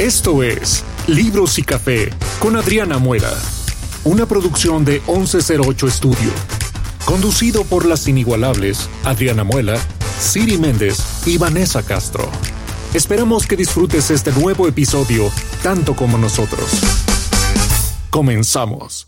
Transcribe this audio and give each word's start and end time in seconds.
Esto 0.00 0.42
es 0.42 0.82
Libros 1.08 1.58
y 1.58 1.62
Café 1.62 2.08
con 2.38 2.56
Adriana 2.56 2.96
Muela, 2.96 3.34
una 4.04 4.24
producción 4.24 4.82
de 4.82 5.02
1108 5.06 5.86
Estudio, 5.86 6.32
conducido 7.04 7.64
por 7.64 7.84
las 7.84 8.08
inigualables 8.08 8.88
Adriana 9.04 9.44
Muela, 9.44 9.78
Siri 10.18 10.56
Méndez 10.56 11.26
y 11.26 11.36
Vanessa 11.36 11.82
Castro. 11.82 12.30
Esperamos 12.94 13.46
que 13.46 13.58
disfrutes 13.58 14.10
este 14.10 14.32
nuevo 14.32 14.66
episodio 14.66 15.30
tanto 15.62 15.94
como 15.94 16.16
nosotros. 16.16 16.80
Comenzamos. 18.08 19.06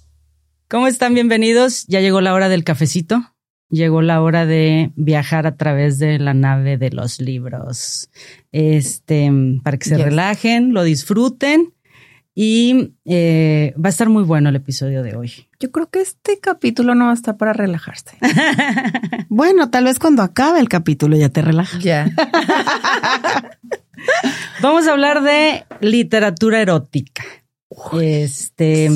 ¿Cómo 0.69 0.89
están? 0.89 1.15
Bienvenidos. 1.15 1.87
Ya 1.87 2.01
llegó 2.01 2.21
la 2.21 2.35
hora 2.35 2.51
del 2.51 2.65
cafecito. 2.65 3.32
Llegó 3.73 4.03
la 4.03 4.21
hora 4.21 4.45
de 4.45 4.93
viajar 4.97 5.47
a 5.47 5.57
través 5.57 5.99
de 5.99 6.19
la 6.19 6.35
nave 6.35 6.77
de 6.77 6.91
los 6.91 7.23
libros. 7.23 8.11
Este, 8.53 9.33
para 9.65 9.79
que 9.79 9.89
se 9.89 9.97
relajen, 9.97 10.75
lo 10.75 10.83
disfruten 10.85 11.73
y 12.35 12.93
eh, 13.07 13.75
va 13.83 13.89
a 13.89 13.91
estar 13.91 14.11
muy 14.11 14.25
bueno 14.25 14.51
el 14.51 14.57
episodio 14.57 15.03
de 15.03 15.17
hoy. 15.17 15.49
Yo 15.59 15.71
creo 15.73 15.89
que 15.89 16.03
este 16.03 16.39
capítulo 16.39 16.95
no 16.95 17.07
va 17.07 17.13
a 17.13 17.15
estar 17.15 17.39
para 17.39 17.55
relajarse. 17.55 18.19
bueno, 19.31 19.71
tal 19.71 19.85
vez 19.85 19.99
cuando 19.99 20.23
acabe 20.23 20.61
el 20.61 20.69
capítulo 20.69 21.17
ya 21.17 21.31
te 21.31 21.41
relajas. 21.41 21.83
Ya. 21.83 22.11
Vamos 24.61 24.87
a 24.87 24.93
hablar 24.93 25.23
de 25.23 25.65
literatura 25.81 26.61
erótica. 26.61 27.23
Este, 28.03 28.91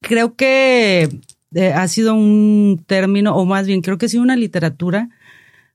creo 0.00 0.34
que 0.34 1.20
eh, 1.56 1.72
ha 1.72 1.88
sido 1.88 2.14
un 2.14 2.84
término, 2.86 3.34
o 3.34 3.46
más 3.46 3.66
bien 3.66 3.80
creo 3.80 3.96
que 3.96 4.04
ha 4.04 4.08
sido 4.10 4.22
una 4.22 4.36
literatura 4.36 5.08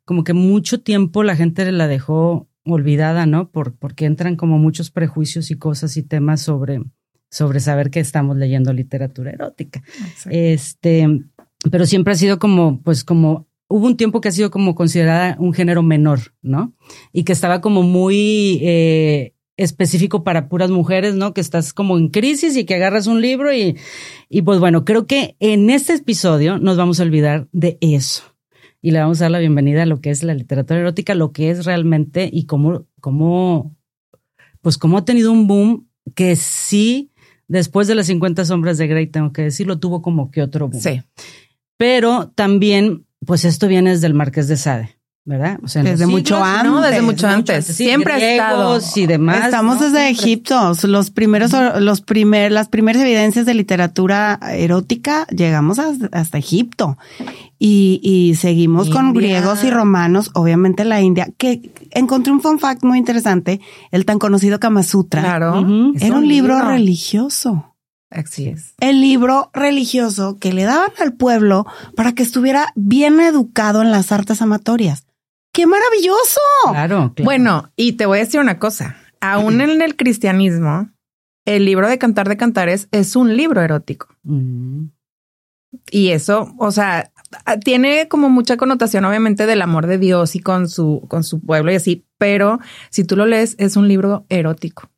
como 0.06 0.24
que 0.24 0.34
mucho 0.34 0.82
tiempo 0.82 1.24
la 1.24 1.36
gente 1.36 1.72
la 1.72 1.88
dejó 1.88 2.48
olvidada, 2.66 3.26
¿no? 3.26 3.50
Por, 3.50 3.74
porque 3.74 4.06
entran 4.06 4.36
como 4.36 4.60
muchos 4.60 4.92
prejuicios 4.92 5.50
y 5.50 5.58
cosas 5.58 5.98
y 5.98 6.04
temas 6.04 6.42
sobre, 6.42 6.84
sobre 7.32 7.60
saber 7.60 7.90
que 7.90 8.00
estamos 8.00 8.38
leyendo 8.38 8.72
literatura 8.74 9.32
erótica. 9.32 9.82
Este, 10.30 11.08
pero 11.72 11.88
siempre 11.88 12.14
ha 12.14 12.18
sido 12.18 12.38
como, 12.38 12.80
pues 12.84 13.04
como, 13.04 13.48
hubo 13.68 13.88
un 13.88 13.98
tiempo 13.98 14.22
que 14.22 14.30
ha 14.30 14.34
sido 14.34 14.52
como 14.52 14.76
considerada 14.76 15.36
un 15.40 15.52
género 15.52 15.82
menor, 15.82 16.36
¿no? 16.44 16.76
Y 17.12 17.24
que 17.24 17.34
estaba 17.34 17.60
como 17.60 17.82
muy 17.82 18.60
eh, 18.62 19.34
específico 19.58 20.24
para 20.24 20.50
puras 20.50 20.72
mujeres, 20.72 21.16
¿no? 21.16 21.34
Que 21.34 21.42
estás 21.42 21.74
como 21.74 21.98
en 21.98 22.10
crisis 22.10 22.56
y 22.58 22.66
que 22.66 22.76
agarras 22.76 23.08
un 23.08 23.22
libro 23.22 23.54
y, 23.54 23.78
y 24.30 24.42
pues 24.42 24.60
bueno, 24.60 24.86
creo 24.86 25.08
que 25.08 25.36
en 25.40 25.70
este 25.70 25.94
episodio 25.94 26.58
nos 26.58 26.78
vamos 26.78 27.00
a 27.00 27.04
olvidar 27.04 27.48
de 27.52 27.78
eso 27.82 28.24
y 28.82 28.92
le 28.92 29.00
vamos 29.00 29.22
a 29.22 29.26
dar 29.26 29.32
la 29.32 29.40
bienvenida 29.40 29.84
a 29.84 29.86
lo 29.86 30.02
que 30.02 30.10
es 30.10 30.24
la 30.24 30.34
literatura 30.34 30.80
erótica, 30.80 31.14
lo 31.14 31.32
que 31.32 31.52
es 31.52 31.66
realmente 31.66 32.30
y 32.32 32.46
cómo, 32.46 32.88
cómo, 33.00 33.76
pues 34.62 34.78
cómo 34.78 34.98
ha 34.98 35.06
tenido 35.06 35.32
un 35.32 35.48
boom 35.48 35.88
que 36.16 36.36
sí, 36.36 37.12
después 37.48 37.88
de 37.88 37.96
las 37.96 38.08
50 38.08 38.46
sombras 38.46 38.78
de 38.78 38.88
Grey, 38.88 39.08
tengo 39.08 39.32
que 39.32 39.44
decirlo, 39.44 39.80
tuvo 39.80 40.02
como 40.02 40.32
que 40.32 40.42
otro 40.42 40.68
boom. 40.68 40.82
Sí. 40.82 41.02
Pero 41.78 42.30
también, 42.30 43.06
pues 43.26 43.46
esto 43.46 43.68
viene 43.68 43.92
desde 43.92 44.08
el 44.08 44.14
Marqués 44.14 44.48
de 44.48 44.58
Sade. 44.58 45.01
¿Verdad? 45.24 45.60
O 45.64 45.68
sea, 45.68 45.84
desde 45.84 46.08
mucho 46.08 46.44
antes. 46.44 46.72
No, 46.72 46.82
desde 46.82 47.02
mucho 47.02 47.28
antes. 47.28 47.66
siempre 47.66 48.14
ha 48.14 48.18
estado. 48.18 48.80
Y 48.96 49.06
demás. 49.06 49.46
Estamos 49.46 49.80
desde 49.80 50.10
Egipto. 50.10 50.74
Los 50.84 51.12
primeros, 51.12 51.52
los 51.80 52.02
primer, 52.02 52.52
las 52.52 52.70
primeras 52.70 53.02
evidencias 53.04 53.46
de 53.46 53.54
literatura 53.54 54.40
erótica 54.52 55.28
llegamos 55.28 55.80
hasta, 55.80 56.38
Egipto. 56.38 56.98
Y, 57.60 58.00
y 58.04 58.36
seguimos 58.36 58.90
con 58.90 59.14
griegos 59.14 59.64
y 59.64 59.70
romanos, 59.70 60.32
obviamente 60.34 60.84
la 60.84 61.02
India, 61.02 61.30
que 61.38 61.72
encontré 61.92 62.34
un 62.34 62.42
fun 62.42 62.58
fact 62.58 62.84
muy 62.84 62.98
interesante, 62.98 63.62
el 63.92 64.06
tan 64.06 64.18
conocido 64.18 64.60
Kama 64.60 64.82
Sutra. 64.82 65.22
Claro. 65.22 65.60
Era 66.00 66.16
un 66.16 66.28
libro 66.28 66.60
religioso. 66.62 67.76
Así 68.10 68.48
es. 68.48 68.74
El 68.82 69.00
libro 69.00 69.52
religioso 69.54 70.38
que 70.38 70.52
le 70.52 70.64
daban 70.64 70.92
al 71.00 71.14
pueblo 71.14 71.66
para 71.96 72.12
que 72.12 72.24
estuviera 72.24 72.74
bien 72.76 73.22
educado 73.22 73.82
en 73.82 73.92
las 73.92 74.12
artes 74.12 74.42
amatorias. 74.42 75.06
¡Qué 75.54 75.66
maravilloso! 75.66 76.40
Claro, 76.72 77.14
Bueno, 77.24 77.72
y 77.76 77.94
te 77.94 78.06
voy 78.06 78.20
a 78.20 78.26
decir 78.26 78.40
una 78.40 78.60
cosa. 78.60 78.98
Aún 79.20 79.62
en 79.62 79.82
el 79.82 79.96
cristianismo, 79.96 80.90
el 81.46 81.66
libro 81.66 81.88
de 81.88 81.98
Cantar 81.98 82.30
de 82.30 82.38
Cantares 82.38 82.88
es 82.92 83.16
un 83.16 83.36
libro 83.36 83.62
erótico. 83.62 84.08
Mm. 84.24 84.86
Y 85.90 86.10
eso, 86.10 86.54
o 86.58 86.72
sea, 86.72 87.12
tiene 87.64 88.08
como 88.08 88.30
mucha 88.30 88.58
connotación, 88.58 89.06
obviamente, 89.06 89.46
del 89.46 89.62
amor 89.62 89.88
de 89.88 89.98
Dios 89.98 90.36
y 90.36 90.40
con 90.40 90.70
su, 90.70 91.06
con 91.08 91.24
su 91.24 91.40
pueblo 91.42 91.72
y 91.72 91.76
así, 91.76 92.06
pero 92.18 92.60
si 92.90 93.04
tú 93.04 93.16
lo 93.16 93.26
lees, 93.26 93.56
es 93.58 93.78
un 93.78 93.88
libro 93.88 94.26
erótico. 94.30 94.91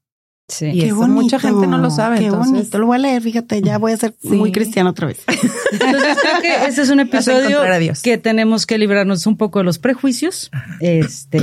Sí. 0.48 0.68
Y 0.68 0.84
eso 0.84 1.08
mucha 1.08 1.40
gente 1.40 1.68
no 1.68 1.78
lo 1.78 1.90
sabe. 1.90 2.20
Qué 2.20 2.30
bonito. 2.30 2.78
Lo 2.78 2.88
voy 2.88 2.98
a 2.98 3.00
leer, 3.00 3.22
fíjate, 3.22 3.62
ya 3.62 3.78
voy 3.78 3.94
a 3.94 3.98
ser 3.98 4.14
muy 4.24 4.52
cristiano 4.52 4.90
otra 4.90 5.08
vez. 5.08 5.24
Entonces 5.72 6.18
creo 6.22 6.42
que 6.42 6.66
este 6.68 6.81
es 6.81 6.90
un 6.90 7.00
episodio 7.00 7.62
que 8.04 8.18
tenemos 8.18 8.66
que 8.66 8.78
librarnos 8.78 9.26
un 9.26 9.38
poco 9.38 9.59
de 9.59 9.66
los 9.66 9.80
prejuicios. 9.80 10.52
Este 10.80 11.40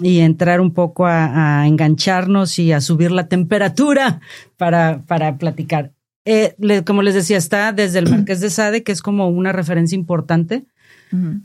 y 0.00 0.20
entrar 0.20 0.60
un 0.60 0.72
poco 0.72 1.06
a, 1.06 1.66
engancharnos 1.66 2.58
y 2.58 2.72
a 2.72 2.80
subir 2.80 3.10
la 3.10 3.28
temperatura 3.28 4.20
para, 4.56 5.02
para 5.06 5.38
platicar. 5.38 5.92
Eh, 6.24 6.54
como 6.84 7.02
les 7.02 7.14
decía, 7.14 7.36
está 7.36 7.72
desde 7.72 7.98
el 7.98 8.08
Marqués 8.10 8.40
de 8.40 8.50
Sade, 8.50 8.82
que 8.82 8.92
es 8.92 9.02
como 9.02 9.28
una 9.28 9.52
referencia 9.52 9.96
importante, 9.96 10.66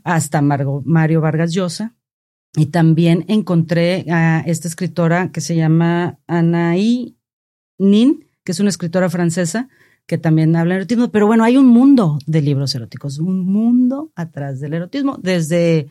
hasta 0.04 0.42
Mario 0.42 1.20
Vargas 1.22 1.54
Llosa, 1.54 1.94
y 2.56 2.66
también 2.66 3.24
encontré 3.28 4.06
a 4.10 4.40
esta 4.46 4.68
escritora 4.68 5.30
que 5.32 5.40
se 5.40 5.56
llama 5.56 6.18
Anaí 6.26 7.16
Nin, 7.78 8.26
que 8.44 8.52
es 8.52 8.60
una 8.60 8.70
escritora 8.70 9.10
francesa 9.10 9.68
que 10.06 10.18
también 10.18 10.54
habla 10.54 10.74
de 10.74 10.80
erotismo. 10.80 11.10
Pero 11.10 11.26
bueno, 11.26 11.44
hay 11.44 11.56
un 11.56 11.66
mundo 11.66 12.18
de 12.26 12.42
libros 12.42 12.74
eróticos, 12.74 13.18
un 13.18 13.44
mundo 13.44 14.12
atrás 14.14 14.60
del 14.60 14.74
erotismo. 14.74 15.18
Desde. 15.20 15.88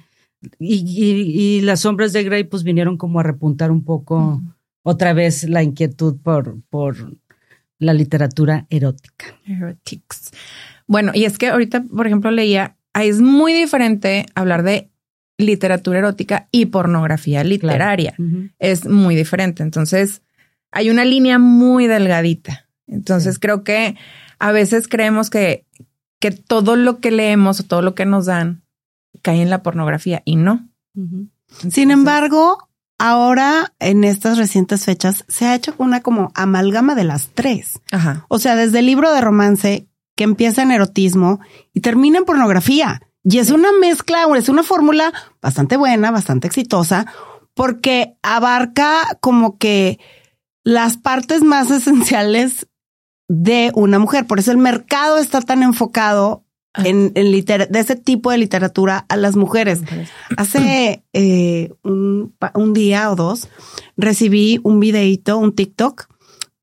Y, 0.60 1.62
las 1.62 1.82
sombras 1.82 2.12
de 2.12 2.24
Grey, 2.24 2.44
pues 2.44 2.64
vinieron 2.64 2.98
como 2.98 3.20
a 3.20 3.24
repuntar 3.24 3.72
un 3.72 3.86
poco 3.86 4.42
otra 4.84 5.14
vez 5.14 5.48
la 5.48 5.64
inquietud 5.64 6.18
por, 6.22 6.62
por 6.70 7.16
la 7.80 7.94
literatura 7.94 8.68
erótica. 8.70 9.26
Erotics. 9.46 10.32
Bueno, 10.86 11.14
y 11.16 11.24
es 11.24 11.38
que 11.38 11.48
ahorita, 11.48 11.86
por 11.86 12.08
ejemplo, 12.08 12.30
leía, 12.30 12.76
es 12.94 13.22
muy 13.22 13.54
diferente 13.54 14.26
hablar 14.36 14.64
de 14.64 14.92
literatura 15.38 16.00
erótica 16.00 16.48
y 16.52 16.68
pornografía 16.68 17.44
literaria. 17.44 18.16
Es 18.60 18.86
muy 18.88 19.16
diferente. 19.16 19.64
Entonces, 19.64 20.22
hay 20.72 20.90
una 20.90 21.06
línea 21.06 21.40
muy 21.40 21.88
delgadita. 21.88 22.68
Entonces, 22.88 23.40
creo 23.40 23.64
que 23.64 23.96
a 24.40 24.52
veces 24.52 24.88
creemos 24.88 25.30
que, 25.30 25.66
que 26.20 26.32
todo 26.32 26.76
lo 26.76 27.00
que 27.00 27.12
leemos 27.12 27.60
o 27.60 27.64
todo 27.64 27.82
lo 27.82 27.96
que 27.96 28.06
nos 28.06 28.26
dan 28.26 28.64
cae 29.22 29.42
en 29.42 29.50
la 29.50 29.64
pornografía 29.64 30.22
y 30.26 30.36
no. 30.36 30.70
Sin 31.70 31.92
embargo, 31.92 32.70
ahora 33.00 33.74
en 33.80 34.04
estas 34.04 34.38
recientes 34.38 34.86
fechas 34.86 35.26
se 35.28 35.46
ha 35.46 35.56
hecho 35.56 35.74
una 35.78 36.02
como 36.02 36.32
amalgama 36.36 36.96
de 36.96 37.04
las 37.04 37.30
tres. 37.34 37.80
Ajá. 37.92 38.26
O 38.28 38.40
sea, 38.40 38.56
desde 38.56 38.80
el 38.80 38.86
libro 38.86 39.12
de 39.14 39.22
romance 39.22 39.88
que 40.16 40.24
empieza 40.24 40.62
en 40.62 40.72
erotismo 40.72 41.40
y 41.74 41.82
termina 41.82 42.20
en 42.20 42.26
pornografía. 42.26 43.02
Y 43.24 43.40
es 43.40 43.52
una 43.52 43.72
mezcla, 43.72 44.28
es 44.36 44.50
una 44.50 44.64
fórmula 44.64 45.14
bastante 45.42 45.78
buena, 45.78 46.12
bastante 46.12 46.48
exitosa, 46.48 47.06
porque 47.54 48.18
abarca 48.22 49.18
como 49.22 49.58
que 49.58 50.00
las 50.64 50.98
partes 50.98 51.42
más 51.42 51.72
esenciales 51.72 52.68
de 53.30 53.72
una 53.76 54.00
mujer. 54.00 54.28
Por 54.28 54.40
eso 54.40 54.52
el 54.52 54.58
mercado 54.58 55.18
está 55.18 55.42
tan 55.42 55.64
enfocado 55.64 56.44
ah. 56.74 56.84
en, 56.86 57.12
en 57.16 57.32
de 57.32 57.80
ese 57.80 57.96
tipo 57.96 58.32
de 58.32 58.38
literatura 58.38 59.06
a 59.08 59.16
las 59.16 59.36
mujeres. 59.36 59.82
Hace 60.38 61.04
eh, 61.14 61.74
un, 61.84 62.36
un, 62.56 62.74
día 62.74 63.10
o 63.10 63.16
dos 63.16 63.48
recibí 63.96 64.60
un 64.64 64.80
videito, 64.80 65.38
un 65.38 65.56
TikTok, 65.56 66.08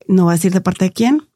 no 0.07 0.25
voy 0.25 0.33
a 0.33 0.35
decir 0.35 0.53
de 0.53 0.61
parte 0.61 0.85
de 0.85 0.91
quién, 0.91 1.30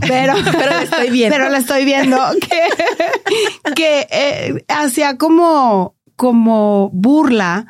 pero, 0.00 0.34
pero 0.52 0.70
la 0.70 0.82
estoy 0.82 1.10
viendo. 1.10 1.36
Pero 1.36 1.48
la 1.48 1.58
estoy 1.58 1.84
viendo 1.84 2.18
que, 2.40 3.72
que 3.74 4.06
eh, 4.10 4.64
hacía 4.68 5.18
como, 5.18 5.96
como 6.16 6.90
burla 6.92 7.66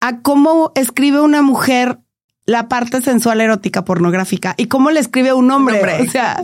a 0.00 0.20
cómo 0.20 0.72
escribe 0.74 1.20
una 1.20 1.42
mujer 1.42 1.98
la 2.44 2.68
parte 2.68 3.00
sensual 3.00 3.40
erótica 3.40 3.84
pornográfica 3.84 4.54
y 4.56 4.66
cómo 4.66 4.90
le 4.90 4.98
escribe 4.98 5.32
un 5.32 5.50
hombre. 5.50 5.80
O 6.02 6.10
sea, 6.10 6.40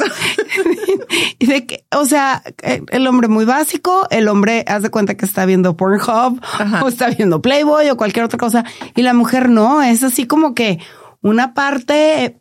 de 1.41 1.67
que, 1.67 1.85
o 1.95 2.07
sea, 2.07 2.43
el 2.63 3.07
hombre 3.07 3.29
muy 3.29 3.45
básico, 3.45 4.07
el 4.11 4.29
hombre 4.29 4.65
hace 4.69 4.91
cuenta 4.91 5.17
que 5.17 5.27
está 5.27 5.45
viendo 5.45 5.77
Pornhub 5.77 6.41
o 6.83 6.89
está 6.89 7.11
viendo 7.11 7.43
Playboy 7.43 7.91
o 7.91 7.97
cualquier 7.97 8.25
otra 8.25 8.39
cosa 8.39 8.65
y 8.95 9.03
la 9.03 9.13
mujer 9.13 9.49
no, 9.49 9.83
es 9.83 10.05
así 10.05 10.27
como 10.27 10.55
que 10.55 10.79
una 11.21 11.55
parte 11.55 12.25
eh, 12.25 12.41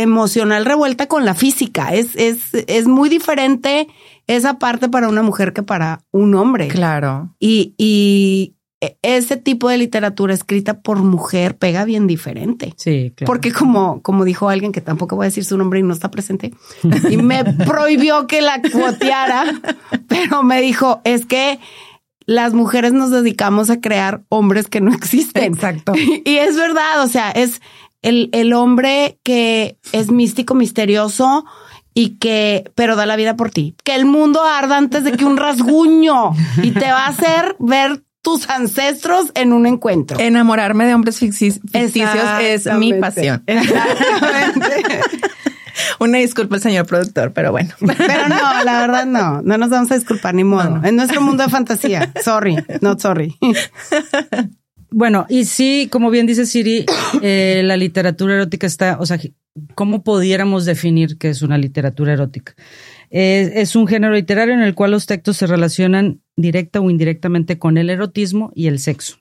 emocional 0.00 0.64
revuelta 0.64 1.06
con 1.06 1.24
la 1.24 1.34
física. 1.34 1.94
Es, 1.94 2.16
es, 2.16 2.54
es 2.66 2.86
muy 2.86 3.08
diferente 3.08 3.88
esa 4.26 4.58
parte 4.58 4.88
para 4.88 5.08
una 5.08 5.22
mujer 5.22 5.52
que 5.52 5.62
para 5.62 6.04
un 6.10 6.34
hombre. 6.34 6.68
Claro. 6.68 7.34
Y, 7.38 7.74
y, 7.78 8.56
e, 8.80 8.96
ese 9.02 9.36
tipo 9.36 9.68
de 9.68 9.78
literatura 9.78 10.32
escrita 10.32 10.80
por 10.80 10.98
mujer 10.98 11.56
pega 11.56 11.84
bien 11.84 12.06
diferente. 12.06 12.72
Sí, 12.76 13.12
claro. 13.14 13.26
Porque 13.26 13.52
como, 13.52 14.00
como 14.02 14.24
dijo 14.24 14.48
alguien 14.48 14.72
que 14.72 14.80
tampoco 14.80 15.16
voy 15.16 15.24
a 15.24 15.28
decir 15.28 15.44
su 15.44 15.58
nombre 15.58 15.80
y 15.80 15.82
no 15.82 15.92
está 15.92 16.10
presente, 16.10 16.52
y 17.10 17.16
me 17.18 17.44
prohibió 17.66 18.26
que 18.26 18.40
la 18.40 18.60
cuoteara, 18.62 19.60
pero 20.08 20.42
me 20.42 20.60
dijo, 20.60 21.00
es 21.04 21.26
que 21.26 21.58
las 22.26 22.54
mujeres 22.54 22.92
nos 22.92 23.10
dedicamos 23.10 23.70
a 23.70 23.80
crear 23.80 24.22
hombres 24.28 24.68
que 24.68 24.80
no 24.80 24.92
existen. 24.94 25.54
Exacto. 25.54 25.92
Y 26.24 26.36
es 26.36 26.56
verdad, 26.56 27.02
o 27.02 27.08
sea, 27.08 27.30
es 27.32 27.60
el, 28.02 28.30
el 28.32 28.52
hombre 28.52 29.18
que 29.22 29.78
es 29.92 30.10
místico, 30.10 30.54
misterioso, 30.54 31.44
y 31.94 32.18
que, 32.18 32.70
pero 32.74 32.96
da 32.96 33.06
la 33.06 33.16
vida 33.16 33.36
por 33.36 33.50
ti. 33.50 33.74
Que 33.84 33.94
el 33.94 34.06
mundo 34.06 34.42
arda 34.44 34.76
antes 34.76 35.04
de 35.04 35.12
que 35.12 35.24
un 35.24 35.36
rasguño 35.36 36.32
y 36.62 36.70
te 36.70 36.90
va 36.90 37.06
a 37.06 37.08
hacer 37.08 37.56
ver 37.58 38.02
tus 38.22 38.48
ancestros 38.48 39.32
en 39.34 39.52
un 39.52 39.66
encuentro. 39.66 40.18
Enamorarme 40.20 40.86
de 40.86 40.94
hombres 40.94 41.18
ficticios 41.18 41.60
es 41.72 42.66
mi 42.74 42.94
pasión. 42.94 43.42
Exactamente. 43.46 45.00
Una 45.98 46.18
disculpa 46.18 46.56
al 46.56 46.60
señor 46.60 46.86
productor, 46.86 47.32
pero 47.32 47.52
bueno. 47.52 47.70
Pero 47.78 48.28
no, 48.28 48.64
la 48.64 48.80
verdad 48.80 49.06
no. 49.06 49.40
No 49.42 49.56
nos 49.56 49.70
vamos 49.70 49.90
a 49.90 49.94
disculpar 49.94 50.34
ni 50.34 50.44
modo. 50.44 50.80
En 50.84 50.96
nuestro 50.96 51.20
mundo 51.20 51.42
de 51.42 51.48
fantasía. 51.48 52.12
Sorry, 52.22 52.56
not 52.80 53.00
sorry. 53.00 53.36
Bueno, 54.90 55.26
y 55.28 55.44
sí, 55.44 55.88
como 55.90 56.10
bien 56.10 56.26
dice 56.26 56.46
Siri, 56.46 56.86
eh, 57.22 57.62
la 57.64 57.76
literatura 57.76 58.34
erótica 58.34 58.66
está, 58.66 58.98
o 59.00 59.06
sea, 59.06 59.18
¿cómo 59.74 60.02
pudiéramos 60.02 60.64
definir 60.64 61.18
qué 61.18 61.30
es 61.30 61.42
una 61.42 61.58
literatura 61.58 62.12
erótica? 62.12 62.54
es 63.12 63.74
un 63.74 63.88
género 63.88 64.14
literario 64.14 64.54
en 64.54 64.62
el 64.62 64.76
cual 64.76 64.92
los 64.92 65.06
textos 65.06 65.36
se 65.36 65.48
relacionan 65.48 66.20
directa 66.36 66.80
o 66.80 66.90
indirectamente 66.90 67.58
con 67.58 67.76
el 67.76 67.90
erotismo 67.90 68.52
y 68.54 68.68
el 68.68 68.78
sexo. 68.78 69.16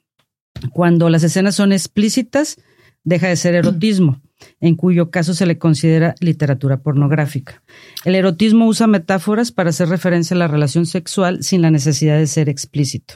Cuando 0.71 1.09
las 1.09 1.23
escenas 1.23 1.55
son 1.55 1.71
explícitas, 1.71 2.57
deja 3.03 3.27
de 3.27 3.35
ser 3.35 3.55
erotismo, 3.55 4.21
en 4.59 4.75
cuyo 4.75 5.09
caso 5.09 5.33
se 5.33 5.45
le 5.45 5.57
considera 5.57 6.15
literatura 6.19 6.81
pornográfica. 6.81 7.63
El 8.05 8.15
erotismo 8.15 8.67
usa 8.67 8.87
metáforas 8.87 9.51
para 9.51 9.69
hacer 9.69 9.89
referencia 9.89 10.35
a 10.35 10.37
la 10.37 10.47
relación 10.47 10.85
sexual 10.85 11.43
sin 11.43 11.61
la 11.61 11.71
necesidad 11.71 12.17
de 12.17 12.27
ser 12.27 12.49
explícito. 12.49 13.15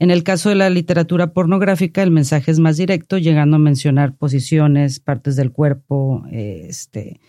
En 0.00 0.10
el 0.10 0.24
caso 0.24 0.48
de 0.48 0.56
la 0.56 0.68
literatura 0.70 1.32
pornográfica, 1.32 2.02
el 2.02 2.10
mensaje 2.10 2.50
es 2.50 2.58
más 2.58 2.76
directo, 2.76 3.18
llegando 3.18 3.56
a 3.56 3.60
mencionar 3.60 4.16
posiciones, 4.16 4.98
partes 4.98 5.36
del 5.36 5.52
cuerpo, 5.52 6.24
este, 6.32 7.20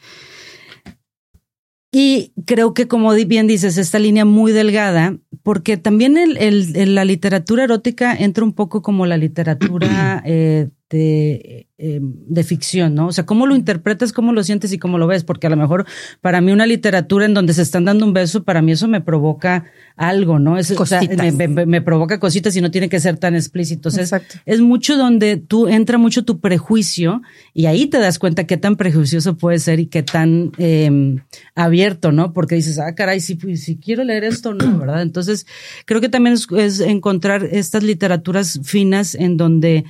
y 1.91 2.31
creo 2.45 2.73
que, 2.73 2.87
como 2.87 3.13
bien 3.13 3.47
dices, 3.47 3.77
esta 3.77 3.99
línea 3.99 4.23
muy 4.23 4.53
delgada, 4.53 5.17
porque 5.43 5.75
también 5.75 6.17
el, 6.17 6.95
la 6.95 7.03
literatura 7.03 7.65
erótica 7.65 8.15
entra 8.15 8.45
un 8.45 8.53
poco 8.53 8.81
como 8.81 9.05
la 9.05 9.17
literatura 9.17 10.23
eh, 10.25 10.69
de, 10.91 11.67
em, 11.77 12.13
de, 12.27 12.43
ficción, 12.43 12.93
¿no? 12.93 13.07
O 13.07 13.11
sea, 13.13 13.25
cómo 13.25 13.47
lo 13.47 13.55
interpretas, 13.55 14.11
cómo 14.11 14.33
lo 14.33 14.43
sientes 14.43 14.73
y 14.73 14.77
cómo 14.77 14.97
lo 14.97 15.07
ves, 15.07 15.23
porque 15.23 15.47
a 15.47 15.49
lo 15.49 15.55
mejor 15.55 15.85
para 16.19 16.41
mí 16.41 16.51
una 16.51 16.65
literatura 16.65 17.25
en 17.25 17.33
donde 17.33 17.53
se 17.53 17.61
están 17.61 17.85
dando 17.85 18.05
un 18.05 18.11
beso, 18.11 18.43
para 18.43 18.61
mí 18.61 18.73
eso 18.73 18.89
me 18.89 18.99
provoca 18.99 19.65
algo, 19.95 20.37
¿no? 20.37 20.57
Es, 20.57 20.71
o 20.71 20.85
sea, 20.85 21.01
me, 21.01 21.81
provoca 21.81 22.19
cositas 22.19 22.55
y 22.57 22.61
no 22.61 22.71
tiene 22.71 22.89
que 22.89 22.99
ser 22.99 23.17
tan 23.17 23.35
explícito. 23.35 23.87
es, 23.87 24.13
es 24.45 24.61
mucho 24.61 24.97
donde 24.97 25.37
tú 25.37 25.69
entra 25.69 25.97
mucho 25.97 26.25
tu 26.25 26.41
prejuicio 26.41 27.21
y 27.53 27.67
ahí 27.67 27.87
te 27.87 27.99
das 27.99 28.19
cuenta 28.19 28.45
qué 28.45 28.57
tan 28.57 28.75
prejuicioso 28.75 29.37
puede 29.37 29.59
ser 29.59 29.79
y 29.79 29.85
qué 29.85 30.03
tan 30.03 30.51
em, 30.57 31.19
abierto, 31.55 32.11
¿no? 32.11 32.33
Porque 32.33 32.55
dices, 32.55 32.79
ah, 32.79 32.93
caray, 32.95 33.21
si, 33.21 33.37
si 33.55 33.77
quiero 33.77 34.03
leer 34.03 34.25
esto, 34.25 34.53
no, 34.53 34.77
¿verdad? 34.77 35.03
Entonces, 35.03 35.47
creo 35.85 36.01
que 36.01 36.09
también 36.09 36.35
es 36.57 36.79
encontrar 36.81 37.47
estas 37.49 37.83
literaturas 37.83 38.59
finas 38.63 39.15
en 39.15 39.37
donde 39.37 39.85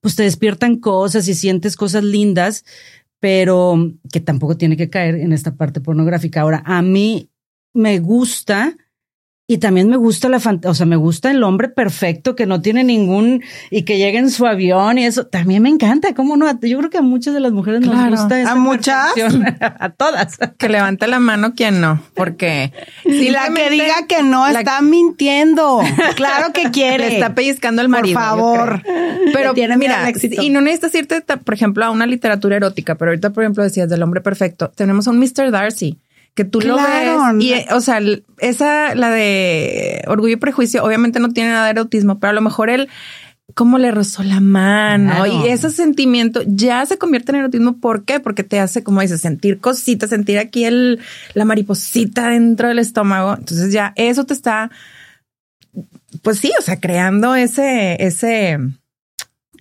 pues 0.00 0.16
te 0.16 0.22
despiertan 0.22 0.76
cosas 0.76 1.28
y 1.28 1.34
sientes 1.34 1.76
cosas 1.76 2.04
lindas, 2.04 2.64
pero 3.18 3.92
que 4.12 4.20
tampoco 4.20 4.56
tiene 4.56 4.76
que 4.76 4.90
caer 4.90 5.16
en 5.16 5.32
esta 5.32 5.54
parte 5.54 5.80
pornográfica. 5.80 6.40
Ahora, 6.40 6.62
a 6.64 6.82
mí 6.82 7.30
me 7.74 7.98
gusta 7.98 8.76
y 9.50 9.58
también 9.58 9.88
me 9.88 9.96
gusta 9.96 10.28
la 10.28 10.38
fantasía, 10.38 10.70
o 10.70 10.74
sea, 10.74 10.86
me 10.86 10.94
gusta 10.94 11.28
el 11.28 11.42
hombre 11.42 11.68
perfecto 11.68 12.36
que 12.36 12.46
no 12.46 12.62
tiene 12.62 12.84
ningún 12.84 13.42
y 13.68 13.82
que 13.82 13.98
llega 13.98 14.20
en 14.20 14.30
su 14.30 14.46
avión 14.46 14.96
y 14.96 15.06
eso. 15.06 15.26
También 15.26 15.60
me 15.64 15.68
encanta. 15.68 16.14
¿Cómo 16.14 16.36
no? 16.36 16.46
Yo 16.60 16.78
creo 16.78 16.88
que 16.88 16.98
a 16.98 17.02
muchas 17.02 17.34
de 17.34 17.40
las 17.40 17.50
mujeres 17.50 17.80
nos 17.80 18.10
gusta 18.10 18.48
¿A 18.48 18.54
muchas? 18.54 19.12
a 19.60 19.90
todas. 19.90 20.38
Que 20.56 20.68
levante 20.68 21.08
la 21.08 21.18
mano 21.18 21.56
quien 21.56 21.80
no, 21.80 22.00
porque 22.14 22.72
si 23.02 23.30
la 23.30 23.52
que 23.52 23.70
diga 23.70 24.06
que 24.06 24.22
no 24.22 24.46
está 24.46 24.82
mintiendo. 24.82 25.80
Claro 26.14 26.52
que 26.52 26.70
quiere. 26.70 27.08
Le 27.08 27.14
está 27.14 27.34
pellizcando 27.34 27.82
el 27.82 27.88
marido. 27.88 28.14
Por 28.14 28.22
favor. 28.22 28.82
Pero 29.32 29.52
mira, 29.76 30.12
y 30.40 30.50
no 30.50 30.60
necesitas 30.60 30.94
irte, 30.94 31.22
por 31.22 31.54
ejemplo, 31.54 31.84
a 31.84 31.90
una 31.90 32.06
literatura 32.06 32.56
erótica, 32.56 32.94
pero 32.94 33.10
ahorita, 33.10 33.30
por 33.30 33.42
ejemplo, 33.42 33.64
decías 33.64 33.88
del 33.88 34.02
hombre 34.02 34.20
perfecto. 34.20 34.70
Tenemos 34.70 35.08
a 35.08 35.10
un 35.10 35.18
Mr. 35.18 35.50
Darcy 35.50 35.98
que 36.34 36.44
tú 36.44 36.60
lo 36.60 36.76
ves 36.76 37.18
y 37.40 37.54
o 37.72 37.80
sea, 37.80 38.00
esa 38.38 38.94
la 38.94 39.10
de 39.10 40.02
Orgullo 40.06 40.34
y 40.34 40.36
Prejuicio 40.36 40.84
obviamente 40.84 41.20
no 41.20 41.30
tiene 41.30 41.50
nada 41.50 41.64
de 41.66 41.72
erotismo, 41.72 42.18
pero 42.18 42.30
a 42.30 42.34
lo 42.34 42.40
mejor 42.40 42.70
él 42.70 42.88
cómo 43.54 43.78
le 43.78 43.90
rozó 43.90 44.22
la 44.22 44.40
mano 44.40 45.26
y 45.26 45.48
ese 45.48 45.70
sentimiento 45.70 46.42
ya 46.46 46.84
se 46.86 46.98
convierte 46.98 47.32
en 47.32 47.38
erotismo. 47.38 47.78
¿Por 47.78 48.04
qué? 48.04 48.20
Porque 48.20 48.44
te 48.44 48.60
hace, 48.60 48.82
como 48.82 49.00
dices, 49.00 49.20
sentir 49.20 49.58
cositas, 49.58 50.10
sentir 50.10 50.38
aquí 50.38 50.64
el, 50.64 51.00
la 51.34 51.44
mariposita 51.44 52.28
dentro 52.28 52.68
del 52.68 52.78
estómago. 52.78 53.34
Entonces 53.36 53.72
ya 53.72 53.92
eso 53.96 54.24
te 54.24 54.34
está, 54.34 54.70
pues 56.22 56.38
sí, 56.38 56.52
o 56.58 56.62
sea, 56.62 56.80
creando 56.80 57.34
ese, 57.34 57.96
ese, 58.04 58.58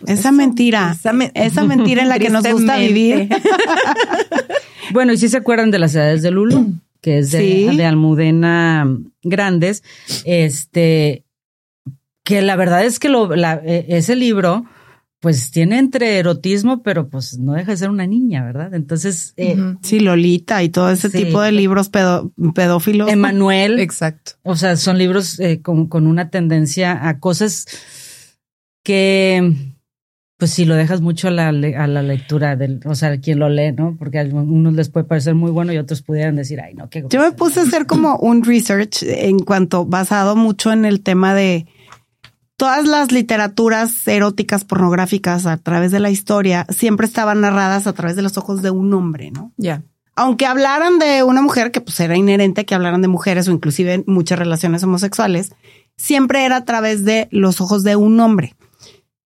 esa 0.08 0.32
mentira, 0.32 0.96
esa, 1.34 1.64
mentira 1.64 2.02
en 2.02 2.10
la 2.10 2.20
que 2.20 2.30
nos 2.30 2.48
gusta 2.48 2.78
vivir. 2.78 3.30
Bueno, 4.92 5.14
y 5.14 5.18
si 5.18 5.30
se 5.30 5.38
acuerdan 5.38 5.72
de 5.72 5.80
las 5.80 5.96
edades 5.96 6.22
de 6.22 6.32
Lulu, 6.32 6.74
que 7.02 7.20
es 7.20 7.32
de, 7.32 7.86
Almudena 7.86 8.88
Grandes, 9.24 9.84
este, 10.26 11.26
que 12.24 12.42
la 12.42 12.56
verdad 12.56 12.86
es 12.86 13.00
que 13.00 13.10
lo, 13.10 13.34
e, 13.34 13.86
ese 13.90 14.16
libro, 14.16 14.66
pues 15.20 15.52
tiene 15.52 15.78
entre 15.78 16.18
erotismo, 16.18 16.82
pero 16.82 17.08
pues 17.10 17.38
no 17.38 17.54
deja 17.54 17.72
de 17.72 17.78
ser 17.78 17.90
una 17.90 18.08
niña, 18.08 18.44
¿verdad? 18.44 18.74
Entonces. 18.74 19.34
Eh, 19.38 19.58
sí, 19.82 20.00
Lolita 20.00 20.64
y 20.64 20.70
todo 20.70 20.90
ese 20.92 21.10
tipo 21.10 21.42
de 21.42 21.52
libros 21.52 21.90
pedófilos. 21.90 23.10
Emanuel. 23.10 23.80
Exacto. 23.80 24.34
O 24.44 24.56
sea, 24.56 24.76
son 24.76 24.98
libros 24.98 25.40
eh, 25.40 25.62
con, 25.62 25.88
con, 25.88 26.08
una 26.08 26.30
tendencia 26.30 27.08
a 27.08 27.20
cosas 27.20 27.66
que 28.84 29.54
pues 30.40 30.52
si 30.52 30.64
lo 30.64 30.76
dejas 30.76 31.02
mucho 31.02 31.28
a 31.28 31.32
la, 31.32 31.50
a 31.50 31.88
la 31.88 32.02
lectura 32.02 32.56
del, 32.56 32.80
o 32.86 32.96
sea, 32.96 33.20
quien 33.20 33.40
lo 33.40 33.50
lee, 33.50 33.74
¿no? 33.74 33.98
Porque 34.00 34.20
a 34.20 34.24
unos 34.24 34.74
les 34.74 34.88
puede 34.88 35.06
parecer 35.06 35.36
muy 35.36 35.52
bueno 35.52 35.74
y 35.74 35.78
otros 35.78 36.02
pudieran 36.02 36.38
decir, 36.38 36.62
ay, 36.62 36.76
no, 36.76 36.90
qué. 36.90 37.04
Yo 37.10 37.20
me 37.20 37.34
puse 37.34 37.60
a 37.60 37.64
hacer 37.64 37.86
como 37.86 38.16
un 38.16 38.46
research 38.46 39.04
en 39.04 39.40
cuanto 39.40 39.86
basado 39.86 40.38
mucho 40.38 40.72
en 40.72 40.86
el 40.86 41.02
tema 41.02 41.36
de 41.36 41.68
todas 42.56 42.88
las 42.88 43.12
literaturas 43.12 44.08
eróticas 44.08 44.64
pornográficas 44.64 45.46
a 45.46 45.58
través 45.58 45.92
de 45.92 46.00
la 46.00 46.10
historia 46.10 46.66
siempre 46.70 47.06
estaban 47.06 47.42
narradas 47.42 47.86
a 47.86 47.92
través 47.92 48.16
de 48.16 48.22
los 48.22 48.38
ojos 48.38 48.62
de 48.62 48.72
un 48.72 48.94
hombre, 48.94 49.32
¿no? 49.32 49.52
Ya. 49.58 49.84
Aunque 50.16 50.46
hablaran 50.46 51.00
de 51.00 51.22
una 51.24 51.42
mujer, 51.42 51.72
que 51.72 51.82
pues 51.82 52.00
era 52.00 52.16
inherente 52.16 52.64
que 52.64 52.76
hablaran 52.76 53.02
de 53.02 53.10
mujeres 53.10 53.50
o 53.50 53.52
inclusive 53.52 54.06
muchas 54.08 54.40
relaciones 54.40 54.84
homosexuales, 54.84 55.52
siempre 55.98 56.46
era 56.46 56.56
a 56.56 56.66
través 56.66 57.04
de 57.04 57.28
los 57.30 57.60
ojos 57.60 57.84
de 57.84 57.98
un 57.98 58.18
hombre 58.22 58.56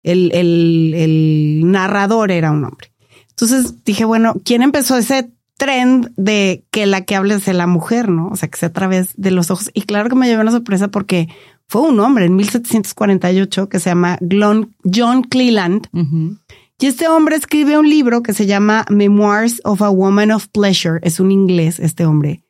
el, 0.04 0.32
el, 0.34 0.94
el 0.96 1.72
narrador 1.72 2.32
era 2.32 2.52
un 2.52 2.66
hombre. 2.66 2.94
Entonces 3.30 3.84
dije, 3.84 4.06
bueno, 4.06 4.36
¿quién 4.46 4.62
empezó 4.62 4.98
ese 4.98 5.32
trend 5.58 6.12
de 6.18 6.66
que 6.72 6.86
la 6.86 7.02
que 7.02 7.16
hable 7.16 7.40
sea 7.40 7.54
la 7.54 7.68
mujer, 7.68 8.10
¿no? 8.10 8.28
O 8.28 8.36
sea, 8.36 8.50
que 8.50 8.58
sea 8.58 8.70
a 8.70 8.74
través 8.74 9.14
de 9.16 9.32
los 9.32 9.50
ojos. 9.50 9.72
Y 9.74 9.84
claro 9.84 10.10
que 10.10 10.16
me 10.16 10.28
llevé 10.28 10.42
una 10.42 10.52
sorpresa 10.52 10.90
porque 10.90 11.30
fue 11.68 11.82
un 11.82 12.00
hombre 12.00 12.26
en 12.26 12.36
1748 12.36 13.70
que 13.70 13.80
se 13.80 13.90
llama 13.90 14.20
John 14.30 15.24
Cleland. 15.24 15.88
Y 16.80 16.86
este 16.86 17.08
hombre 17.08 17.38
escribe 17.38 17.78
un 17.78 17.90
libro 17.90 18.24
que 18.24 18.34
se 18.34 18.46
llama 18.46 18.86
Memoirs 18.90 19.62
of 19.64 19.82
a 19.82 19.90
Woman 19.90 20.32
of 20.32 20.48
Pleasure. 20.50 21.00
Es 21.02 21.20
un 21.20 21.32
inglés, 21.32 21.80
este 21.80 22.06
hombre. 22.06 22.44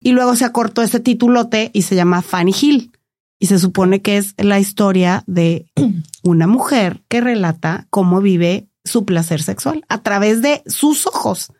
Y 0.00 0.12
luego 0.12 0.34
se 0.34 0.44
acortó 0.44 0.82
ese 0.82 1.00
titulote 1.00 1.70
y 1.74 1.82
se 1.82 1.94
llama 1.94 2.22
Fanny 2.22 2.54
Hill 2.58 2.90
y 3.38 3.46
se 3.46 3.58
supone 3.58 4.02
que 4.02 4.16
es 4.16 4.34
la 4.38 4.58
historia 4.58 5.24
de 5.26 5.66
una 6.22 6.46
mujer 6.46 7.02
que 7.08 7.20
relata 7.20 7.86
cómo 7.90 8.20
vive 8.20 8.68
su 8.84 9.04
placer 9.04 9.42
sexual 9.42 9.84
a 9.88 10.02
través 10.02 10.42
de 10.42 10.62
sus 10.66 11.06
ojos. 11.06 11.52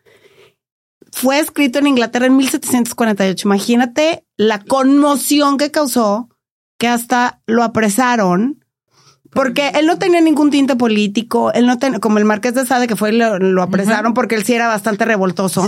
Fue 1.12 1.38
escrito 1.38 1.78
en 1.78 1.86
Inglaterra 1.86 2.26
en 2.26 2.36
1748. 2.36 3.48
Imagínate 3.48 4.24
la 4.36 4.60
conmoción 4.60 5.56
que 5.56 5.70
causó 5.70 6.28
que 6.78 6.88
hasta 6.88 7.40
lo 7.46 7.62
apresaron 7.62 8.64
porque 9.36 9.68
él 9.74 9.86
no 9.86 9.98
tenía 9.98 10.20
ningún 10.20 10.50
tinte 10.50 10.76
político, 10.76 11.52
él 11.52 11.66
no 11.66 11.78
tenía, 11.78 11.98
como 11.98 12.16
el 12.18 12.24
marqués 12.24 12.54
de 12.54 12.64
Sade 12.64 12.86
que 12.86 12.96
fue 12.96 13.12
y 13.12 13.18
lo, 13.18 13.62
apresaron 13.62 14.14
porque 14.14 14.34
él 14.34 14.44
sí 14.44 14.54
era 14.54 14.66
bastante 14.66 15.04
revoltoso, 15.04 15.66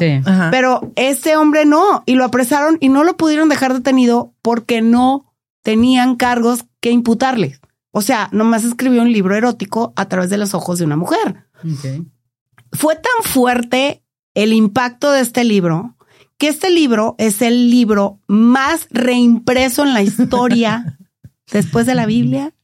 pero 0.51 0.91
este 0.97 1.37
hombre 1.37 1.67
no, 1.67 2.03
y 2.07 2.15
lo 2.15 2.25
apresaron 2.25 2.79
y 2.81 2.89
no 2.89 3.05
lo 3.05 3.19
pudieron 3.19 3.51
dejar 3.51 3.75
detenido 3.75 4.33
porque 4.41 4.81
no 4.81 5.28
tenían 5.69 6.17
cargos 6.17 6.65
que 6.81 6.91
imputarle. 6.91 7.61
O 7.91 8.01
sea, 8.01 8.31
nomás 8.33 8.65
escribió 8.65 9.03
un 9.03 9.13
libro 9.13 9.37
erótico 9.37 9.93
a 9.97 10.09
través 10.09 10.31
de 10.31 10.39
los 10.39 10.55
ojos 10.55 10.79
de 10.79 10.87
una 10.87 10.97
mujer. 10.97 11.45
Fue 12.73 12.95
tan 12.95 13.23
fuerte 13.31 14.03
el 14.33 14.55
impacto 14.55 15.11
de 15.13 15.21
este 15.21 15.45
libro 15.45 15.95
que 16.39 16.49
este 16.49 16.71
libro 16.71 17.17
es 17.19 17.43
el 17.43 17.69
libro 17.69 18.19
más 18.29 18.87
reimpreso 18.89 19.83
en 19.83 19.93
la 19.93 20.03
historia 20.03 20.99
después 21.53 21.85
de 21.85 21.95
la 21.95 22.07
Biblia. 22.07 22.55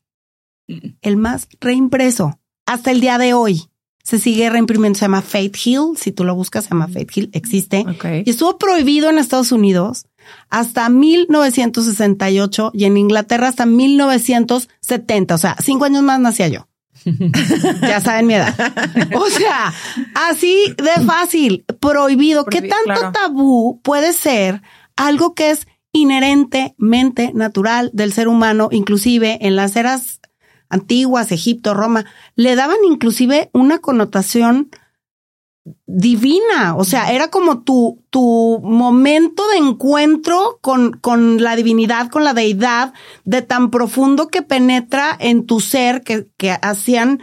El 1.02 1.18
más 1.18 1.46
reimpreso 1.60 2.40
hasta 2.64 2.90
el 2.90 3.02
día 3.02 3.18
de 3.18 3.34
hoy. 3.34 3.68
Se 4.02 4.18
sigue 4.18 4.48
reimprimiendo, 4.48 4.98
se 4.98 5.04
llama 5.04 5.20
Faith 5.20 5.58
Hill. 5.62 5.98
Si 5.98 6.10
tú 6.10 6.24
lo 6.24 6.34
buscas, 6.34 6.64
se 6.64 6.70
llama 6.70 6.88
Faith 6.88 7.14
Hill, 7.14 7.30
existe. 7.34 7.84
Y 8.24 8.30
estuvo 8.30 8.56
prohibido 8.56 9.10
en 9.10 9.18
Estados 9.18 9.52
Unidos 9.52 10.06
hasta 10.50 10.88
1968 10.88 12.70
y 12.74 12.84
en 12.84 12.96
Inglaterra 12.96 13.48
hasta 13.48 13.66
1970. 13.66 15.34
O 15.34 15.38
sea, 15.38 15.56
cinco 15.62 15.84
años 15.84 16.02
más 16.02 16.20
nacía 16.20 16.48
yo. 16.48 16.68
ya 17.82 18.00
saben 18.00 18.26
mi 18.26 18.34
edad. 18.34 18.54
O 19.14 19.28
sea, 19.28 19.72
así 20.14 20.74
de 20.76 21.04
fácil, 21.04 21.64
prohibido. 21.80 22.44
¿Qué 22.44 22.62
tanto 22.62 23.12
tabú 23.12 23.80
puede 23.82 24.12
ser 24.12 24.62
algo 24.96 25.34
que 25.34 25.50
es 25.50 25.66
inherentemente 25.92 27.32
natural 27.34 27.90
del 27.92 28.12
ser 28.12 28.28
humano, 28.28 28.68
inclusive 28.72 29.38
en 29.42 29.56
las 29.56 29.76
eras 29.76 30.20
antiguas, 30.68 31.30
Egipto, 31.30 31.72
Roma, 31.72 32.04
le 32.34 32.56
daban 32.56 32.78
inclusive 32.84 33.48
una 33.52 33.78
connotación 33.78 34.70
divina, 35.86 36.76
o 36.76 36.84
sea, 36.84 37.12
era 37.12 37.28
como 37.28 37.62
tu, 37.62 38.02
tu 38.10 38.60
momento 38.62 39.42
de 39.48 39.58
encuentro 39.58 40.58
con, 40.60 40.92
con 40.92 41.42
la 41.42 41.56
divinidad, 41.56 42.08
con 42.10 42.24
la 42.24 42.34
deidad, 42.34 42.92
de 43.24 43.42
tan 43.42 43.70
profundo 43.70 44.28
que 44.28 44.42
penetra 44.42 45.16
en 45.18 45.46
tu 45.46 45.60
ser, 45.60 46.02
que, 46.02 46.28
que 46.36 46.50
hacían 46.50 47.20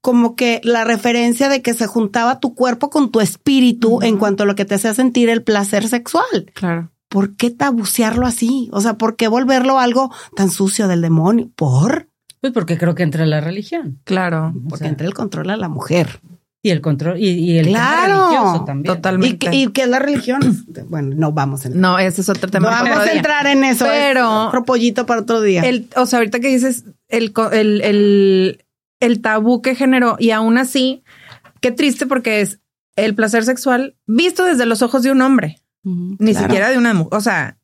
como 0.00 0.36
que 0.36 0.60
la 0.64 0.84
referencia 0.84 1.48
de 1.48 1.62
que 1.62 1.74
se 1.74 1.86
juntaba 1.86 2.40
tu 2.40 2.54
cuerpo 2.54 2.90
con 2.90 3.10
tu 3.10 3.20
espíritu 3.20 4.00
en 4.02 4.18
cuanto 4.18 4.42
a 4.42 4.46
lo 4.46 4.54
que 4.54 4.64
te 4.64 4.74
hacía 4.74 4.94
sentir 4.94 5.28
el 5.28 5.42
placer 5.42 5.88
sexual. 5.88 6.52
Claro. 6.54 6.90
¿Por 7.08 7.36
qué 7.36 7.50
tabucearlo 7.50 8.26
así? 8.26 8.68
O 8.72 8.80
sea, 8.80 8.98
¿por 8.98 9.16
qué 9.16 9.28
volverlo 9.28 9.78
algo 9.78 10.12
tan 10.36 10.50
sucio 10.50 10.88
del 10.88 11.00
demonio? 11.00 11.50
¿Por? 11.56 12.10
Pues 12.40 12.52
porque 12.52 12.78
creo 12.78 12.94
que 12.94 13.02
entra 13.02 13.24
la 13.26 13.40
religión. 13.40 14.00
Claro. 14.04 14.54
Porque 14.68 14.86
entra 14.86 15.06
el 15.06 15.14
control 15.14 15.50
a 15.50 15.56
la 15.56 15.68
mujer. 15.68 16.20
Y 16.60 16.70
el 16.70 16.80
control, 16.80 17.18
y, 17.20 17.56
el 17.56 17.68
claro, 17.68 18.30
religioso 18.30 18.64
también. 18.64 18.96
Totalmente. 18.96 19.54
¿Y, 19.54 19.68
qué 19.68 19.82
es 19.82 19.88
la 19.88 20.00
religión? 20.00 20.40
bueno, 20.88 21.14
no 21.16 21.32
vamos 21.32 21.64
a 21.64 21.68
No, 21.68 21.98
ese 21.98 22.20
es 22.20 22.28
otro 22.28 22.50
tema. 22.50 22.68
No 22.68 22.84
vamos 22.84 23.06
a 23.06 23.12
entrar 23.12 23.46
en 23.46 23.62
eso. 23.62 23.84
Pero. 23.84 24.48
otro 24.48 24.64
pollito 24.64 25.06
para 25.06 25.20
otro 25.20 25.40
día. 25.40 25.62
El, 25.62 25.88
o 25.94 26.06
sea, 26.06 26.18
ahorita 26.18 26.40
que 26.40 26.48
dices 26.48 26.84
el, 27.08 27.32
el, 27.52 27.80
el, 27.82 28.64
el 28.98 29.20
tabú 29.22 29.62
que 29.62 29.76
generó, 29.76 30.16
y 30.18 30.32
aún 30.32 30.58
así, 30.58 31.04
qué 31.60 31.70
triste 31.70 32.06
porque 32.06 32.40
es 32.40 32.58
el 32.96 33.14
placer 33.14 33.44
sexual 33.44 33.96
visto 34.06 34.44
desde 34.44 34.66
los 34.66 34.82
ojos 34.82 35.04
de 35.04 35.12
un 35.12 35.22
hombre. 35.22 35.62
Ni 35.84 36.34
siquiera 36.34 36.70
de 36.70 36.76
una 36.76 36.92
mujer. 36.92 37.14
O 37.16 37.20
sea, 37.20 37.56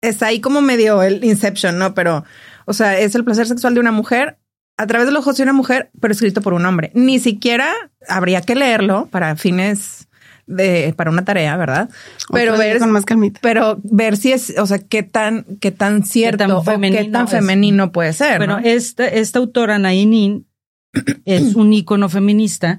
está 0.00 0.26
ahí 0.26 0.40
como 0.40 0.62
medio 0.62 1.02
el 1.02 1.22
Inception, 1.22 1.78
¿no? 1.78 1.94
Pero, 1.94 2.24
o 2.64 2.72
sea, 2.72 2.98
es 2.98 3.14
el 3.14 3.24
placer 3.24 3.46
sexual 3.46 3.74
de 3.74 3.80
una 3.80 3.92
mujer 3.92 4.38
a 4.76 4.86
través 4.86 5.06
de 5.06 5.12
los 5.12 5.22
ojos 5.22 5.36
de 5.36 5.42
una 5.42 5.52
mujer, 5.52 5.90
pero 6.00 6.12
escrito 6.12 6.42
por 6.42 6.54
un 6.54 6.66
hombre. 6.66 6.90
Ni 6.94 7.18
siquiera 7.18 7.72
habría 8.08 8.42
que 8.42 8.54
leerlo 8.54 9.06
para 9.10 9.36
fines 9.36 10.08
de 10.46 10.94
para 10.96 11.10
una 11.10 11.24
tarea, 11.24 11.56
¿verdad? 11.56 11.90
Pero 12.30 12.56
ver 12.56 12.78
con 12.78 12.92
más 12.92 13.04
calmita. 13.04 13.40
Pero 13.42 13.80
ver 13.82 14.16
si 14.16 14.32
es, 14.32 14.54
o 14.58 14.66
sea, 14.66 14.78
qué 14.78 15.02
tan 15.02 15.44
qué 15.60 15.72
tan 15.72 16.04
cierto 16.04 16.44
qué 16.44 16.50
tan 16.50 16.64
femenino, 16.64 17.02
qué 17.02 17.10
tan 17.10 17.28
femenino 17.28 17.92
puede 17.92 18.12
ser. 18.12 18.38
Bueno, 18.38 18.58
esta 18.62 19.06
esta 19.08 19.38
autora 19.38 19.78
Nainin 19.78 20.46
es 21.24 21.54
un 21.54 21.72
ícono 21.72 22.08
feminista 22.08 22.78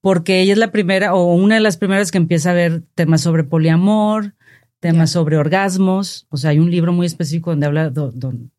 porque 0.00 0.40
ella 0.40 0.52
es 0.52 0.58
la 0.58 0.70
primera 0.70 1.14
o 1.14 1.34
una 1.34 1.56
de 1.56 1.60
las 1.60 1.76
primeras 1.76 2.12
que 2.12 2.18
empieza 2.18 2.50
a 2.50 2.54
ver 2.54 2.82
temas 2.94 3.20
sobre 3.20 3.42
poliamor, 3.42 4.34
temas 4.80 5.10
sobre 5.10 5.36
orgasmos. 5.36 6.26
O 6.30 6.36
sea, 6.36 6.50
hay 6.50 6.58
un 6.58 6.70
libro 6.70 6.92
muy 6.92 7.06
específico 7.06 7.50
donde 7.50 7.66
habla 7.66 7.92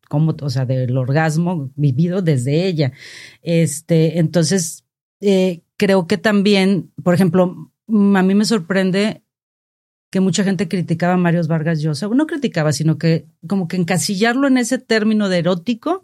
cómo, 0.08 0.34
o 0.40 0.50
sea, 0.50 0.66
del 0.66 0.96
orgasmo 0.96 1.70
vivido 1.76 2.22
desde 2.22 2.66
ella. 2.66 2.92
Este, 3.42 4.18
entonces, 4.18 4.84
eh, 5.20 5.62
creo 5.76 6.06
que 6.06 6.18
también, 6.18 6.90
por 7.02 7.14
ejemplo, 7.14 7.72
mm, 7.86 8.16
a 8.16 8.22
mí 8.22 8.34
me 8.34 8.44
sorprende 8.44 9.22
que 10.10 10.20
mucha 10.20 10.42
gente 10.42 10.68
criticaba 10.68 11.14
a 11.14 11.18
Mario 11.18 11.46
Vargas 11.46 11.80
Llosa, 11.80 12.08
no 12.08 12.26
criticaba, 12.26 12.72
sino 12.72 12.98
que 12.98 13.26
como 13.46 13.68
que 13.68 13.76
encasillarlo 13.76 14.48
en 14.48 14.58
ese 14.58 14.78
término 14.78 15.28
de 15.28 15.38
erótico, 15.38 16.00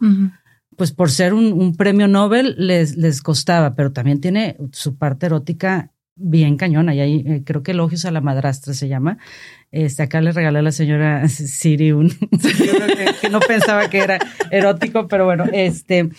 pues 0.77 0.93
por 0.93 1.11
ser 1.11 1.33
un, 1.33 1.51
un, 1.51 1.75
premio 1.75 2.07
Nobel 2.07 2.55
les, 2.57 2.95
les 2.95 3.21
costaba, 3.21 3.75
pero 3.75 3.91
también 3.91 4.21
tiene 4.21 4.55
su 4.71 4.95
parte 4.95 5.25
erótica 5.25 5.91
bien 6.17 6.57
cañona. 6.57 6.93
Y 6.93 6.99
ahí 6.99 7.23
eh, 7.25 7.43
creo 7.45 7.63
que 7.63 7.71
Elogios 7.71 8.05
a 8.05 8.11
la 8.11 8.21
Madrastra 8.21 8.73
se 8.73 8.87
llama. 8.87 9.17
Este, 9.71 10.03
acá 10.03 10.21
le 10.21 10.31
regalé 10.31 10.59
a 10.59 10.61
la 10.61 10.71
señora 10.71 11.27
Siri 11.29 11.91
un 11.91 12.09
que, 12.09 13.29
no 13.29 13.39
pensaba 13.41 13.89
que 13.89 13.97
era 13.97 14.17
erótico, 14.49 15.07
pero 15.07 15.25
bueno, 15.25 15.43
este, 15.51 16.09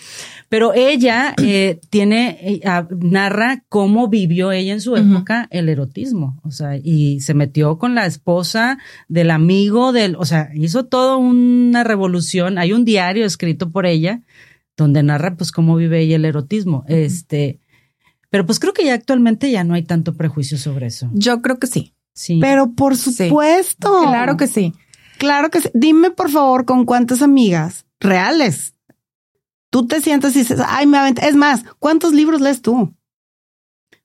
pero 0.49 0.73
ella 0.75 1.33
eh, 1.41 1.79
tiene, 1.89 2.37
eh, 2.41 2.61
narra 2.99 3.63
cómo 3.67 4.07
vivió 4.07 4.51
ella 4.51 4.73
en 4.73 4.81
su 4.81 4.95
época 4.95 5.47
el 5.49 5.67
erotismo, 5.67 6.39
o 6.43 6.51
sea, 6.51 6.77
y 6.77 7.21
se 7.21 7.33
metió 7.33 7.79
con 7.79 7.95
la 7.95 8.05
esposa 8.05 8.77
del 9.07 9.31
amigo 9.31 9.93
del, 9.93 10.15
o 10.15 10.25
sea, 10.25 10.49
hizo 10.53 10.85
toda 10.85 11.17
una 11.17 11.83
revolución. 11.83 12.57
Hay 12.59 12.71
un 12.71 12.85
diario 12.85 13.25
escrito 13.25 13.71
por 13.71 13.85
ella 13.85 14.21
donde 14.77 15.03
narra 15.03 15.35
pues 15.35 15.51
cómo 15.51 15.75
vive 15.75 16.01
ella 16.01 16.15
el 16.15 16.25
erotismo. 16.25 16.85
Este, 16.87 17.59
pero 18.29 18.45
pues 18.45 18.59
creo 18.59 18.73
que 18.73 18.85
ya 18.85 18.93
actualmente 18.93 19.51
ya 19.51 19.63
no 19.63 19.73
hay 19.73 19.83
tanto 19.83 20.15
prejuicio 20.15 20.57
sobre 20.57 20.87
eso. 20.87 21.09
Yo 21.13 21.41
creo 21.41 21.59
que 21.59 21.67
sí. 21.67 21.93
Sí. 22.13 22.39
Pero 22.41 22.73
por 22.73 22.97
supuesto. 22.97 24.01
Claro 24.01 24.37
que 24.37 24.47
sí. 24.47 24.73
Claro 25.17 25.49
que 25.49 25.61
sí. 25.61 25.69
Dime 25.73 26.11
por 26.11 26.29
favor 26.29 26.65
con 26.65 26.85
cuántas 26.85 27.21
amigas 27.21 27.85
reales 27.99 28.73
tú 29.69 29.87
te 29.87 30.01
sientes 30.01 30.35
y 30.35 30.39
dices, 30.39 30.59
ay, 30.65 30.87
me 30.87 30.97
aventé. 30.97 31.27
Es 31.27 31.35
más, 31.35 31.63
¿cuántos 31.79 32.13
libros 32.13 32.41
lees 32.41 32.61
tú? 32.61 32.93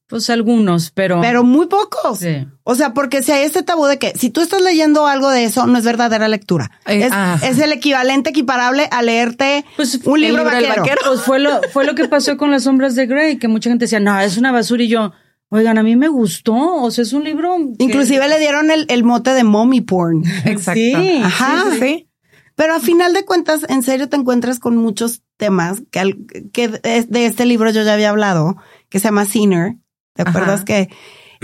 Pues 0.06 0.28
algunos, 0.28 0.90
pero. 0.90 1.20
Pero 1.23 1.44
muy 1.44 1.66
pocos. 1.66 2.18
Sí. 2.18 2.46
O 2.62 2.75
sea, 2.75 2.92
porque 2.92 3.23
si 3.23 3.32
hay 3.32 3.44
este 3.44 3.62
tabú 3.62 3.87
de 3.87 3.99
que 3.99 4.12
si 4.16 4.28
tú 4.28 4.42
estás 4.42 4.61
leyendo 4.61 5.06
algo 5.06 5.30
de 5.30 5.44
eso, 5.44 5.66
no 5.66 5.78
es 5.78 5.84
verdadera 5.84 6.28
lectura. 6.28 6.70
Eh, 6.87 7.08
ah. 7.11 7.38
es, 7.42 7.58
el 7.58 7.73
equivalente 7.73 8.30
equiparable 8.30 8.87
a 8.90 9.02
leerte 9.02 9.64
pues, 9.76 9.99
un 10.04 10.20
libro, 10.20 10.44
vaquero. 10.44 11.00
Pues 11.04 11.23
fue 11.23 11.38
lo, 11.38 11.62
fue 11.73 11.84
lo 11.84 11.94
que 11.94 12.06
pasó 12.06 12.37
con 12.37 12.50
las 12.50 12.64
sombras 12.64 12.94
de 12.94 13.06
Grey, 13.06 13.38
que 13.38 13.49
mucha 13.49 13.70
gente 13.70 13.87
decía, 13.87 13.99
no, 13.99 14.18
es 14.20 14.37
una 14.37 14.52
basura 14.52 14.82
y 14.82 14.88
yo. 14.88 15.12
Oigan, 15.54 15.78
a 15.78 15.84
mí 15.84 15.94
me 15.94 16.08
gustó. 16.08 16.54
O 16.54 16.90
sea, 16.90 17.02
es 17.02 17.12
un 17.12 17.23
libro. 17.23 17.56
Inclusive 17.78 18.28
le 18.28 18.40
dieron 18.40 18.70
el, 18.70 19.04
mote 19.04 19.30
de 19.30 19.44
mommy 19.44 19.80
porn. 19.80 20.25
Exacto. 20.44 20.80
Sí. 20.80 21.20
Ajá. 21.23 21.64
Sí, 21.78 22.08
Pero 22.56 22.75
a 22.75 22.80
final 22.80 23.12
de 23.14 23.25
cuentas, 23.25 23.64
en 23.68 23.84
serio 23.84 24.08
te 24.08 24.16
encuentras 24.16 24.58
con 24.58 24.76
muchos 24.76 25.23
temas 25.37 25.82
que, 25.92 26.16
que 26.52 26.68
de 26.68 27.26
este 27.26 27.46
libro 27.46 27.70
yo 27.70 27.82
ya 27.84 27.94
había 27.94 28.11
hablado, 28.11 28.56
que 28.88 28.99
se 28.99 29.04
llama 29.04 29.26
Sinner 29.26 29.76
¿Te 30.14 30.23
acuerdas 30.23 30.64
que 30.64 30.88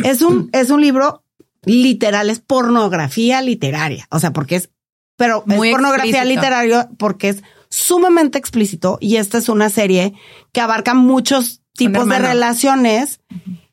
es 0.03 0.23
un, 0.23 0.49
es 0.53 0.71
un 0.71 0.81
libro 0.81 1.25
literal, 1.63 2.31
es 2.31 2.41
pornografía 2.41 3.43
literaria? 3.43 4.09
O 4.11 4.19
sea, 4.19 4.33
porque 4.33 4.57
es, 4.57 4.71
pero 5.17 5.45
es 5.47 5.57
pornografía 5.57 6.25
literaria 6.25 6.89
porque 6.99 7.29
es 7.29 7.43
sumamente 7.69 8.39
explícito 8.39 8.99
y 9.01 9.17
esta 9.17 9.39
es 9.39 9.49
una 9.49 9.69
serie 9.69 10.15
que 10.53 10.61
abarca 10.61 10.95
muchos 10.95 11.63
tipos 11.75 12.09
de 12.09 12.19
relaciones 12.19 13.21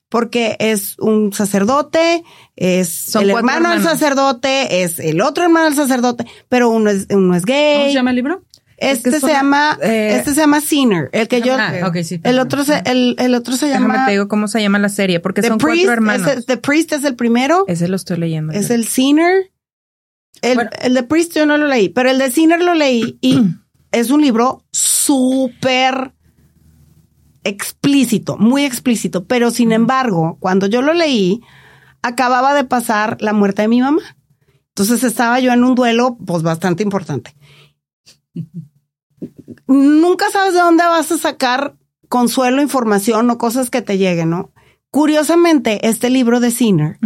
porque 0.09 0.55
es 0.59 0.97
un 0.99 1.33
sacerdote, 1.33 2.23
es 2.55 3.15
el 3.15 3.29
hermano 3.29 3.71
del 3.71 3.83
sacerdote, 3.83 4.83
es 4.83 4.99
el 4.99 5.21
otro 5.21 5.43
hermano 5.43 5.65
del 5.65 5.75
sacerdote, 5.75 6.25
pero 6.49 6.69
uno 6.69 6.89
es, 6.89 7.07
uno 7.09 7.35
es 7.35 7.45
gay. 7.45 7.75
¿Cómo 7.75 7.87
se 7.87 7.93
llama 7.93 8.09
el 8.11 8.15
libro? 8.15 8.43
Este 8.77 9.19
se 9.19 9.27
llama, 9.27 9.77
eh, 9.81 10.17
este 10.17 10.35
se 10.35 10.41
llama 10.41 10.61
Sinner, 10.61 11.09
el 11.11 11.27
que 11.27 11.41
yo, 11.41 11.55
ah, 11.57 11.87
okay, 11.87 12.03
sí, 12.03 12.21
el 12.23 12.37
otro 12.37 12.63
se, 12.63 12.83
el, 12.85 13.15
el 13.17 13.33
otro 13.33 13.55
se 13.55 13.69
llama. 13.69 13.87
Déjame 13.87 14.05
te 14.05 14.11
digo 14.11 14.27
cómo 14.27 14.47
se 14.47 14.61
llama 14.61 14.77
la 14.77 14.89
serie, 14.89 15.19
porque 15.19 15.41
son 15.41 15.57
cuatro 15.57 15.91
hermanos. 15.91 16.45
The 16.45 16.57
Priest 16.57 16.93
es 16.93 17.03
el 17.03 17.15
primero. 17.15 17.65
Ese 17.67 17.87
lo 17.87 17.95
estoy 17.95 18.17
leyendo. 18.17 18.53
Es 18.53 18.69
el 18.69 18.87
Sinner. 18.87 19.51
El, 20.43 20.69
el 20.83 20.93
de 20.93 21.01
Priest 21.01 21.33
yo 21.35 21.47
no 21.47 21.57
lo 21.57 21.65
leí, 21.65 21.89
pero 21.89 22.11
el 22.11 22.19
de 22.19 22.29
Sinner 22.29 22.61
lo 22.61 22.75
leí 22.75 23.17
y 23.19 23.41
es 23.91 24.11
un 24.11 24.21
libro 24.21 24.63
súper 24.71 26.13
explícito, 27.47 28.37
muy 28.37 28.63
explícito, 28.63 29.25
pero 29.25 29.51
sin 29.51 29.71
embargo, 29.71 30.37
cuando 30.39 30.67
yo 30.67 30.81
lo 30.81 30.93
leí, 30.93 31.41
acababa 32.01 32.53
de 32.53 32.63
pasar 32.63 33.17
la 33.21 33.33
muerte 33.33 33.63
de 33.63 33.67
mi 33.67 33.81
mamá. 33.81 34.01
Entonces 34.69 35.03
estaba 35.03 35.39
yo 35.39 35.51
en 35.51 35.63
un 35.63 35.75
duelo, 35.75 36.17
pues 36.25 36.43
bastante 36.43 36.83
importante 36.83 37.35
nunca 39.67 40.29
sabes 40.31 40.53
de 40.53 40.59
dónde 40.59 40.83
vas 40.83 41.11
a 41.11 41.17
sacar 41.17 41.75
consuelo, 42.09 42.61
información 42.61 43.29
o 43.29 43.37
cosas 43.37 43.69
que 43.69 43.81
te 43.81 43.97
lleguen, 43.97 44.29
¿no? 44.29 44.51
Curiosamente, 44.89 45.87
este 45.87 46.09
libro 46.09 46.39
de 46.39 46.51
Sinner 46.51 46.97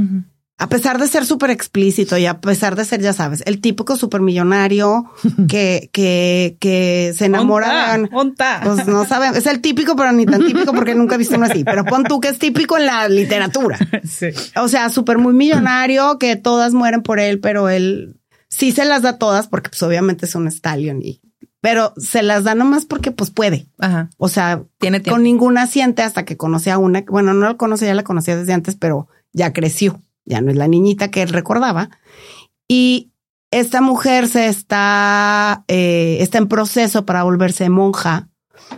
a 0.58 0.70
pesar 0.70 1.00
de 1.00 1.08
ser 1.08 1.26
súper 1.26 1.50
explícito 1.50 2.18
y 2.18 2.28
a 2.28 2.40
pesar 2.40 2.76
de 2.76 2.86
ser, 2.86 3.02
ya 3.02 3.14
sabes, 3.14 3.42
el 3.48 3.62
típico 3.62 3.96
supermillonario 3.96 5.12
que, 5.48 5.90
que, 5.92 6.56
que 6.60 7.14
se 7.18 7.26
enamora 7.26 7.98
de... 7.98 8.08
Pues 8.64 8.88
no 8.88 9.06
saben, 9.06 9.36
es 9.36 9.48
el 9.48 9.60
típico, 9.60 9.96
pero 9.96 10.12
ni 10.12 10.28
tan 10.28 10.46
típico 10.46 10.72
porque 10.74 10.94
nunca 10.94 11.16
he 11.16 11.18
visto 11.18 11.36
uno 11.36 11.48
así. 11.48 11.64
Pero 11.64 11.84
pon 11.86 12.04
tú 12.04 12.20
que 12.20 12.28
es 12.28 12.38
típico 12.38 12.78
en 12.78 12.86
la 12.86 13.10
literatura. 13.10 13.78
Sí. 14.04 14.28
O 14.56 14.68
sea, 14.68 14.90
súper 14.90 15.18
muy 15.18 15.34
millonario, 15.34 16.18
que 16.18 16.36
todas 16.36 16.74
mueren 16.74 17.02
por 17.02 17.20
él, 17.20 17.40
pero 17.40 17.70
él 17.70 18.20
sí 18.50 18.72
se 18.72 18.84
las 18.84 19.02
da 19.02 19.18
todas 19.18 19.48
porque 19.48 19.70
pues 19.70 19.82
obviamente 19.84 20.26
es 20.26 20.36
un 20.36 20.52
stallion 20.52 21.02
y 21.02 21.22
pero 21.62 21.94
se 21.98 22.24
las 22.24 22.44
da 22.44 22.56
nomás 22.56 22.86
porque 22.86 23.12
pues 23.12 23.30
puede. 23.30 23.68
Ajá. 23.80 24.10
O 24.18 24.28
sea, 24.28 24.64
tiene 24.80 25.02
con 25.02 25.24
ninguna 25.24 25.68
siente 25.68 26.02
hasta 26.02 26.26
que 26.26 26.36
conoce 26.36 26.72
a 26.72 26.78
una, 26.78 27.04
bueno, 27.08 27.34
no 27.34 27.48
la 27.48 27.58
conoce, 27.58 27.86
ya 27.86 27.94
la 27.94 28.04
conocía 28.04 28.36
desde 28.36 28.54
antes, 28.54 28.76
pero 28.76 29.08
ya 29.32 29.54
creció 29.54 30.02
ya 30.26 30.42
no 30.42 30.52
es 30.52 30.58
la 30.58 30.68
niñita 30.68 31.12
que 31.12 31.22
él 31.22 31.30
recordaba. 31.30 31.90
Y 32.68 33.12
esta 33.52 33.82
mujer 33.82 34.28
se 34.28 34.48
está, 34.48 35.66
eh, 35.68 36.18
está 36.22 36.38
en 36.38 36.48
proceso 36.48 37.06
para 37.06 37.24
volverse 37.24 37.70
monja. 37.70 38.30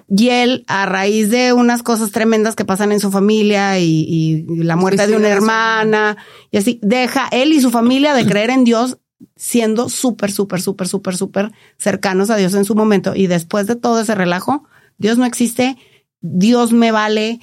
Y 0.09 0.29
él, 0.29 0.63
a 0.67 0.85
raíz 0.85 1.29
de 1.29 1.53
unas 1.53 1.83
cosas 1.83 2.11
tremendas 2.11 2.55
que 2.55 2.65
pasan 2.65 2.91
en 2.91 2.99
su 2.99 3.11
familia 3.11 3.79
y, 3.79 4.45
la 4.47 4.75
muerte 4.75 5.05
de 5.05 5.15
una 5.15 5.29
hermana, 5.29 6.17
y 6.49 6.57
así, 6.57 6.79
deja 6.81 7.27
él 7.31 7.53
y 7.53 7.61
su 7.61 7.69
familia 7.69 8.13
de 8.13 8.25
creer 8.25 8.49
en 8.49 8.63
Dios 8.63 8.97
siendo 9.35 9.89
súper, 9.89 10.31
súper, 10.31 10.61
súper, 10.61 10.87
súper, 10.87 11.15
súper 11.15 11.51
cercanos 11.77 12.29
a 12.29 12.37
Dios 12.37 12.53
en 12.55 12.65
su 12.65 12.75
momento. 12.75 13.15
Y 13.15 13.27
después 13.27 13.67
de 13.67 13.75
todo 13.75 14.01
ese 14.01 14.15
relajo, 14.15 14.63
Dios 14.97 15.17
no 15.17 15.25
existe, 15.25 15.77
Dios 16.25 16.71
me 16.71 16.91
vale, 16.91 17.41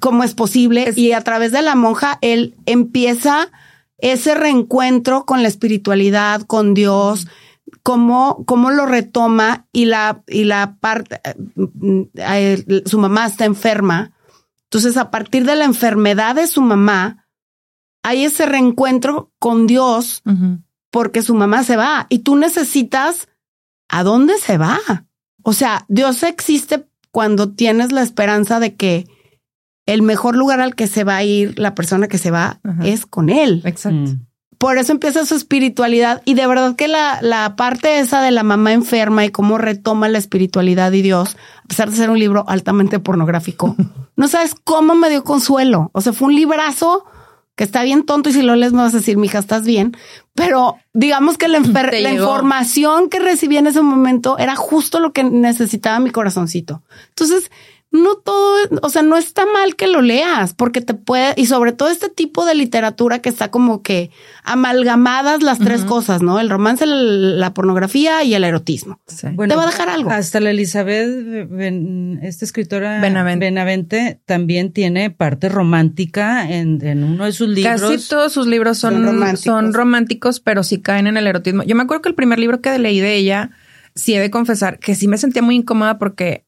¿cómo 0.00 0.22
es 0.22 0.34
posible? 0.34 0.92
Y 0.94 1.12
a 1.12 1.22
través 1.22 1.50
de 1.50 1.62
la 1.62 1.74
monja, 1.74 2.18
él 2.20 2.54
empieza 2.66 3.50
ese 3.96 4.34
reencuentro 4.34 5.24
con 5.24 5.42
la 5.42 5.48
espiritualidad, 5.48 6.42
con 6.42 6.74
Dios, 6.74 7.26
cómo, 7.82 8.44
cómo 8.46 8.70
lo 8.70 8.84
retoma 8.84 9.66
y 9.72 9.86
la, 9.86 10.22
y 10.26 10.44
la 10.44 10.76
parte, 10.78 11.22
eh, 12.16 12.82
su 12.84 12.98
mamá 12.98 13.26
está 13.26 13.46
enferma. 13.46 14.12
Entonces, 14.64 14.98
a 14.98 15.10
partir 15.10 15.46
de 15.46 15.56
la 15.56 15.64
enfermedad 15.64 16.34
de 16.34 16.46
su 16.48 16.60
mamá, 16.60 17.26
hay 18.02 18.24
ese 18.24 18.44
reencuentro 18.44 19.32
con 19.38 19.66
Dios 19.66 20.22
porque 20.90 21.22
su 21.22 21.34
mamá 21.34 21.64
se 21.64 21.76
va 21.76 22.06
y 22.10 22.20
tú 22.20 22.36
necesitas 22.36 23.28
a 23.88 24.02
dónde 24.02 24.36
se 24.38 24.58
va. 24.58 24.78
O 25.42 25.54
sea, 25.54 25.86
Dios 25.88 26.22
existe 26.22 26.89
cuando 27.12 27.52
tienes 27.52 27.92
la 27.92 28.02
esperanza 28.02 28.60
de 28.60 28.74
que 28.74 29.06
el 29.86 30.02
mejor 30.02 30.36
lugar 30.36 30.60
al 30.60 30.74
que 30.74 30.86
se 30.86 31.04
va 31.04 31.16
a 31.16 31.24
ir 31.24 31.58
la 31.58 31.74
persona 31.74 32.08
que 32.08 32.18
se 32.18 32.30
va 32.30 32.60
es 32.84 33.06
con 33.06 33.28
él. 33.28 33.62
Exacto. 33.64 34.12
Mm. 34.12 34.26
Por 34.58 34.76
eso 34.76 34.92
empieza 34.92 35.24
su 35.24 35.34
espiritualidad 35.34 36.20
y 36.26 36.34
de 36.34 36.46
verdad 36.46 36.76
que 36.76 36.86
la, 36.86 37.18
la 37.22 37.56
parte 37.56 37.98
esa 37.98 38.20
de 38.20 38.30
la 38.30 38.42
mamá 38.42 38.74
enferma 38.74 39.24
y 39.24 39.30
cómo 39.30 39.56
retoma 39.56 40.08
la 40.10 40.18
espiritualidad 40.18 40.92
y 40.92 41.00
Dios, 41.00 41.36
a 41.64 41.66
pesar 41.66 41.90
de 41.90 41.96
ser 41.96 42.10
un 42.10 42.18
libro 42.18 42.44
altamente 42.46 42.98
pornográfico, 42.98 43.74
no 44.16 44.28
sabes 44.28 44.54
cómo 44.62 44.94
me 44.94 45.08
dio 45.08 45.24
consuelo. 45.24 45.90
O 45.94 46.02
sea, 46.02 46.12
fue 46.12 46.28
un 46.28 46.34
librazo 46.34 47.06
que 47.60 47.64
está 47.64 47.82
bien 47.82 48.04
tonto 48.04 48.30
y 48.30 48.32
si 48.32 48.40
lo 48.40 48.56
lees 48.56 48.72
me 48.72 48.80
vas 48.80 48.94
a 48.94 48.96
decir, 48.96 49.18
mija, 49.18 49.38
estás 49.38 49.64
bien. 49.64 49.94
Pero 50.32 50.78
digamos 50.94 51.36
que 51.36 51.46
la, 51.46 51.58
información 52.10 53.10
que 53.10 53.18
recibí 53.18 53.58
en 53.58 53.66
ese 53.66 53.82
momento 53.82 54.38
era 54.38 54.56
justo 54.56 54.98
lo 54.98 55.12
que 55.12 55.24
necesitaba 55.24 56.00
mi 56.00 56.08
corazoncito. 56.08 56.82
Entonces, 57.10 57.50
no 57.92 58.16
todo, 58.16 58.56
o 58.82 58.88
sea, 58.88 59.02
no 59.02 59.16
está 59.16 59.46
mal 59.46 59.74
que 59.74 59.88
lo 59.88 60.00
leas, 60.00 60.54
porque 60.54 60.80
te 60.80 60.94
puede, 60.94 61.34
y 61.36 61.46
sobre 61.46 61.72
todo 61.72 61.88
este 61.88 62.08
tipo 62.08 62.46
de 62.46 62.54
literatura 62.54 63.18
que 63.18 63.28
está 63.28 63.50
como 63.50 63.82
que 63.82 64.10
amalgamadas 64.44 65.42
las 65.42 65.58
tres 65.58 65.84
cosas, 65.84 66.22
¿no? 66.22 66.38
El 66.38 66.50
romance, 66.50 66.86
la, 66.86 67.52
pornografía 67.52 68.22
y 68.22 68.34
el 68.34 68.44
erotismo. 68.44 69.00
te 69.20 69.56
va 69.56 69.64
a 69.64 69.66
dejar 69.66 69.88
algo. 69.88 70.10
Hasta 70.10 70.38
la 70.38 70.50
Elizabeth, 70.50 71.50
esta 72.22 72.44
escritora 72.44 73.00
Benavente. 73.00 74.20
también 74.24 74.72
tiene 74.72 75.10
parte 75.10 75.48
romántica 75.48 76.48
en, 76.48 77.02
uno 77.02 77.24
de 77.24 77.32
sus 77.32 77.48
libros. 77.48 77.80
Casi 77.80 78.08
todos 78.08 78.32
sus 78.32 78.46
libros 78.46 78.78
son, 78.78 79.04
románticos. 79.04 79.40
son 79.40 79.74
románticos, 79.74 80.38
pero 80.38 80.62
sí 80.62 80.80
caen 80.80 81.08
en 81.08 81.16
el 81.16 81.26
erotismo. 81.26 81.64
Yo 81.64 81.74
me 81.74 81.82
acuerdo 81.82 82.02
que 82.02 82.08
el 82.10 82.14
primer 82.14 82.38
libro 82.38 82.60
que 82.60 82.78
leí 82.78 83.00
de 83.00 83.16
ella, 83.16 83.50
sí 83.96 84.14
he 84.14 84.20
de 84.20 84.30
confesar 84.30 84.78
que 84.78 84.94
sí 84.94 85.08
me 85.08 85.18
sentía 85.18 85.42
muy 85.42 85.56
incómoda 85.56 85.98
porque 85.98 86.44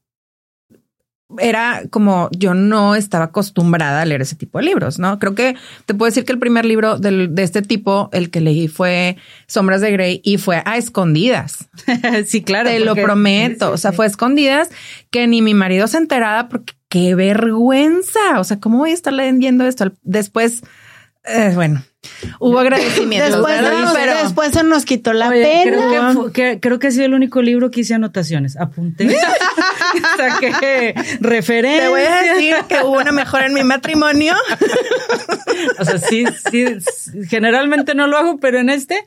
era 1.38 1.82
como 1.90 2.28
yo 2.32 2.54
no 2.54 2.94
estaba 2.94 3.26
acostumbrada 3.26 4.02
a 4.02 4.04
leer 4.04 4.22
ese 4.22 4.36
tipo 4.36 4.58
de 4.58 4.64
libros, 4.64 4.98
¿no? 4.98 5.18
Creo 5.18 5.34
que 5.34 5.56
te 5.86 5.94
puedo 5.94 6.10
decir 6.10 6.24
que 6.24 6.32
el 6.32 6.38
primer 6.38 6.64
libro 6.64 6.98
de 6.98 7.30
este 7.42 7.62
tipo, 7.62 8.08
el 8.12 8.30
que 8.30 8.40
leí 8.40 8.68
fue 8.68 9.16
Sombras 9.46 9.80
de 9.80 9.92
Grey 9.92 10.20
y 10.24 10.38
fue 10.38 10.62
a 10.64 10.76
escondidas. 10.76 11.68
sí, 12.26 12.42
claro. 12.42 12.70
Te 12.70 12.80
lo 12.80 12.94
prometo. 12.94 13.72
o 13.72 13.76
sea, 13.76 13.92
fue 13.92 14.06
a 14.06 14.08
escondidas 14.08 14.70
que 15.10 15.26
ni 15.26 15.42
mi 15.42 15.54
marido 15.54 15.86
se 15.86 15.98
enteraba 15.98 16.48
porque 16.48 16.74
qué 16.88 17.14
vergüenza. 17.14 18.38
O 18.38 18.44
sea, 18.44 18.60
¿cómo 18.60 18.78
voy 18.78 18.90
a 18.90 18.94
estar 18.94 19.12
leyendo 19.12 19.66
esto? 19.66 19.92
Después, 20.02 20.62
eh, 21.24 21.52
bueno, 21.54 21.82
Hubo 22.40 22.58
agradecimiento. 22.58 23.26
Después, 23.26 23.60
pero 23.94 24.14
después 24.22 24.52
se 24.52 24.64
nos 24.64 24.84
quitó 24.84 25.12
la 25.12 25.30
pena. 25.30 26.12
Creo 26.12 26.32
que, 26.32 26.58
creo 26.60 26.78
que 26.78 26.88
ha 26.88 26.90
sido 26.90 27.06
el 27.06 27.14
único 27.14 27.42
libro 27.42 27.70
que 27.70 27.80
hice 27.80 27.94
anotaciones. 27.94 28.56
Apunté. 28.56 29.06
Saqué 30.16 30.94
referencia. 31.20 31.85
Te 31.85 31.88
voy 31.88 32.02
a 32.02 32.35
decir 32.35 32.55
que 32.68 32.83
hubo 32.83 32.98
una 32.98 33.12
mejora 33.12 33.46
en 33.46 33.55
mi 33.55 33.62
matrimonio. 33.62 34.35
o 35.78 35.85
sea, 35.85 35.98
sí, 35.98 36.24
sí, 36.50 36.66
generalmente 37.28 37.94
no 37.94 38.07
lo 38.07 38.16
hago, 38.16 38.38
pero 38.38 38.59
en 38.59 38.70
este 38.70 39.05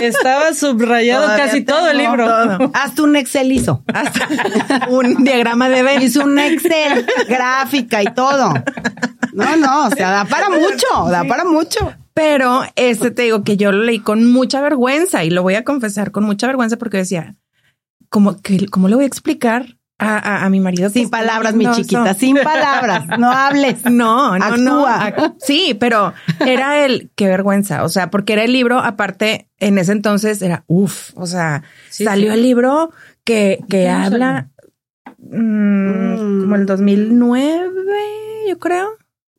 estaba 0.00 0.54
subrayado 0.54 1.26
casi 1.36 1.62
todo 1.62 1.90
el 1.90 1.98
libro. 1.98 2.26
Hasta 2.74 3.02
un 3.02 3.16
Excel 3.16 3.52
hizo. 3.52 3.82
Hasta 3.92 4.88
un 4.88 5.24
diagrama 5.24 5.68
de 5.68 5.82
Venn. 5.82 6.02
Hizo 6.02 6.24
un 6.24 6.38
Excel, 6.38 7.06
gráfica 7.28 8.02
y 8.02 8.06
todo. 8.14 8.52
No, 9.32 9.56
no, 9.56 9.86
o 9.86 9.90
sea, 9.90 10.10
da 10.10 10.24
para 10.24 10.48
mucho, 10.48 11.10
da 11.10 11.24
para 11.24 11.44
mucho. 11.44 11.92
Pero 12.14 12.62
este 12.74 13.12
te 13.12 13.22
digo 13.22 13.44
que 13.44 13.56
yo 13.56 13.70
lo 13.70 13.84
leí 13.84 14.00
con 14.00 14.32
mucha 14.32 14.60
vergüenza 14.60 15.22
y 15.22 15.30
lo 15.30 15.44
voy 15.44 15.54
a 15.54 15.62
confesar 15.62 16.10
con 16.10 16.24
mucha 16.24 16.48
vergüenza 16.48 16.76
porque 16.76 16.96
decía, 16.96 17.36
¿cómo, 18.08 18.40
que, 18.42 18.66
cómo 18.66 18.88
le 18.88 18.96
voy 18.96 19.04
a 19.04 19.06
explicar 19.06 19.77
a, 19.98 20.44
a, 20.44 20.50
mi 20.50 20.60
marido? 20.60 20.88
Sin 20.90 21.10
palabras, 21.10 21.54
mi 21.54 21.66
chiquita, 21.72 22.14
sin 22.14 22.36
palabras, 22.36 23.18
no 23.18 23.30
hables. 23.32 23.84
No, 23.84 24.38
no, 24.38 24.56
no. 24.56 24.86
Sí, 25.38 25.76
pero 25.78 26.14
era 26.40 26.84
el, 26.84 27.10
qué 27.16 27.26
vergüenza. 27.26 27.84
O 27.84 27.88
sea, 27.88 28.10
porque 28.10 28.34
era 28.34 28.44
el 28.44 28.52
libro, 28.52 28.78
aparte, 28.78 29.48
en 29.58 29.78
ese 29.78 29.92
entonces 29.92 30.40
era, 30.40 30.64
uff, 30.66 31.10
o 31.16 31.26
sea, 31.26 31.64
salió 31.90 32.32
el 32.32 32.42
libro 32.42 32.92
que, 33.24 33.58
que 33.68 33.88
habla 33.88 34.50
mm, 35.18 36.42
como 36.42 36.54
el 36.54 36.66
2009, 36.66 37.70
yo 38.48 38.58
creo. 38.58 38.88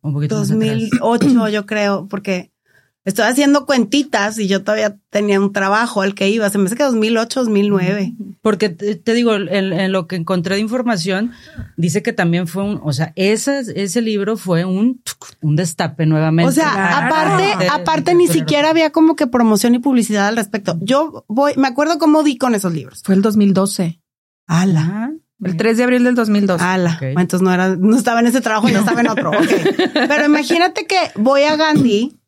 Un 0.01 0.13
poquito 0.13 0.35
2008, 0.35 1.49
yo 1.49 1.65
creo, 1.65 2.07
porque 2.09 2.51
estoy 3.05 3.25
haciendo 3.25 3.65
cuentitas 3.65 4.37
y 4.39 4.47
yo 4.47 4.63
todavía 4.63 4.97
tenía 5.09 5.39
un 5.39 5.51
trabajo 5.51 6.01
al 6.01 6.15
que 6.15 6.29
iba. 6.29 6.49
Se 6.49 6.57
me 6.57 6.65
hace 6.65 6.75
que 6.75 6.83
2008, 6.83 7.41
2009. 7.41 8.13
Porque 8.41 8.69
te, 8.69 9.13
digo, 9.13 9.35
en, 9.35 9.91
lo 9.91 10.07
que 10.07 10.15
encontré 10.15 10.55
de 10.55 10.61
información, 10.61 11.31
dice 11.77 12.03
que 12.03 12.13
también 12.13 12.47
fue 12.47 12.63
un, 12.63 12.79
o 12.83 12.93
sea, 12.93 13.13
ese, 13.15 13.61
ese 13.75 14.01
libro 14.01 14.37
fue 14.37 14.65
un, 14.65 15.01
un 15.41 15.55
destape 15.55 16.05
nuevamente. 16.05 16.49
O 16.49 16.53
sea, 16.53 17.07
aparte, 17.07 17.67
aparte 17.69 18.15
ni 18.15 18.27
siquiera 18.27 18.69
había 18.69 18.91
como 18.91 19.15
que 19.15 19.27
promoción 19.27 19.75
y 19.75 19.79
publicidad 19.79 20.27
al 20.27 20.35
respecto. 20.35 20.77
Yo 20.81 21.25
voy, 21.27 21.53
me 21.57 21.67
acuerdo 21.67 21.97
cómo 21.97 22.23
di 22.23 22.37
con 22.37 22.55
esos 22.55 22.73
libros. 22.73 23.01
Fue 23.03 23.15
el 23.15 23.21
2012. 23.21 24.01
Ala. 24.47 25.13
El 25.41 25.55
3 25.55 25.77
de 25.77 25.83
abril 25.83 26.03
del 26.03 26.15
2002. 26.15 26.61
Ala, 26.61 26.99
entonces 27.01 27.41
no 27.41 27.53
era, 27.53 27.77
no 27.77 27.95
estaba 27.95 28.19
en 28.19 28.27
ese 28.27 28.41
trabajo, 28.41 28.67
no 28.67 28.79
estaba 28.79 28.99
en 28.99 29.07
otro. 29.07 29.31
Pero 29.93 30.25
imagínate 30.25 30.85
que 30.85 30.97
voy 31.15 31.43
a 31.43 31.55
Gandhi 31.55 32.18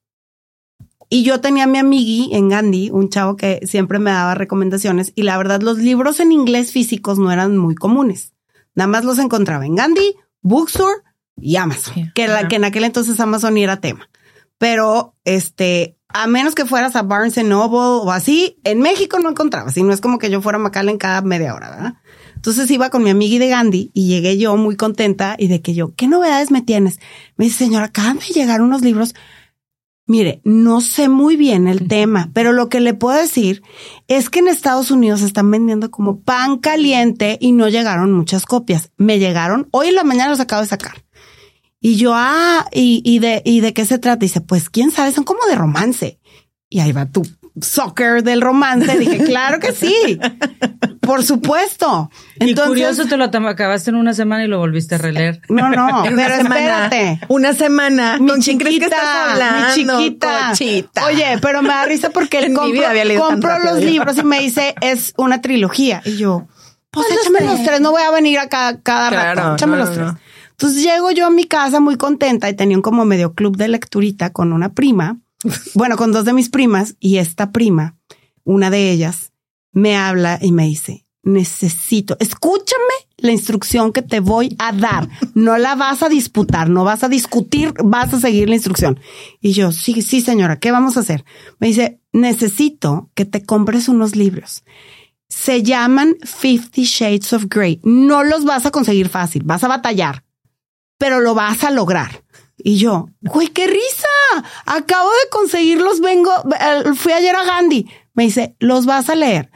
y 1.14 1.24
yo 1.24 1.42
tenía 1.42 1.66
a 1.66 1.68
mi 1.68 1.78
amigui 1.78 2.30
en 2.32 2.48
Gandhi, 2.48 2.90
un 2.90 3.10
chavo 3.10 3.36
que 3.36 3.60
siempre 3.68 4.00
me 4.00 4.12
daba 4.12 4.34
recomendaciones 4.34 5.12
y 5.14 5.24
la 5.24 5.38
verdad 5.38 5.62
los 5.62 5.78
libros 5.78 6.22
en 6.22 6.32
inglés 6.32 6.72
físicos 6.72 7.20
no 7.20 7.34
eran 7.34 7.58
muy 7.58 7.76
comunes. 7.76 8.34
Nada 8.76 8.88
más 8.88 9.04
los 9.04 9.20
encontraba 9.20 9.66
en 9.66 9.76
Gandhi, 9.76 10.16
Bookstore 10.42 11.02
y 11.36 11.58
Amazon, 11.58 12.14
que, 12.16 12.30
la, 12.30 12.48
que 12.48 12.56
en 12.56 12.64
aquel 12.64 12.86
entonces 12.86 13.20
Amazon 13.20 13.58
era 13.58 13.82
tema. 13.82 14.10
Pero 14.58 15.14
este, 15.26 15.98
a 16.08 16.28
menos 16.28 16.56
que 16.56 16.66
fueras 16.66 16.96
a 16.96 17.02
Barnes 17.02 17.36
Noble 17.44 17.78
o 17.78 18.10
así, 18.10 18.58
en 18.64 18.80
México 18.80 19.20
no 19.20 19.32
encontrabas. 19.32 19.76
Y 19.76 19.84
no 19.84 19.92
es 19.92 20.00
como 20.00 20.18
que 20.18 20.30
yo 20.30 20.42
fuera 20.42 20.60
a 20.60 20.62
Macallen 20.62 20.98
cada 20.98 21.22
media 21.24 21.54
hora, 21.54 21.72
¿verdad? 21.72 21.94
Entonces 22.36 22.72
iba 22.72 22.90
con 22.90 23.04
mi 23.04 23.10
amiga 23.10 23.38
de 23.38 23.50
Gandhi 23.50 23.92
y 23.94 24.08
llegué 24.08 24.38
yo 24.38 24.56
muy 24.56 24.78
contenta 24.78 25.36
y 25.38 25.50
de 25.50 25.62
que 25.62 25.74
yo, 25.74 25.94
¿qué 25.94 26.08
novedades 26.08 26.52
me 26.52 26.62
tienes? 26.62 27.02
Me 27.36 27.46
dice, 27.46 27.66
señora, 27.66 27.88
acaban 27.88 28.20
de 28.20 28.34
llegar 28.34 28.62
unos 28.62 28.82
libros. 28.82 29.14
Mire, 30.08 30.42
no 30.44 30.82
sé 30.82 31.10
muy 31.10 31.38
bien 31.38 31.68
el 31.68 31.88
tema, 31.88 32.32
pero 32.34 32.52
lo 32.52 32.70
que 32.70 32.80
le 32.80 32.94
puedo 32.94 33.18
decir 33.18 33.62
es 34.08 34.30
que 34.30 34.40
en 34.40 34.48
Estados 34.48 34.92
Unidos 34.92 35.22
están 35.22 35.50
vendiendo 35.50 35.90
como 35.92 36.20
pan 36.22 36.58
caliente 36.58 37.38
y 37.40 37.52
no 37.52 37.70
llegaron 37.70 38.12
muchas 38.12 38.46
copias. 38.46 38.92
Me 38.98 39.20
llegaron, 39.20 39.68
hoy 39.72 39.88
en 39.88 39.96
la 39.96 40.04
mañana 40.04 40.32
los 40.32 40.40
acabo 40.40 40.62
de 40.62 40.68
sacar. 40.68 41.06
Y 41.80 41.96
yo, 41.96 42.14
ah, 42.14 42.68
y, 42.72 43.02
y 43.06 43.20
de, 43.20 43.42
y 43.46 43.62
de 43.62 43.74
qué 43.74 43.86
se 43.86 44.00
trata? 44.00 44.18
dice, 44.18 44.42
pues 44.42 44.70
quién 44.70 44.92
sabe, 44.92 45.12
son 45.12 45.24
como 45.24 45.46
de 45.48 45.56
romance. 45.56 46.20
Y 46.70 46.80
ahí 46.80 46.92
va 46.92 47.06
tu 47.06 47.24
soccer 47.60 48.24
del 48.24 48.42
romance. 48.42 48.98
Dije, 48.98 49.24
claro 49.24 49.60
que 49.60 49.74
sí. 49.74 50.20
Por 51.02 51.24
supuesto. 51.24 52.10
Entonces, 52.40 52.66
y 52.66 52.70
curioso, 52.70 53.06
te 53.08 53.18
lo 53.18 53.26
acabaste 53.26 53.90
en 53.90 53.96
una 53.96 54.14
semana 54.14 54.46
y 54.46 54.48
lo 54.48 54.60
volviste 54.60 54.96
a 54.96 54.98
releer. 55.00 55.42
No, 55.50 55.70
no, 55.70 56.04
pero 56.04 56.36
espérate. 56.36 57.20
Una 57.28 57.54
semana. 57.54 58.18
Mi 58.20 58.40
chiquita, 58.40 59.76
mi 59.76 59.84
chiquita. 60.54 61.06
Oye, 61.06 61.38
pero 61.42 61.62
me 61.62 61.70
da 61.70 61.86
risa 61.86 62.10
porque 62.12 62.40
él 62.40 62.54
compró, 63.18 63.60
los 63.60 63.84
libros 63.84 64.18
y 64.18 64.24
me 64.24 64.40
dice, 64.40 64.76
es 64.82 65.14
una 65.18 65.42
trilogía. 65.42 66.02
Y 66.06 66.18
yo, 66.18 66.48
pues, 66.90 67.08
pues 67.08 67.20
échame 67.22 67.42
los 67.42 67.64
tres. 67.64 67.82
no 67.82 67.92
voy 67.92 68.04
a 68.04 68.12
venir 68.12 68.40
acá 68.40 68.80
cada 68.82 69.10
rato. 69.10 69.56
Échame 69.56 69.78
los 69.78 69.92
tres. 69.92 70.12
Entonces 70.52 70.84
llego 70.84 71.12
yo 71.12 71.26
a 71.26 71.32
mi 71.32 71.46
casa 71.46 71.80
muy 71.80 71.98
contenta 71.98 72.50
y 72.50 72.56
tenía 72.56 72.78
un 72.78 72.84
como 72.84 73.04
medio 73.04 73.34
club 73.34 73.58
de 73.58 73.68
lecturita 73.68 74.32
con 74.32 74.54
una 74.54 74.74
prima 74.74 75.18
bueno, 75.74 75.98
con 75.98 76.12
dos 76.12 76.26
de 76.26 76.34
mis 76.34 76.50
primas 76.50 76.96
y 77.00 77.18
esta 77.18 77.52
prima, 77.52 77.98
una 78.44 78.70
de 78.70 78.92
ellas, 78.92 79.31
me 79.72 79.96
habla 79.96 80.40
y 80.42 80.52
me 80.52 80.66
dice, 80.66 81.06
necesito, 81.24 82.18
escúchame 82.20 82.94
la 83.18 83.32
instrucción 83.32 83.94
que 83.94 84.02
te 84.02 84.20
voy 84.20 84.56
a 84.60 84.72
dar. 84.72 85.08
No 85.34 85.58
la 85.58 85.76
vas 85.76 86.04
a 86.04 86.10
disputar, 86.10 86.70
no 86.70 86.84
vas 86.84 87.04
a 87.04 87.10
discutir, 87.10 87.74
vas 87.84 88.14
a 88.14 88.20
seguir 88.20 88.50
la 88.50 88.56
instrucción. 88.56 89.00
Y 89.40 89.54
yo, 89.54 89.72
sí, 89.72 90.02
sí, 90.02 90.22
señora, 90.22 90.60
¿qué 90.60 90.72
vamos 90.72 90.98
a 90.98 91.02
hacer? 91.02 91.24
Me 91.60 91.68
dice, 91.68 92.02
necesito 92.12 93.12
que 93.14 93.26
te 93.26 93.46
compres 93.46 93.88
unos 93.88 94.16
libros. 94.16 94.64
Se 95.30 95.64
llaman 95.64 96.18
Fifty 96.24 96.84
Shades 96.84 97.34
of 97.34 97.46
Grey. 97.48 97.80
No 97.84 98.24
los 98.24 98.44
vas 98.44 98.66
a 98.66 98.72
conseguir 98.72 99.08
fácil, 99.08 99.44
vas 99.46 99.64
a 99.64 99.70
batallar, 99.70 100.26
pero 100.98 101.20
lo 101.20 101.36
vas 101.36 101.64
a 101.64 101.72
lograr. 101.72 102.24
Y 102.58 102.78
yo, 102.78 103.10
güey, 103.22 103.48
qué 103.48 103.66
risa. 103.66 104.50
Acabo 104.66 105.10
de 105.10 105.30
conseguirlos, 105.32 106.00
vengo, 106.00 106.32
eh, 106.60 106.94
fui 106.96 107.14
ayer 107.14 107.36
a 107.36 107.44
Gandhi. 107.44 107.88
Me 108.14 108.24
dice, 108.24 108.56
los 108.60 108.86
vas 108.86 109.10
a 109.10 109.16
leer. 109.16 109.52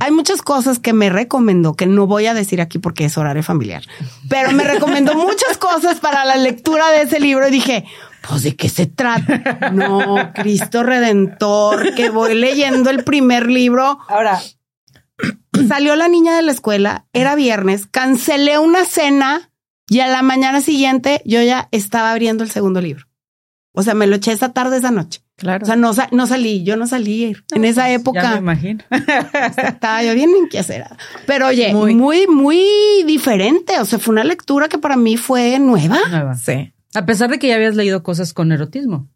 Hay 0.00 0.10
muchas 0.10 0.42
cosas 0.42 0.78
que 0.78 0.92
me 0.92 1.10
recomendó 1.10 1.74
que 1.74 1.86
no 1.86 2.06
voy 2.06 2.26
a 2.26 2.34
decir 2.34 2.60
aquí 2.60 2.78
porque 2.78 3.04
es 3.04 3.16
horario 3.16 3.42
familiar, 3.42 3.82
pero 4.28 4.52
me 4.52 4.64
recomendó 4.64 5.14
muchas 5.14 5.56
cosas 5.58 6.00
para 6.00 6.24
la 6.24 6.36
lectura 6.36 6.90
de 6.90 7.02
ese 7.02 7.20
libro 7.20 7.48
y 7.48 7.50
dije, 7.50 7.84
pues 8.28 8.42
de 8.42 8.56
qué 8.56 8.68
se 8.68 8.86
trata. 8.86 9.70
No, 9.70 10.32
Cristo 10.34 10.82
Redentor, 10.82 11.94
que 11.94 12.10
voy 12.10 12.34
leyendo 12.34 12.90
el 12.90 13.04
primer 13.04 13.46
libro. 13.50 13.98
Ahora, 14.08 14.40
salió 15.68 15.96
la 15.96 16.08
niña 16.08 16.36
de 16.36 16.42
la 16.42 16.52
escuela, 16.52 17.06
era 17.12 17.34
viernes, 17.34 17.86
cancelé 17.86 18.58
una 18.58 18.84
cena 18.84 19.50
y 19.88 20.00
a 20.00 20.08
la 20.08 20.22
mañana 20.22 20.60
siguiente 20.60 21.22
yo 21.24 21.42
ya 21.42 21.68
estaba 21.70 22.12
abriendo 22.12 22.44
el 22.44 22.50
segundo 22.50 22.80
libro. 22.80 23.06
O 23.72 23.82
sea, 23.82 23.94
me 23.94 24.06
lo 24.06 24.16
eché 24.16 24.32
esa 24.32 24.52
tarde, 24.52 24.78
esa 24.78 24.90
noche. 24.90 25.22
Claro. 25.38 25.62
O 25.62 25.66
sea, 25.66 25.76
no, 25.76 25.92
no 26.10 26.26
salí, 26.26 26.64
yo 26.64 26.76
no 26.76 26.88
salí 26.88 27.36
en 27.54 27.64
esa 27.64 27.84
pues, 27.84 28.00
época. 28.00 28.22
Ya 28.22 28.30
me 28.32 28.38
imagino. 28.38 28.82
estaba 29.56 30.02
yo 30.02 30.12
bien 30.12 30.30
inquieta. 30.30 30.96
Pero 31.26 31.46
oye, 31.46 31.72
muy, 31.72 31.94
muy, 31.94 32.26
muy 32.26 32.60
diferente. 33.06 33.78
O 33.78 33.84
sea, 33.84 34.00
fue 34.00 34.12
una 34.12 34.24
lectura 34.24 34.68
que 34.68 34.78
para 34.78 34.96
mí 34.96 35.16
fue 35.16 35.60
nueva. 35.60 35.96
Nueva. 36.10 36.34
Sí. 36.34 36.72
A 36.92 37.06
pesar 37.06 37.30
de 37.30 37.38
que 37.38 37.46
ya 37.46 37.54
habías 37.54 37.76
leído 37.76 38.02
cosas 38.02 38.34
con 38.34 38.50
erotismo. 38.50 39.08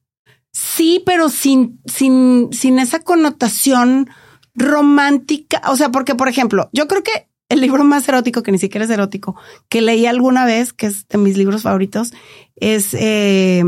Sí, 0.52 1.02
pero 1.04 1.28
sin, 1.28 1.80
sin, 1.86 2.50
sin 2.52 2.78
esa 2.78 3.00
connotación 3.00 4.08
romántica. 4.54 5.60
O 5.70 5.76
sea, 5.76 5.88
porque, 5.88 6.14
por 6.14 6.28
ejemplo, 6.28 6.70
yo 6.72 6.86
creo 6.86 7.02
que 7.02 7.26
el 7.48 7.60
libro 7.60 7.82
más 7.82 8.08
erótico, 8.08 8.44
que 8.44 8.52
ni 8.52 8.58
siquiera 8.58 8.84
es 8.84 8.90
erótico, 8.90 9.34
que 9.68 9.82
leí 9.82 10.06
alguna 10.06 10.44
vez, 10.44 10.72
que 10.72 10.86
es 10.86 11.08
de 11.08 11.18
mis 11.18 11.36
libros 11.36 11.62
favoritos, 11.62 12.12
es 12.54 12.94
eh, 12.94 13.64